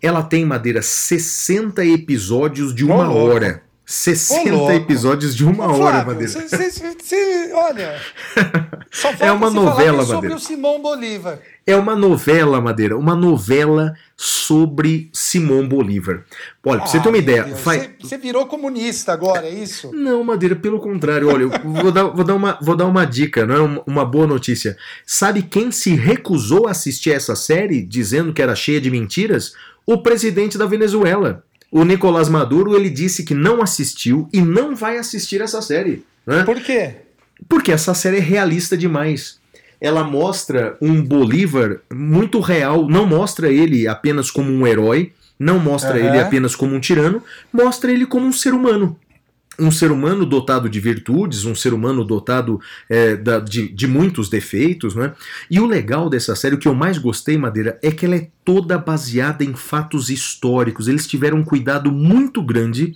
Ela 0.01 0.21
tem, 0.21 0.45
Madeira, 0.45 0.81
60 0.81 1.85
episódios 1.85 2.75
de 2.75 2.83
uma 2.83 3.09
oh, 3.09 3.15
hora. 3.15 3.63
60 3.89 4.49
Ô, 4.53 4.57
louco. 4.57 4.73
episódios 4.73 5.33
de 5.33 5.45
uma 5.45 5.65
Ô, 5.65 5.79
hora, 5.79 6.03
Flávio, 6.03 6.07
Madeira. 6.07 6.27
cê- 6.27 6.69
cê- 6.69 6.95
cê- 7.01 7.51
olha, 7.53 7.95
só 8.91 9.11
É 9.17 9.31
uma 9.31 9.49
falar 9.49 9.63
novela, 9.63 10.03
que 10.05 10.11
é 10.11 10.13
sobre 10.13 10.33
o 10.33 10.39
Simão 10.39 10.81
Bolívar. 10.81 11.39
É 11.65 11.73
uma 11.73 11.95
novela, 11.95 12.59
Madeira, 12.59 12.97
uma 12.97 13.15
novela 13.15 13.93
sobre 14.17 15.09
Simão 15.13 15.65
Bolívar. 15.65 16.25
Olha, 16.65 16.79
pra 16.81 16.87
você 16.89 16.99
ter 16.99 17.07
uma 17.07 17.17
ideia, 17.17 17.47
faz... 17.55 17.89
Você 18.01 18.17
virou 18.17 18.45
comunista 18.45 19.13
agora, 19.13 19.47
é 19.47 19.51
isso? 19.51 19.89
Não, 19.93 20.21
Madeira, 20.21 20.55
pelo 20.57 20.81
contrário. 20.81 21.29
Olha, 21.29 21.47
vou 21.47 21.91
dar, 21.91 22.03
vou 22.05 22.25
dar, 22.25 22.35
uma, 22.35 22.59
vou 22.61 22.75
dar 22.75 22.85
uma 22.87 23.05
dica, 23.05 23.45
não 23.45 23.55
é 23.55 23.61
uma, 23.61 23.83
uma 23.87 24.05
boa 24.05 24.27
notícia. 24.27 24.75
Sabe 25.05 25.41
quem 25.41 25.71
se 25.71 25.95
recusou 25.95 26.67
a 26.67 26.71
assistir 26.71 27.11
essa 27.11 27.37
série, 27.37 27.81
dizendo 27.81 28.33
que 28.33 28.41
era 28.41 28.53
cheia 28.53 28.81
de 28.81 28.91
mentiras? 28.91 29.53
O 29.85 29.97
presidente 29.99 30.57
da 30.57 30.65
Venezuela. 30.65 31.45
O 31.71 31.83
Nicolás 31.83 32.29
Maduro, 32.29 32.75
ele 32.75 32.89
disse 32.89 33.23
que 33.23 33.33
não 33.33 33.61
assistiu 33.61 34.29
e 34.31 34.41
não 34.41 34.75
vai 34.75 34.97
assistir 34.97 35.41
essa 35.41 35.61
série. 35.61 36.03
Né? 36.25 36.43
Por 36.43 36.61
quê? 36.61 36.95
Porque 37.47 37.71
essa 37.71 37.93
série 37.93 38.17
é 38.17 38.21
realista 38.21 38.77
demais. 38.77 39.39
Ela 39.79 40.03
mostra 40.03 40.75
um 40.81 41.03
Bolívar 41.03 41.79
muito 41.93 42.39
real, 42.39 42.87
não 42.87 43.05
mostra 43.05 43.51
ele 43.51 43.87
apenas 43.87 44.31
como 44.31 44.51
um 44.51 44.65
herói, 44.65 45.11
não 45.39 45.59
mostra 45.59 45.99
Aham. 45.99 46.07
ele 46.07 46.19
apenas 46.19 46.55
como 46.55 46.73
um 46.75 46.79
tirano, 46.79 47.21
mostra 47.53 47.91
ele 47.91 48.05
como 48.05 48.25
um 48.25 48.31
ser 48.31 48.53
humano. 48.53 48.97
Um 49.59 49.71
ser 49.71 49.91
humano 49.91 50.25
dotado 50.25 50.69
de 50.69 50.79
virtudes, 50.79 51.43
um 51.45 51.55
ser 51.55 51.73
humano 51.73 52.03
dotado 52.03 52.59
é, 52.87 53.15
da- 53.15 53.39
de, 53.39 53.67
de 53.69 53.87
muitos 53.87 54.29
defeitos, 54.29 54.93
né? 54.95 55.13
E 55.49 55.59
o 55.59 55.65
legal 55.65 56.09
dessa 56.09 56.35
série, 56.35 56.55
o 56.55 56.59
que 56.59 56.67
eu 56.67 56.75
mais 56.75 56.97
gostei, 56.97 57.37
Madeira, 57.37 57.79
é 57.81 57.89
que 57.91 58.05
ela 58.05 58.15
é 58.15 58.27
toda 58.45 58.77
baseada 58.77 59.43
em 59.43 59.53
fatos 59.53 60.09
históricos. 60.09 60.87
Eles 60.87 61.05
tiveram 61.07 61.39
um 61.39 61.43
cuidado 61.43 61.91
muito 61.91 62.41
grande 62.41 62.93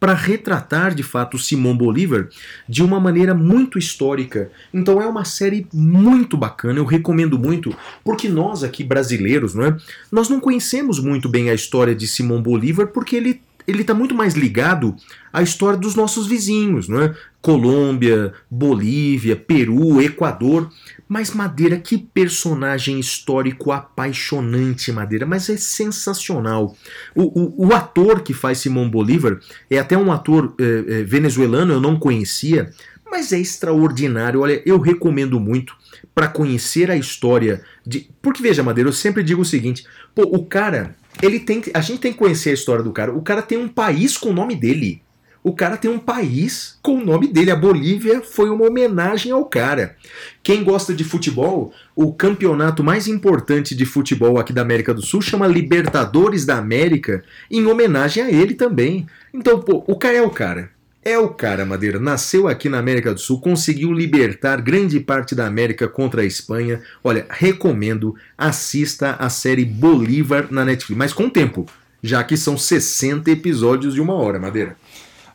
para 0.00 0.14
retratar 0.14 0.94
de 0.94 1.02
fato 1.02 1.36
Simão 1.38 1.76
Bolívar 1.76 2.28
de 2.68 2.82
uma 2.82 2.98
maneira 2.98 3.34
muito 3.34 3.78
histórica. 3.78 4.50
Então 4.72 5.02
é 5.02 5.06
uma 5.06 5.24
série 5.24 5.66
muito 5.74 6.36
bacana, 6.36 6.78
eu 6.78 6.84
recomendo 6.86 7.38
muito, 7.38 7.74
porque 8.02 8.28
nós 8.28 8.62
aqui 8.64 8.82
brasileiros, 8.82 9.54
não 9.54 9.64
é? 9.64 9.76
Nós 10.10 10.28
não 10.28 10.40
conhecemos 10.40 10.98
muito 11.00 11.28
bem 11.28 11.50
a 11.50 11.54
história 11.54 11.94
de 11.94 12.06
Simão 12.06 12.40
Bolívar 12.40 12.86
porque 12.86 13.16
ele 13.16 13.42
ele 13.66 13.82
está 13.82 13.94
muito 13.94 14.14
mais 14.14 14.34
ligado 14.34 14.94
à 15.32 15.42
história 15.42 15.78
dos 15.78 15.94
nossos 15.94 16.26
vizinhos, 16.26 16.88
não 16.88 17.02
é? 17.02 17.14
Colômbia, 17.40 18.32
Bolívia, 18.50 19.36
Peru, 19.36 20.00
Equador. 20.00 20.70
Mas 21.06 21.30
Madeira, 21.30 21.78
que 21.78 21.98
personagem 21.98 22.98
histórico 22.98 23.70
apaixonante, 23.70 24.90
Madeira, 24.90 25.26
mas 25.26 25.50
é 25.50 25.56
sensacional. 25.56 26.74
O, 27.14 27.22
o, 27.22 27.66
o 27.68 27.74
ator 27.74 28.22
que 28.22 28.32
faz 28.32 28.58
Simão 28.58 28.88
Bolívar 28.88 29.38
é 29.70 29.78
até 29.78 29.96
um 29.96 30.10
ator 30.10 30.54
eh, 30.58 30.84
eh, 30.88 31.02
venezuelano, 31.04 31.74
eu 31.74 31.80
não 31.80 31.98
conhecia, 31.98 32.70
mas 33.10 33.32
é 33.32 33.38
extraordinário. 33.38 34.40
Olha, 34.40 34.62
eu 34.64 34.78
recomendo 34.78 35.38
muito 35.38 35.76
para 36.14 36.28
conhecer 36.28 36.90
a 36.90 36.96
história 36.96 37.62
de. 37.86 38.08
Porque 38.22 38.42
veja, 38.42 38.62
Madeira, 38.62 38.88
eu 38.88 38.92
sempre 38.92 39.22
digo 39.22 39.42
o 39.42 39.44
seguinte: 39.44 39.86
pô, 40.14 40.22
o 40.22 40.46
cara, 40.46 40.96
ele 41.22 41.40
tem. 41.40 41.62
A 41.72 41.80
gente 41.80 42.00
tem 42.00 42.12
que 42.12 42.18
conhecer 42.18 42.50
a 42.50 42.54
história 42.54 42.82
do 42.82 42.92
cara. 42.92 43.12
O 43.12 43.22
cara 43.22 43.42
tem 43.42 43.58
um 43.58 43.68
país 43.68 44.16
com 44.16 44.30
o 44.30 44.34
nome 44.34 44.54
dele. 44.54 45.02
O 45.42 45.52
cara 45.52 45.76
tem 45.76 45.90
um 45.90 45.98
país 45.98 46.78
com 46.82 46.94
o 46.94 47.04
nome 47.04 47.28
dele. 47.28 47.50
A 47.50 47.56
Bolívia 47.56 48.22
foi 48.22 48.48
uma 48.48 48.66
homenagem 48.66 49.30
ao 49.30 49.44
cara. 49.44 49.94
Quem 50.42 50.64
gosta 50.64 50.94
de 50.94 51.04
futebol, 51.04 51.70
o 51.94 52.14
campeonato 52.14 52.82
mais 52.82 53.06
importante 53.06 53.74
de 53.74 53.84
futebol 53.84 54.38
aqui 54.38 54.54
da 54.54 54.62
América 54.62 54.94
do 54.94 55.02
Sul 55.02 55.20
chama 55.20 55.46
Libertadores 55.46 56.46
da 56.46 56.56
América, 56.56 57.22
em 57.50 57.66
homenagem 57.66 58.22
a 58.22 58.30
ele 58.30 58.54
também. 58.54 59.06
Então, 59.34 59.60
pô, 59.60 59.84
o 59.86 59.98
cara 59.98 60.16
é 60.16 60.22
o 60.22 60.30
cara. 60.30 60.70
É 61.04 61.18
o 61.18 61.28
cara, 61.28 61.66
Madeira. 61.66 62.00
Nasceu 62.00 62.48
aqui 62.48 62.66
na 62.66 62.78
América 62.78 63.12
do 63.12 63.20
Sul, 63.20 63.38
conseguiu 63.38 63.92
libertar 63.92 64.62
grande 64.62 64.98
parte 64.98 65.34
da 65.34 65.46
América 65.46 65.86
contra 65.86 66.22
a 66.22 66.24
Espanha. 66.24 66.80
Olha, 67.02 67.26
recomendo, 67.28 68.14
assista 68.38 69.16
a 69.18 69.28
série 69.28 69.66
Bolívar 69.66 70.48
na 70.50 70.64
Netflix, 70.64 70.96
mas 70.96 71.12
com 71.12 71.28
tempo, 71.28 71.66
já 72.02 72.24
que 72.24 72.38
são 72.38 72.56
60 72.56 73.30
episódios 73.30 73.92
de 73.92 74.00
uma 74.00 74.14
hora, 74.14 74.38
Madeira. 74.38 74.78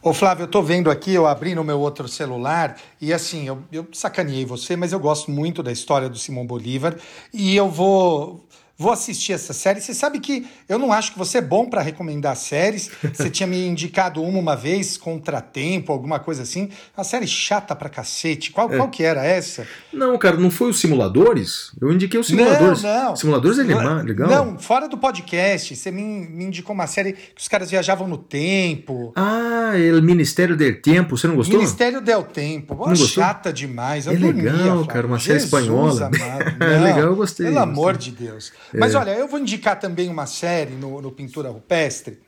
Ô 0.02 0.12
Flávio, 0.12 0.44
eu 0.44 0.48
tô 0.48 0.64
vendo 0.64 0.90
aqui, 0.90 1.14
eu 1.14 1.28
abri 1.28 1.54
no 1.54 1.64
meu 1.64 1.80
outro 1.80 2.08
celular 2.08 2.78
e 3.00 3.14
assim, 3.14 3.46
eu, 3.46 3.62
eu 3.72 3.86
sacaneei 3.92 4.46
você, 4.46 4.76
mas 4.76 4.92
eu 4.92 5.00
gosto 5.00 5.30
muito 5.30 5.62
da 5.62 5.74
história 5.74 6.10
do 6.10 6.18
Simão 6.18 6.48
Bolívar 6.48 6.96
e 7.34 7.56
eu 7.56 7.70
vou 7.70 8.48
vou 8.80 8.92
assistir 8.92 9.34
essa 9.34 9.54
série. 9.54 9.82
Você 9.82 9.94
sabe 9.94 10.20
que 10.20 10.48
eu 10.68 10.80
não 10.80 10.92
acho 10.92 11.12
que 11.12 11.20
você 11.20 11.38
é 11.38 11.42
bom 11.42 11.70
para 11.70 11.82
recomendar 11.82 12.36
séries. 12.36 12.90
Você 13.14 13.30
tinha 13.30 13.46
me 13.46 13.68
indicado 13.68 14.24
uma 14.24 14.40
uma 14.40 14.56
vez, 14.56 14.96
Contratempo, 14.98 15.92
alguma 15.92 16.18
coisa 16.20 16.44
assim. 16.44 16.70
Uma 16.98 17.04
série 17.04 17.28
chata 17.28 17.76
pra 17.76 17.90
cacete. 17.90 18.52
Qual, 18.52 18.70
qual 18.70 18.88
que 18.90 19.04
era 19.04 19.26
essa? 19.26 19.68
Não, 19.92 20.18
cara, 20.18 20.38
não 20.38 20.50
foi 20.50 20.70
os 20.70 20.80
simuladores? 20.80 21.72
Eu 21.82 21.92
indiquei 21.92 22.20
os 22.20 22.28
simuladores. 22.28 22.82
Não, 22.82 23.04
não. 23.10 23.16
Simuladores 23.16 23.60
é 23.60 23.64
legal? 23.64 24.06
Não, 24.30 24.58
fora 24.58 24.88
do 24.88 24.98
podcast. 24.98 25.76
Você 25.76 25.92
me, 25.92 26.02
me 26.30 26.46
indicou 26.46 26.74
uma 26.74 26.88
série 26.88 27.14
que 27.14 27.42
os 27.42 27.48
caras 27.50 27.70
viajavam 27.70 28.08
no 28.08 28.18
tempo. 28.18 29.12
Ah, 29.16 29.74
El 29.76 30.02
Ministério 30.02 30.56
del 30.56 30.82
Tempo, 30.82 31.18
você 31.18 31.28
não 31.28 31.36
gostou? 31.36 31.58
Ministério 31.58 32.00
del 32.02 32.24
Tempo. 32.24 32.76
Gostou? 32.76 33.08
chata 33.08 33.52
demais. 33.52 34.06
Eu 34.08 34.14
É 34.14 34.16
dormia, 34.16 34.52
legal, 34.52 34.66
Flávio. 34.68 34.86
cara, 34.86 35.08
uma 35.08 35.20
série 35.20 35.40
Jesus 35.40 35.54
espanhola. 35.54 36.06
amado. 36.08 36.50
É 36.70 36.78
legal, 36.80 37.00
eu 37.02 37.16
gostei, 37.16 37.46
Pelo 37.48 37.58
gostei. 37.58 37.72
amor 37.74 37.98
de 37.98 38.12
Deus. 38.12 38.52
Mas 38.74 38.94
olha, 38.96 39.12
eu 39.12 39.28
vou 39.28 39.40
indicar 39.40 39.80
também 39.80 40.10
uma 40.10 40.26
série 40.26 40.74
no, 40.74 41.02
no 41.02 41.12
Pintura 41.12 41.50
Rupestre, 41.50 42.20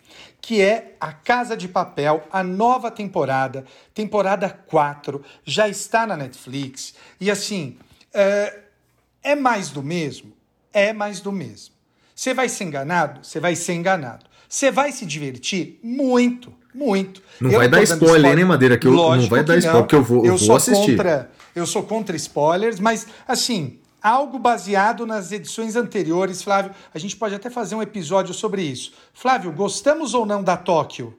que 0.41 0.59
é 0.61 0.95
A 0.99 1.13
Casa 1.13 1.55
de 1.55 1.67
Papel, 1.67 2.23
a 2.31 2.41
nova 2.43 2.89
temporada, 2.89 3.63
temporada 3.93 4.49
4, 4.49 5.23
já 5.45 5.67
está 5.69 6.07
na 6.07 6.17
Netflix. 6.17 6.95
E 7.19 7.29
assim, 7.29 7.77
é, 8.13 8.59
é 9.23 9.35
mais 9.35 9.69
do 9.69 9.83
mesmo? 9.83 10.31
É 10.73 10.93
mais 10.93 11.19
do 11.21 11.31
mesmo. 11.31 11.75
Você 12.15 12.33
vai 12.33 12.49
ser 12.49 12.63
enganado? 12.63 13.23
Você 13.25 13.39
vai 13.39 13.55
ser 13.55 13.73
enganado. 13.73 14.25
Você 14.49 14.71
vai 14.71 14.91
se 14.91 15.05
divertir? 15.05 15.79
Muito, 15.83 16.53
muito. 16.73 17.21
Não 17.39 17.51
Eu 17.51 17.57
vai 17.59 17.69
dar 17.69 17.77
dando 17.77 18.03
spoiler, 18.03 18.35
né, 18.35 18.43
Madeira? 18.45 18.77
Que 18.77 18.87
eu- 18.87 18.91
não 18.93 19.27
vai 19.27 19.43
dar 19.43 19.53
que 19.53 19.59
spoiler, 19.59 19.81
porque 19.83 19.95
eu 19.95 20.03
vou- 20.03 20.25
eu 20.25 20.29
vou 20.31 20.37
sou 20.39 20.55
assistir. 20.55 20.97
Contra, 20.97 21.31
eu 21.55 21.65
sou 21.65 21.83
contra 21.83 22.15
spoilers, 22.15 22.79
mas 22.79 23.07
assim, 23.27 23.79
algo 24.02 24.39
baseado 24.39 25.06
nas 25.06 25.32
edições 25.32 25.76
anteriores, 25.76 26.41
Flávio. 26.41 26.72
A 26.93 26.99
gente 26.99 27.16
pode 27.16 27.36
até 27.36 27.49
fazer 27.49 27.76
um 27.76 27.82
episódio 27.82 28.34
sobre 28.34 28.62
isso. 28.62 28.93
Flávio, 29.14 29.52
gostamos 29.52 30.14
ou 30.14 30.26
não 30.26 30.43
da 30.43 30.58
Tóquio? 30.58 31.18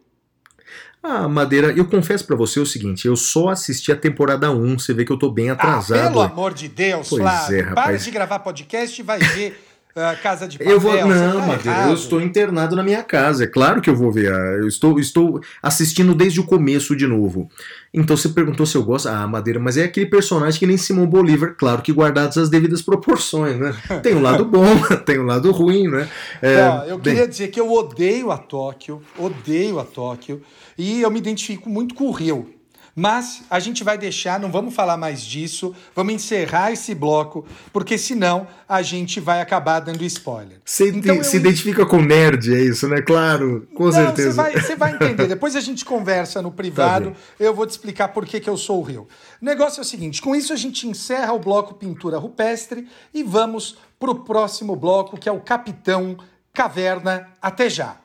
Ah, 1.03 1.27
Madeira, 1.27 1.73
eu 1.73 1.85
confesso 1.85 2.25
pra 2.25 2.37
você 2.37 2.61
o 2.61 2.67
seguinte, 2.67 3.09
eu 3.09 3.17
só 3.17 3.49
assisti 3.49 3.91
a 3.91 3.97
temporada 3.97 4.53
1, 4.53 4.79
você 4.79 4.95
vê 4.95 5.05
que 5.05 5.11
eu 5.11 5.19
tô 5.19 5.29
bem 5.31 5.51
Ah, 5.51 5.55
atrasado. 5.55 6.01
pelo 6.01 6.21
amor 6.21 6.55
de 6.55 6.69
Deus, 6.69 7.09
Pois 7.09 7.21
Flávio. 7.23 7.57
é, 7.59 7.63
Para 7.65 7.69
rapaz. 7.83 8.05
de 8.05 8.11
gravar 8.13 8.39
podcast 8.39 9.01
e 9.01 9.05
vai 9.05 9.19
ver 9.19 9.72
ah, 9.95 10.17
Casa 10.23 10.49
de 10.49 10.59
Papel. 10.59 10.73
Eu 10.73 10.81
vou. 10.81 10.93
Não, 10.95 11.41
tá 11.41 11.47
Madeira, 11.47 11.71
errado. 11.71 11.89
eu 11.91 11.95
estou 11.95 12.21
internado 12.21 12.75
na 12.77 12.83
minha 12.83 13.03
casa. 13.03 13.45
É 13.45 13.47
claro 13.47 13.81
que 13.81 13.91
eu 13.91 13.97
vou 13.97 14.11
ver. 14.11 14.33
ah, 14.33 14.57
Eu 14.61 14.69
estou, 14.69 14.99
estou 14.99 15.41
assistindo 15.63 16.15
desde 16.15 16.41
o 16.41 16.45
começo 16.45 16.97
de 16.97 17.07
novo. 17.07 17.49
Então 17.93 18.17
você 18.17 18.29
perguntou 18.31 18.65
se 18.65 18.77
eu 18.77 18.83
gosto. 18.83 19.09
Ah, 19.09 19.27
Madeira, 19.27 19.61
mas 19.61 19.77
é 19.77 19.85
aquele 19.85 20.07
personagem 20.07 20.59
que 20.59 20.67
nem 20.67 20.77
Simão 20.77 21.07
Bolívar, 21.07 21.55
claro 21.59 21.83
que 21.83 21.93
guardadas 21.93 22.39
as 22.39 22.49
devidas 22.49 22.81
proporções, 22.83 23.59
né? 23.59 23.75
Tem 24.03 24.15
um 24.15 24.23
lado 24.23 24.45
bom, 24.45 24.65
tem 25.05 25.19
um 25.19 25.27
lado 25.27 25.51
ruim, 25.53 25.89
né? 25.89 26.09
É, 26.41 26.91
eu 26.91 26.99
bem, 26.99 27.15
queria 27.15 27.29
dizer 27.29 27.49
que 27.49 27.61
eu 27.61 27.71
odeio 27.73 28.31
a 28.31 28.39
Tóquio, 28.39 29.03
odeio 29.19 29.79
a 29.79 29.85
Tóquio, 29.85 30.41
e 30.79 31.03
eu 31.03 31.11
me 31.11 31.19
identifico 31.19 31.69
muito 31.69 31.95
com 31.95 32.05
o 32.05 32.11
Rio. 32.13 32.49
Mas 32.95 33.43
a 33.49 33.59
gente 33.59 33.83
vai 33.83 33.97
deixar, 33.97 34.39
não 34.39 34.51
vamos 34.53 34.75
falar 34.75 34.97
mais 34.99 35.23
disso, 35.23 35.75
vamos 35.95 36.13
encerrar 36.13 36.73
esse 36.73 36.95
bloco, 36.95 37.45
porque 37.73 37.97
senão 37.97 38.47
a 38.69 38.83
gente 38.83 39.19
vai 39.19 39.41
acabar 39.41 39.81
dando 39.81 40.05
spoiler. 40.05 40.61
Você 40.65 40.91
Então 40.91 41.17
eu- 41.17 41.25
se 41.25 41.37
identifica 41.39 41.87
com 41.87 42.03
nerd, 42.03 42.53
é 42.55 42.61
isso, 42.61 42.87
né? 42.89 43.01
Claro, 43.01 43.67
com 43.75 43.85
Não, 43.85 43.93
certeza. 43.93 44.31
Você 44.31 44.37
vai, 44.37 44.53
você 44.53 44.77
vai 44.77 44.93
entender. 44.97 45.27
Depois 45.27 45.57
a 45.57 45.61
gente 45.61 45.85
conversa 45.85 46.43
no 46.43 46.51
Tá 46.51 46.57
privado. 46.57 47.07
bem. 47.07 47.17
eu 47.41 47.55
vou 47.55 47.67
te 47.67 47.71
explicar 47.71 48.09
por 48.09 48.27
que, 48.27 48.39
que 48.41 48.51
eu 48.51 48.57
sou 48.59 48.81
o 48.81 48.83
Rio. 48.83 49.09
O 49.41 49.45
negócio 49.45 49.81
é 49.81 49.83
o 49.83 49.85
seguinte: 49.87 50.21
com 50.21 50.37
isso 50.37 50.53
a 50.53 50.57
gente 50.57 50.87
encerra 50.87 51.33
o 51.33 51.39
bloco 51.39 51.75
Pintura 51.75 52.19
Rupestre 52.19 52.87
e 53.15 53.23
vamos 53.23 53.79
para 53.99 54.11
o 54.11 54.17
próximo 54.17 54.77
bloco, 54.77 55.17
que 55.17 55.29
é 55.29 55.33
o 55.33 55.41
Capitão 55.41 56.17
Caverna. 56.53 57.29
Até 57.41 57.71
já. 57.71 57.97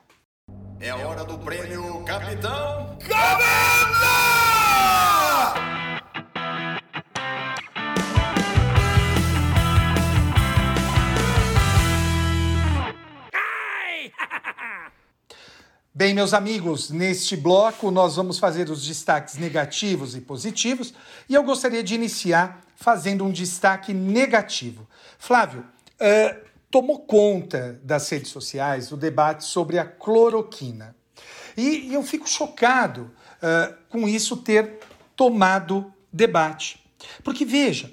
É 0.79 0.93
hora 0.93 1.25
do 1.25 1.37
prêmio 1.39 2.03
Capitão 2.05 2.97
Bem, 15.93 16.13
meus 16.13 16.33
amigos, 16.33 16.89
neste 16.89 17.35
bloco 17.35 17.91
nós 17.91 18.15
vamos 18.15 18.39
fazer 18.39 18.69
os 18.69 18.85
destaques 18.85 19.35
negativos 19.35 20.15
e 20.15 20.21
positivos 20.21 20.93
e 21.27 21.33
eu 21.33 21.43
gostaria 21.43 21.83
de 21.83 21.95
iniciar 21.95 22.61
fazendo 22.75 23.25
um 23.25 23.31
destaque 23.31 23.93
negativo. 23.93 24.87
Flávio, 25.17 25.65
eh, 25.99 26.43
tomou 26.69 26.99
conta 26.99 27.79
das 27.83 28.09
redes 28.09 28.31
sociais 28.31 28.91
o 28.91 28.97
debate 28.97 29.43
sobre 29.43 29.79
a 29.79 29.85
cloroquina. 29.85 30.95
E, 31.55 31.89
e 31.89 31.93
eu 31.93 32.03
fico 32.03 32.29
chocado 32.29 33.11
uh, 33.41 33.73
com 33.89 34.07
isso 34.07 34.37
ter 34.37 34.79
tomado 35.15 35.91
debate. 36.11 36.83
Porque, 37.23 37.45
veja, 37.45 37.91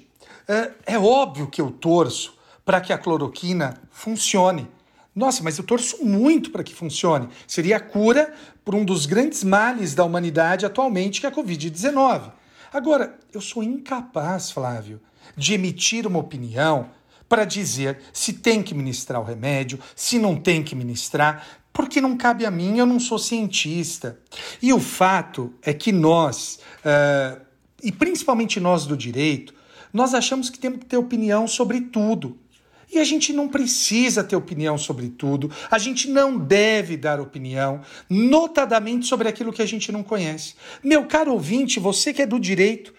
uh, 0.49 0.73
é 0.85 0.97
óbvio 0.97 1.47
que 1.47 1.61
eu 1.61 1.71
torço 1.71 2.35
para 2.63 2.81
que 2.81 2.91
a 2.91 2.97
cloroquina 2.97 3.79
funcione. 3.91 4.67
Nossa, 5.15 5.41
mas 5.43 5.57
eu 5.57 5.63
torço 5.63 6.03
muito 6.03 6.51
para 6.51 6.63
que 6.63 6.73
funcione. 6.73 7.29
Seria 7.47 7.77
a 7.77 7.79
cura 7.79 8.33
por 8.65 8.75
um 8.75 8.83
dos 8.83 9.05
grandes 9.05 9.43
males 9.43 9.93
da 9.93 10.03
humanidade 10.03 10.65
atualmente, 10.65 11.21
que 11.21 11.25
é 11.25 11.29
a 11.29 11.31
Covid-19. 11.31 12.31
Agora, 12.73 13.17
eu 13.33 13.39
sou 13.39 13.63
incapaz, 13.63 14.51
Flávio, 14.51 14.99
de 15.37 15.53
emitir 15.53 16.05
uma 16.05 16.19
opinião 16.19 16.89
para 17.27 17.45
dizer 17.45 17.99
se 18.13 18.33
tem 18.33 18.61
que 18.61 18.73
ministrar 18.73 19.21
o 19.21 19.23
remédio, 19.23 19.79
se 19.95 20.19
não 20.19 20.35
tem 20.35 20.63
que 20.63 20.75
ministrar, 20.75 21.45
porque 21.73 21.99
não 21.99 22.15
cabe 22.15 22.45
a 22.45 22.51
mim, 22.51 22.77
eu 22.77 22.85
não 22.85 22.99
sou 22.99 23.19
cientista. 23.19 24.17
E 24.61 24.71
o 24.71 24.79
fato 24.79 25.53
é 25.61 25.73
que 25.73 25.91
nós, 25.91 26.59
uh, 26.79 27.41
e 27.83 27.91
principalmente 27.91 28.59
nós 28.59 28.85
do 28.85 28.95
direito, 28.95 29.53
nós 29.91 30.13
achamos 30.13 30.49
que 30.49 30.57
temos 30.57 30.79
que 30.79 30.85
ter 30.85 30.97
opinião 30.97 31.47
sobre 31.47 31.81
tudo. 31.81 32.39
E 32.91 32.99
a 32.99 33.03
gente 33.03 33.33
não 33.33 33.49
precisa 33.49 34.23
ter 34.23 34.35
opinião 34.35 34.77
sobre 34.77 35.09
tudo, 35.09 35.51
a 35.69 35.77
gente 35.77 36.09
não 36.09 36.37
deve 36.37 36.95
dar 36.95 37.19
opinião, 37.19 37.81
notadamente 38.09 39.05
sobre 39.05 39.27
aquilo 39.27 39.51
que 39.51 39.61
a 39.61 39.65
gente 39.65 39.91
não 39.91 40.03
conhece. 40.03 40.55
Meu 40.83 41.05
caro 41.05 41.33
ouvinte, 41.33 41.79
você 41.79 42.13
que 42.13 42.21
é 42.21 42.25
do 42.25 42.39
direito, 42.39 42.93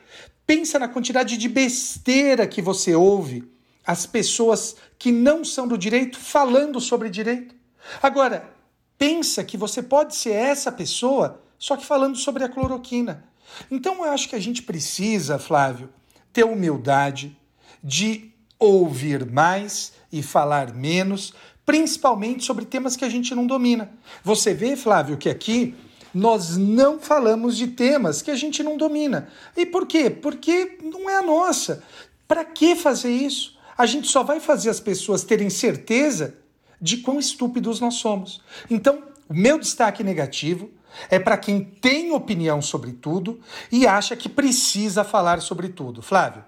pensa 0.47 0.79
na 0.79 0.89
quantidade 0.89 1.39
de 1.39 1.49
besteira 1.49 2.47
que 2.47 2.61
você 2.61 2.95
ouve 2.95 3.56
as 3.87 4.05
pessoas 4.05 4.77
que 4.99 5.13
não 5.13 5.45
são 5.45 5.69
do 5.69 5.79
direito 5.79 6.19
falando 6.19 6.81
sobre 6.81 7.09
direito. 7.09 7.55
Agora, 8.03 8.51
pensa 8.99 9.45
que 9.45 9.57
você 9.57 9.83
pode 9.83 10.17
ser 10.17 10.33
essa 10.33 10.73
pessoa, 10.73 11.41
só 11.59 11.77
que 11.77 11.87
falando 11.87 12.17
sobre 12.17 12.43
a 12.43 12.49
cloroquina. 12.49 13.25
Então 13.71 14.05
eu 14.05 14.11
acho 14.11 14.29
que 14.29 14.35
a 14.35 14.41
gente 14.41 14.63
precisa, 14.63 15.39
Flávio, 15.39 15.89
ter 16.33 16.45
humildade 16.45 17.37
de 17.83 18.33
ouvir 18.59 19.31
mais 19.31 19.93
e 20.11 20.23
falar 20.23 20.75
menos, 20.75 21.33
principalmente 21.65 22.45
sobre 22.45 22.65
temas 22.65 22.97
que 22.97 23.05
a 23.05 23.09
gente 23.09 23.35
não 23.35 23.47
domina. 23.47 23.93
Você 24.25 24.53
vê, 24.53 24.77
Flávio, 24.77 25.17
que 25.17 25.29
aqui 25.29 25.75
nós 26.13 26.57
não 26.57 26.99
falamos 26.99 27.57
de 27.57 27.69
temas 27.69 28.23
que 28.23 28.31
a 28.31 28.37
gente 28.37 28.63
não 28.63 28.77
domina. 28.77 29.29
E 29.57 29.67
por 29.67 29.87
quê? 29.87 30.11
Porque 30.11 30.79
não 30.83 31.09
é 31.09 31.17
a 31.17 31.23
nossa. 31.23 31.83
Para 32.27 32.45
que 32.45 32.75
fazer 32.75 33.11
isso? 33.11 33.56
A 33.77 33.87
gente 33.87 34.09
só 34.09 34.23
vai 34.23 34.41
fazer 34.41 34.71
as 34.71 34.81
pessoas 34.81 35.25
terem 35.25 35.51
certeza 35.51 36.35
de 36.81 36.99
quão 36.99 37.19
estúpidos 37.19 37.81
nós 37.81 37.95
somos. 37.95 38.43
Então, 38.71 39.03
o 39.29 39.35
meu 39.35 39.59
destaque 39.59 40.05
negativo 40.05 40.71
é 41.11 41.19
para 41.19 41.37
quem 41.37 41.61
tem 41.63 42.13
opinião 42.13 42.63
sobre 42.63 42.93
tudo 42.93 43.41
e 43.71 43.87
acha 43.87 44.17
que 44.17 44.29
precisa 44.29 45.05
falar 45.05 45.41
sobre 45.41 45.69
tudo. 45.69 46.01
Flávio. 46.01 46.45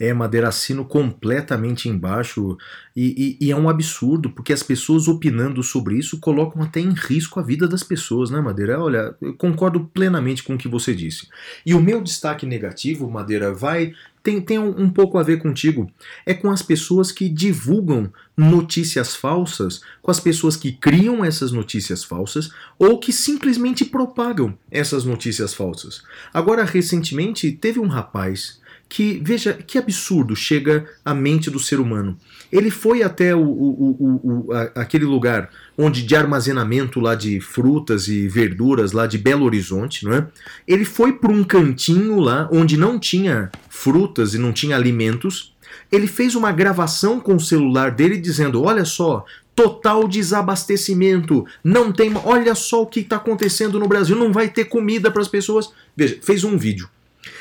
É, 0.00 0.14
Madeira, 0.14 0.48
assino 0.48 0.84
completamente 0.84 1.88
embaixo 1.88 2.56
e, 2.94 3.36
e, 3.40 3.46
e, 3.46 3.50
é 3.50 3.56
um 3.56 3.68
absurdo, 3.68 4.30
porque 4.30 4.52
as 4.52 4.62
pessoas 4.62 5.08
opinando 5.08 5.60
sobre 5.60 5.96
isso 5.96 6.20
colocam 6.20 6.62
até 6.62 6.78
em 6.78 6.92
risco 6.92 7.40
a 7.40 7.42
vida 7.42 7.66
das 7.66 7.82
pessoas, 7.82 8.30
né, 8.30 8.40
Madeira? 8.40 8.80
Olha, 8.80 9.16
eu 9.20 9.34
concordo 9.34 9.86
plenamente 9.92 10.44
com 10.44 10.54
o 10.54 10.58
que 10.58 10.68
você 10.68 10.94
disse. 10.94 11.26
E 11.66 11.74
o 11.74 11.82
meu 11.82 12.00
destaque 12.00 12.46
negativo, 12.46 13.10
Madeira, 13.10 13.52
vai 13.52 13.92
tem, 14.28 14.40
tem 14.42 14.58
um, 14.58 14.82
um, 14.82 14.90
pouco 14.90 15.16
a 15.16 15.22
ver 15.22 15.38
contigo. 15.38 15.90
É 16.26 16.34
com 16.34 16.50
as 16.50 16.60
pessoas 16.60 17.10
que 17.10 17.30
divulgam 17.30 18.12
notícias 18.36 19.16
falsas, 19.16 19.80
com 20.02 20.10
as 20.10 20.20
pessoas 20.20 20.54
que 20.54 20.70
criam 20.70 21.24
essas 21.24 21.50
notícias 21.50 22.04
falsas 22.04 22.50
ou 22.78 22.98
que 22.98 23.10
simplesmente 23.10 23.86
propagam 23.86 24.56
essas 24.70 25.04
notícias 25.04 25.54
falsas. 25.54 26.02
Agora, 26.32 26.62
recentemente, 26.62 27.50
teve 27.52 27.80
um 27.80 27.88
rapaz 27.88 28.60
que, 28.88 29.20
veja, 29.22 29.52
que 29.52 29.76
absurdo 29.76 30.34
chega 30.34 30.86
à 31.04 31.12
mente 31.14 31.50
do 31.50 31.58
ser 31.58 31.78
humano. 31.78 32.16
Ele 32.50 32.70
foi 32.70 33.02
até 33.02 33.34
o, 33.34 33.40
o, 33.40 34.46
o, 34.48 34.52
a, 34.52 34.62
aquele 34.80 35.04
lugar 35.04 35.50
onde 35.76 36.02
de 36.02 36.16
armazenamento 36.16 36.98
lá 36.98 37.14
de 37.14 37.40
frutas 37.40 38.08
e 38.08 38.26
verduras 38.26 38.92
lá 38.92 39.06
de 39.06 39.18
Belo 39.18 39.44
Horizonte, 39.44 40.04
não 40.04 40.14
é? 40.14 40.26
Ele 40.66 40.84
foi 40.84 41.12
para 41.12 41.30
um 41.30 41.44
cantinho 41.44 42.18
lá 42.18 42.48
onde 42.50 42.76
não 42.76 42.98
tinha 42.98 43.50
frutas 43.68 44.32
e 44.32 44.38
não 44.38 44.52
tinha 44.52 44.74
alimentos. 44.74 45.54
Ele 45.92 46.06
fez 46.06 46.34
uma 46.34 46.50
gravação 46.50 47.20
com 47.20 47.36
o 47.36 47.40
celular 47.40 47.90
dele 47.90 48.16
dizendo: 48.16 48.62
"Olha 48.62 48.86
só, 48.86 49.24
total 49.54 50.08
desabastecimento, 50.08 51.44
não 51.62 51.92
tem, 51.92 52.12
olha 52.24 52.54
só 52.54 52.82
o 52.82 52.86
que 52.86 53.00
está 53.00 53.16
acontecendo 53.16 53.78
no 53.78 53.88
Brasil, 53.88 54.16
não 54.16 54.32
vai 54.32 54.48
ter 54.48 54.64
comida 54.64 55.10
para 55.10 55.20
as 55.20 55.28
pessoas". 55.28 55.70
Veja, 55.94 56.18
fez 56.22 56.42
um 56.42 56.56
vídeo 56.56 56.88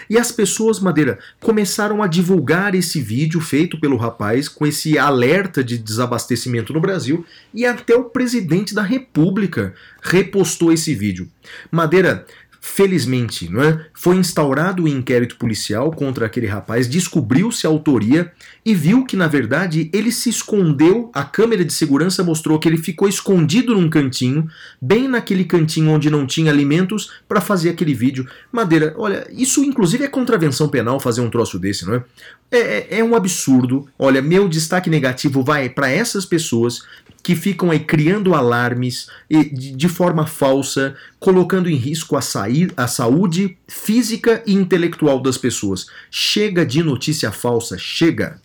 e 0.10 0.18
as 0.18 0.32
pessoas, 0.32 0.80
Madeira, 0.80 1.20
começaram 1.40 2.02
a 2.02 2.08
divulgar 2.08 2.76
esse 2.76 3.02
vídeo 3.02 3.40
feito 3.40 3.80
pelo 3.80 3.98
rapaz 3.98 4.48
com 4.48 4.66
esse 4.66 4.98
alerta 4.98 5.64
de 5.64 5.78
desabastecimento 5.78 6.74
no 6.74 6.82
Brasil 6.82 7.26
e 7.54 7.66
até 7.66 7.96
o 7.96 8.06
presidente 8.06 8.74
da 8.74 8.82
República 8.82 9.74
repostou 10.02 10.72
esse 10.72 10.94
vídeo. 10.94 11.30
Madeira, 11.72 12.26
Felizmente, 12.70 13.50
não 13.50 13.64
é? 13.64 13.86
foi 13.94 14.18
instaurado 14.18 14.84
o 14.84 14.86
um 14.86 14.90
inquérito 14.90 15.38
policial 15.38 15.90
contra 15.90 16.26
aquele 16.26 16.46
rapaz, 16.46 16.88
descobriu-se 16.88 17.66
a 17.66 17.70
autoria 17.70 18.32
e 18.64 18.76
viu 18.76 19.06
que, 19.06 19.16
na 19.16 19.26
verdade, 19.26 19.90
ele 19.94 20.12
se 20.12 20.30
escondeu. 20.30 21.10
A 21.14 21.24
câmera 21.24 21.64
de 21.64 21.74
segurança 21.74 22.26
mostrou 22.26 22.60
que 22.60 22.68
ele 22.68 22.78
ficou 22.78 23.08
escondido 23.08 23.74
num 23.74 23.90
cantinho, 23.90 24.48
bem 24.82 25.08
naquele 25.08 25.46
cantinho 25.46 25.92
onde 25.92 26.10
não 26.10 26.28
tinha 26.28 26.52
alimentos, 26.52 27.14
para 27.28 27.40
fazer 27.40 27.70
aquele 27.70 27.94
vídeo. 27.94 28.28
Madeira, 28.52 28.94
olha, 28.98 29.26
isso 29.32 29.64
inclusive 29.64 30.04
é 30.04 30.10
contravenção 30.10 30.68
penal 30.68 31.00
fazer 31.00 31.22
um 31.22 31.30
troço 31.30 31.58
desse, 31.58 31.86
não 31.86 31.96
é? 31.96 32.04
É, 32.52 32.60
é, 32.60 33.00
é 33.00 33.04
um 33.04 33.16
absurdo. 33.16 33.88
Olha, 33.98 34.22
meu 34.22 34.48
destaque 34.48 34.90
negativo 34.90 35.42
vai 35.42 35.70
para 35.70 35.90
essas 35.90 36.26
pessoas 36.26 36.82
que 37.24 37.36
ficam 37.36 37.72
aí 37.72 37.80
criando 37.80 38.34
alarmes 38.34 39.10
de 39.30 39.90
forma 39.90 40.26
falsa, 40.26 40.96
colocando 41.20 41.70
em 41.70 41.76
risco 41.76 42.16
a, 42.16 42.22
sair, 42.22 42.72
a 42.78 42.88
saúde 42.88 43.58
física 43.68 44.42
e 44.46 44.54
intelectual 44.54 45.22
das 45.22 45.38
pessoas. 45.38 45.88
Chega 46.10 46.66
de 46.66 46.82
notícia 46.82 47.32
falsa, 47.32 47.78
chega. 47.78 48.42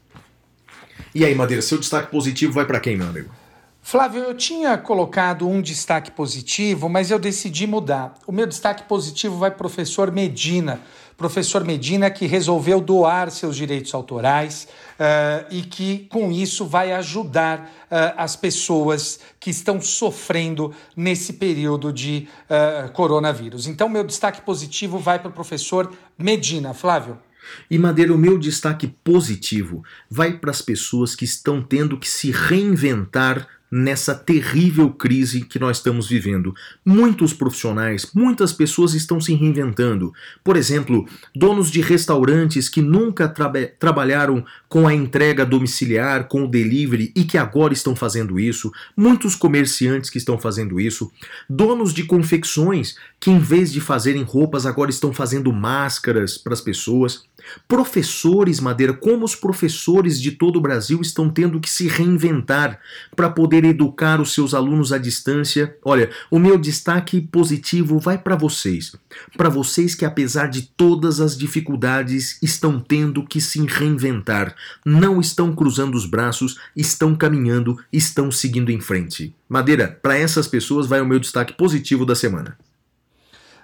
E 1.14 1.24
aí, 1.24 1.34
Madeira, 1.34 1.62
seu 1.62 1.78
destaque 1.78 2.10
positivo 2.10 2.52
vai 2.52 2.64
para 2.64 2.80
quem, 2.80 2.96
meu 2.96 3.06
amigo? 3.06 3.30
Flávio, 3.84 4.22
eu 4.22 4.34
tinha 4.34 4.78
colocado 4.78 5.46
um 5.46 5.60
destaque 5.60 6.10
positivo, 6.10 6.88
mas 6.88 7.10
eu 7.10 7.18
decidi 7.18 7.66
mudar. 7.66 8.14
O 8.26 8.32
meu 8.32 8.46
destaque 8.46 8.84
positivo 8.84 9.36
vai 9.36 9.50
para 9.50 9.56
o 9.56 9.58
professor 9.58 10.10
Medina 10.12 10.80
professor 11.16 11.64
Medina 11.64 12.10
que 12.10 12.26
resolveu 12.26 12.80
doar 12.80 13.30
seus 13.30 13.56
direitos 13.56 13.94
autorais 13.94 14.68
uh, 14.98 15.46
e 15.50 15.62
que, 15.62 16.06
com 16.10 16.30
isso, 16.30 16.66
vai 16.66 16.92
ajudar 16.92 17.60
uh, 17.60 18.14
as 18.16 18.36
pessoas 18.36 19.20
que 19.38 19.50
estão 19.50 19.80
sofrendo 19.80 20.72
nesse 20.96 21.34
período 21.34 21.92
de 21.92 22.28
uh, 22.48 22.90
coronavírus. 22.92 23.66
Então, 23.66 23.88
meu 23.88 24.04
destaque 24.04 24.40
positivo 24.42 24.98
vai 24.98 25.18
para 25.18 25.28
o 25.28 25.32
professor 25.32 25.92
Medina. 26.18 26.74
Flávio. 26.74 27.18
E 27.70 27.78
Madeira, 27.78 28.14
o 28.14 28.18
meu 28.18 28.38
destaque 28.38 28.86
positivo 28.86 29.82
vai 30.08 30.32
para 30.32 30.50
as 30.50 30.62
pessoas 30.62 31.14
que 31.14 31.24
estão 31.24 31.62
tendo 31.62 31.98
que 31.98 32.08
se 32.08 32.30
reinventar 32.30 33.48
nessa 33.72 34.14
terrível 34.14 34.90
crise 34.90 35.40
que 35.40 35.58
nós 35.58 35.78
estamos 35.78 36.06
vivendo. 36.06 36.54
Muitos 36.84 37.32
profissionais, 37.32 38.06
muitas 38.14 38.52
pessoas 38.52 38.92
estão 38.92 39.18
se 39.18 39.34
reinventando. 39.34 40.12
Por 40.44 40.58
exemplo, 40.58 41.08
donos 41.34 41.70
de 41.70 41.80
restaurantes 41.80 42.68
que 42.68 42.82
nunca 42.82 43.26
tra 43.26 43.50
trabalharam 43.78 44.44
com 44.68 44.86
a 44.86 44.92
entrega 44.92 45.46
domiciliar, 45.46 46.28
com 46.28 46.44
o 46.44 46.48
delivery 46.48 47.12
e 47.16 47.24
que 47.24 47.38
agora 47.38 47.72
estão 47.72 47.96
fazendo 47.96 48.38
isso. 48.38 48.70
Muitos 48.94 49.34
comerciantes 49.34 50.10
que 50.10 50.18
estão 50.18 50.38
fazendo 50.38 50.78
isso. 50.78 51.10
Donos 51.48 51.94
de 51.94 52.04
confecções 52.04 52.96
que, 53.18 53.30
em 53.30 53.38
vez 53.38 53.72
de 53.72 53.80
fazerem 53.80 54.22
roupas, 54.22 54.66
agora 54.66 54.90
estão 54.90 55.14
fazendo 55.14 55.52
máscaras 55.52 56.36
para 56.36 56.52
as 56.52 56.60
pessoas. 56.60 57.24
Professores, 57.66 58.60
Madeira, 58.60 58.92
como 58.92 59.24
os 59.24 59.34
professores 59.34 60.20
de 60.20 60.32
todo 60.32 60.56
o 60.56 60.60
Brasil 60.60 61.00
estão 61.00 61.28
tendo 61.28 61.60
que 61.60 61.70
se 61.70 61.88
reinventar 61.88 62.78
para 63.14 63.30
poder 63.30 63.64
educar 63.64 64.20
os 64.20 64.32
seus 64.34 64.54
alunos 64.54 64.92
à 64.92 64.98
distância. 64.98 65.76
Olha, 65.84 66.10
o 66.30 66.38
meu 66.38 66.58
destaque 66.58 67.20
positivo 67.20 67.98
vai 67.98 68.18
para 68.18 68.36
vocês. 68.36 68.94
Para 69.36 69.48
vocês 69.48 69.94
que, 69.94 70.04
apesar 70.04 70.48
de 70.48 70.62
todas 70.62 71.20
as 71.20 71.36
dificuldades, 71.36 72.38
estão 72.42 72.80
tendo 72.80 73.24
que 73.24 73.40
se 73.40 73.64
reinventar. 73.66 74.54
Não 74.84 75.20
estão 75.20 75.54
cruzando 75.54 75.94
os 75.94 76.06
braços, 76.06 76.58
estão 76.76 77.14
caminhando, 77.14 77.78
estão 77.92 78.30
seguindo 78.30 78.70
em 78.70 78.80
frente. 78.80 79.34
Madeira, 79.48 79.98
para 80.02 80.16
essas 80.16 80.46
pessoas 80.46 80.86
vai 80.86 81.00
o 81.00 81.06
meu 81.06 81.18
destaque 81.18 81.52
positivo 81.52 82.06
da 82.06 82.14
semana. 82.14 82.56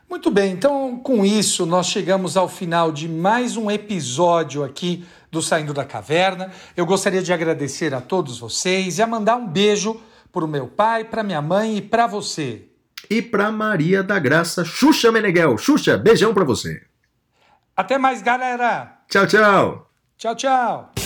Muito 0.09 0.31
bem, 0.31 0.53
então 0.53 0.99
com 0.99 1.23
isso 1.23 1.67
nós 1.67 1.87
chegamos 1.87 2.35
ao 2.35 2.49
final 2.49 2.91
de 2.91 3.07
mais 3.07 3.59
um 3.59 3.71
episódio 3.71 4.65
aqui 4.65 5.07
do 5.31 5.43
Saindo 5.43 5.75
da 5.75 5.85
Caverna. 5.85 6.51
Eu 6.75 6.87
gostaria 6.87 7.23
de 7.23 7.31
agradecer 7.31 7.93
a 7.93 8.01
todos 8.01 8.39
vocês 8.39 8.97
e 8.97 9.03
a 9.03 9.07
mandar 9.07 9.37
um 9.37 9.47
beijo 9.47 10.01
para 10.33 10.45
o 10.45 10.49
meu 10.49 10.67
pai, 10.67 11.05
para 11.05 11.23
minha 11.23 11.43
mãe 11.43 11.77
e 11.77 11.83
para 11.83 12.07
você. 12.07 12.69
E 13.11 13.21
para 13.21 13.53
Maria 13.53 14.03
da 14.03 14.19
Graça 14.19 14.65
Xuxa 14.65 15.13
Meneghel. 15.13 15.59
Xuxa, 15.59 15.99
beijão 15.99 16.33
para 16.33 16.45
você. 16.45 16.83
Até 17.77 17.99
mais, 17.99 18.23
galera. 18.23 19.01
Tchau, 19.09 19.27
tchau. 19.27 19.91
Tchau, 20.17 20.35
tchau. 20.35 20.98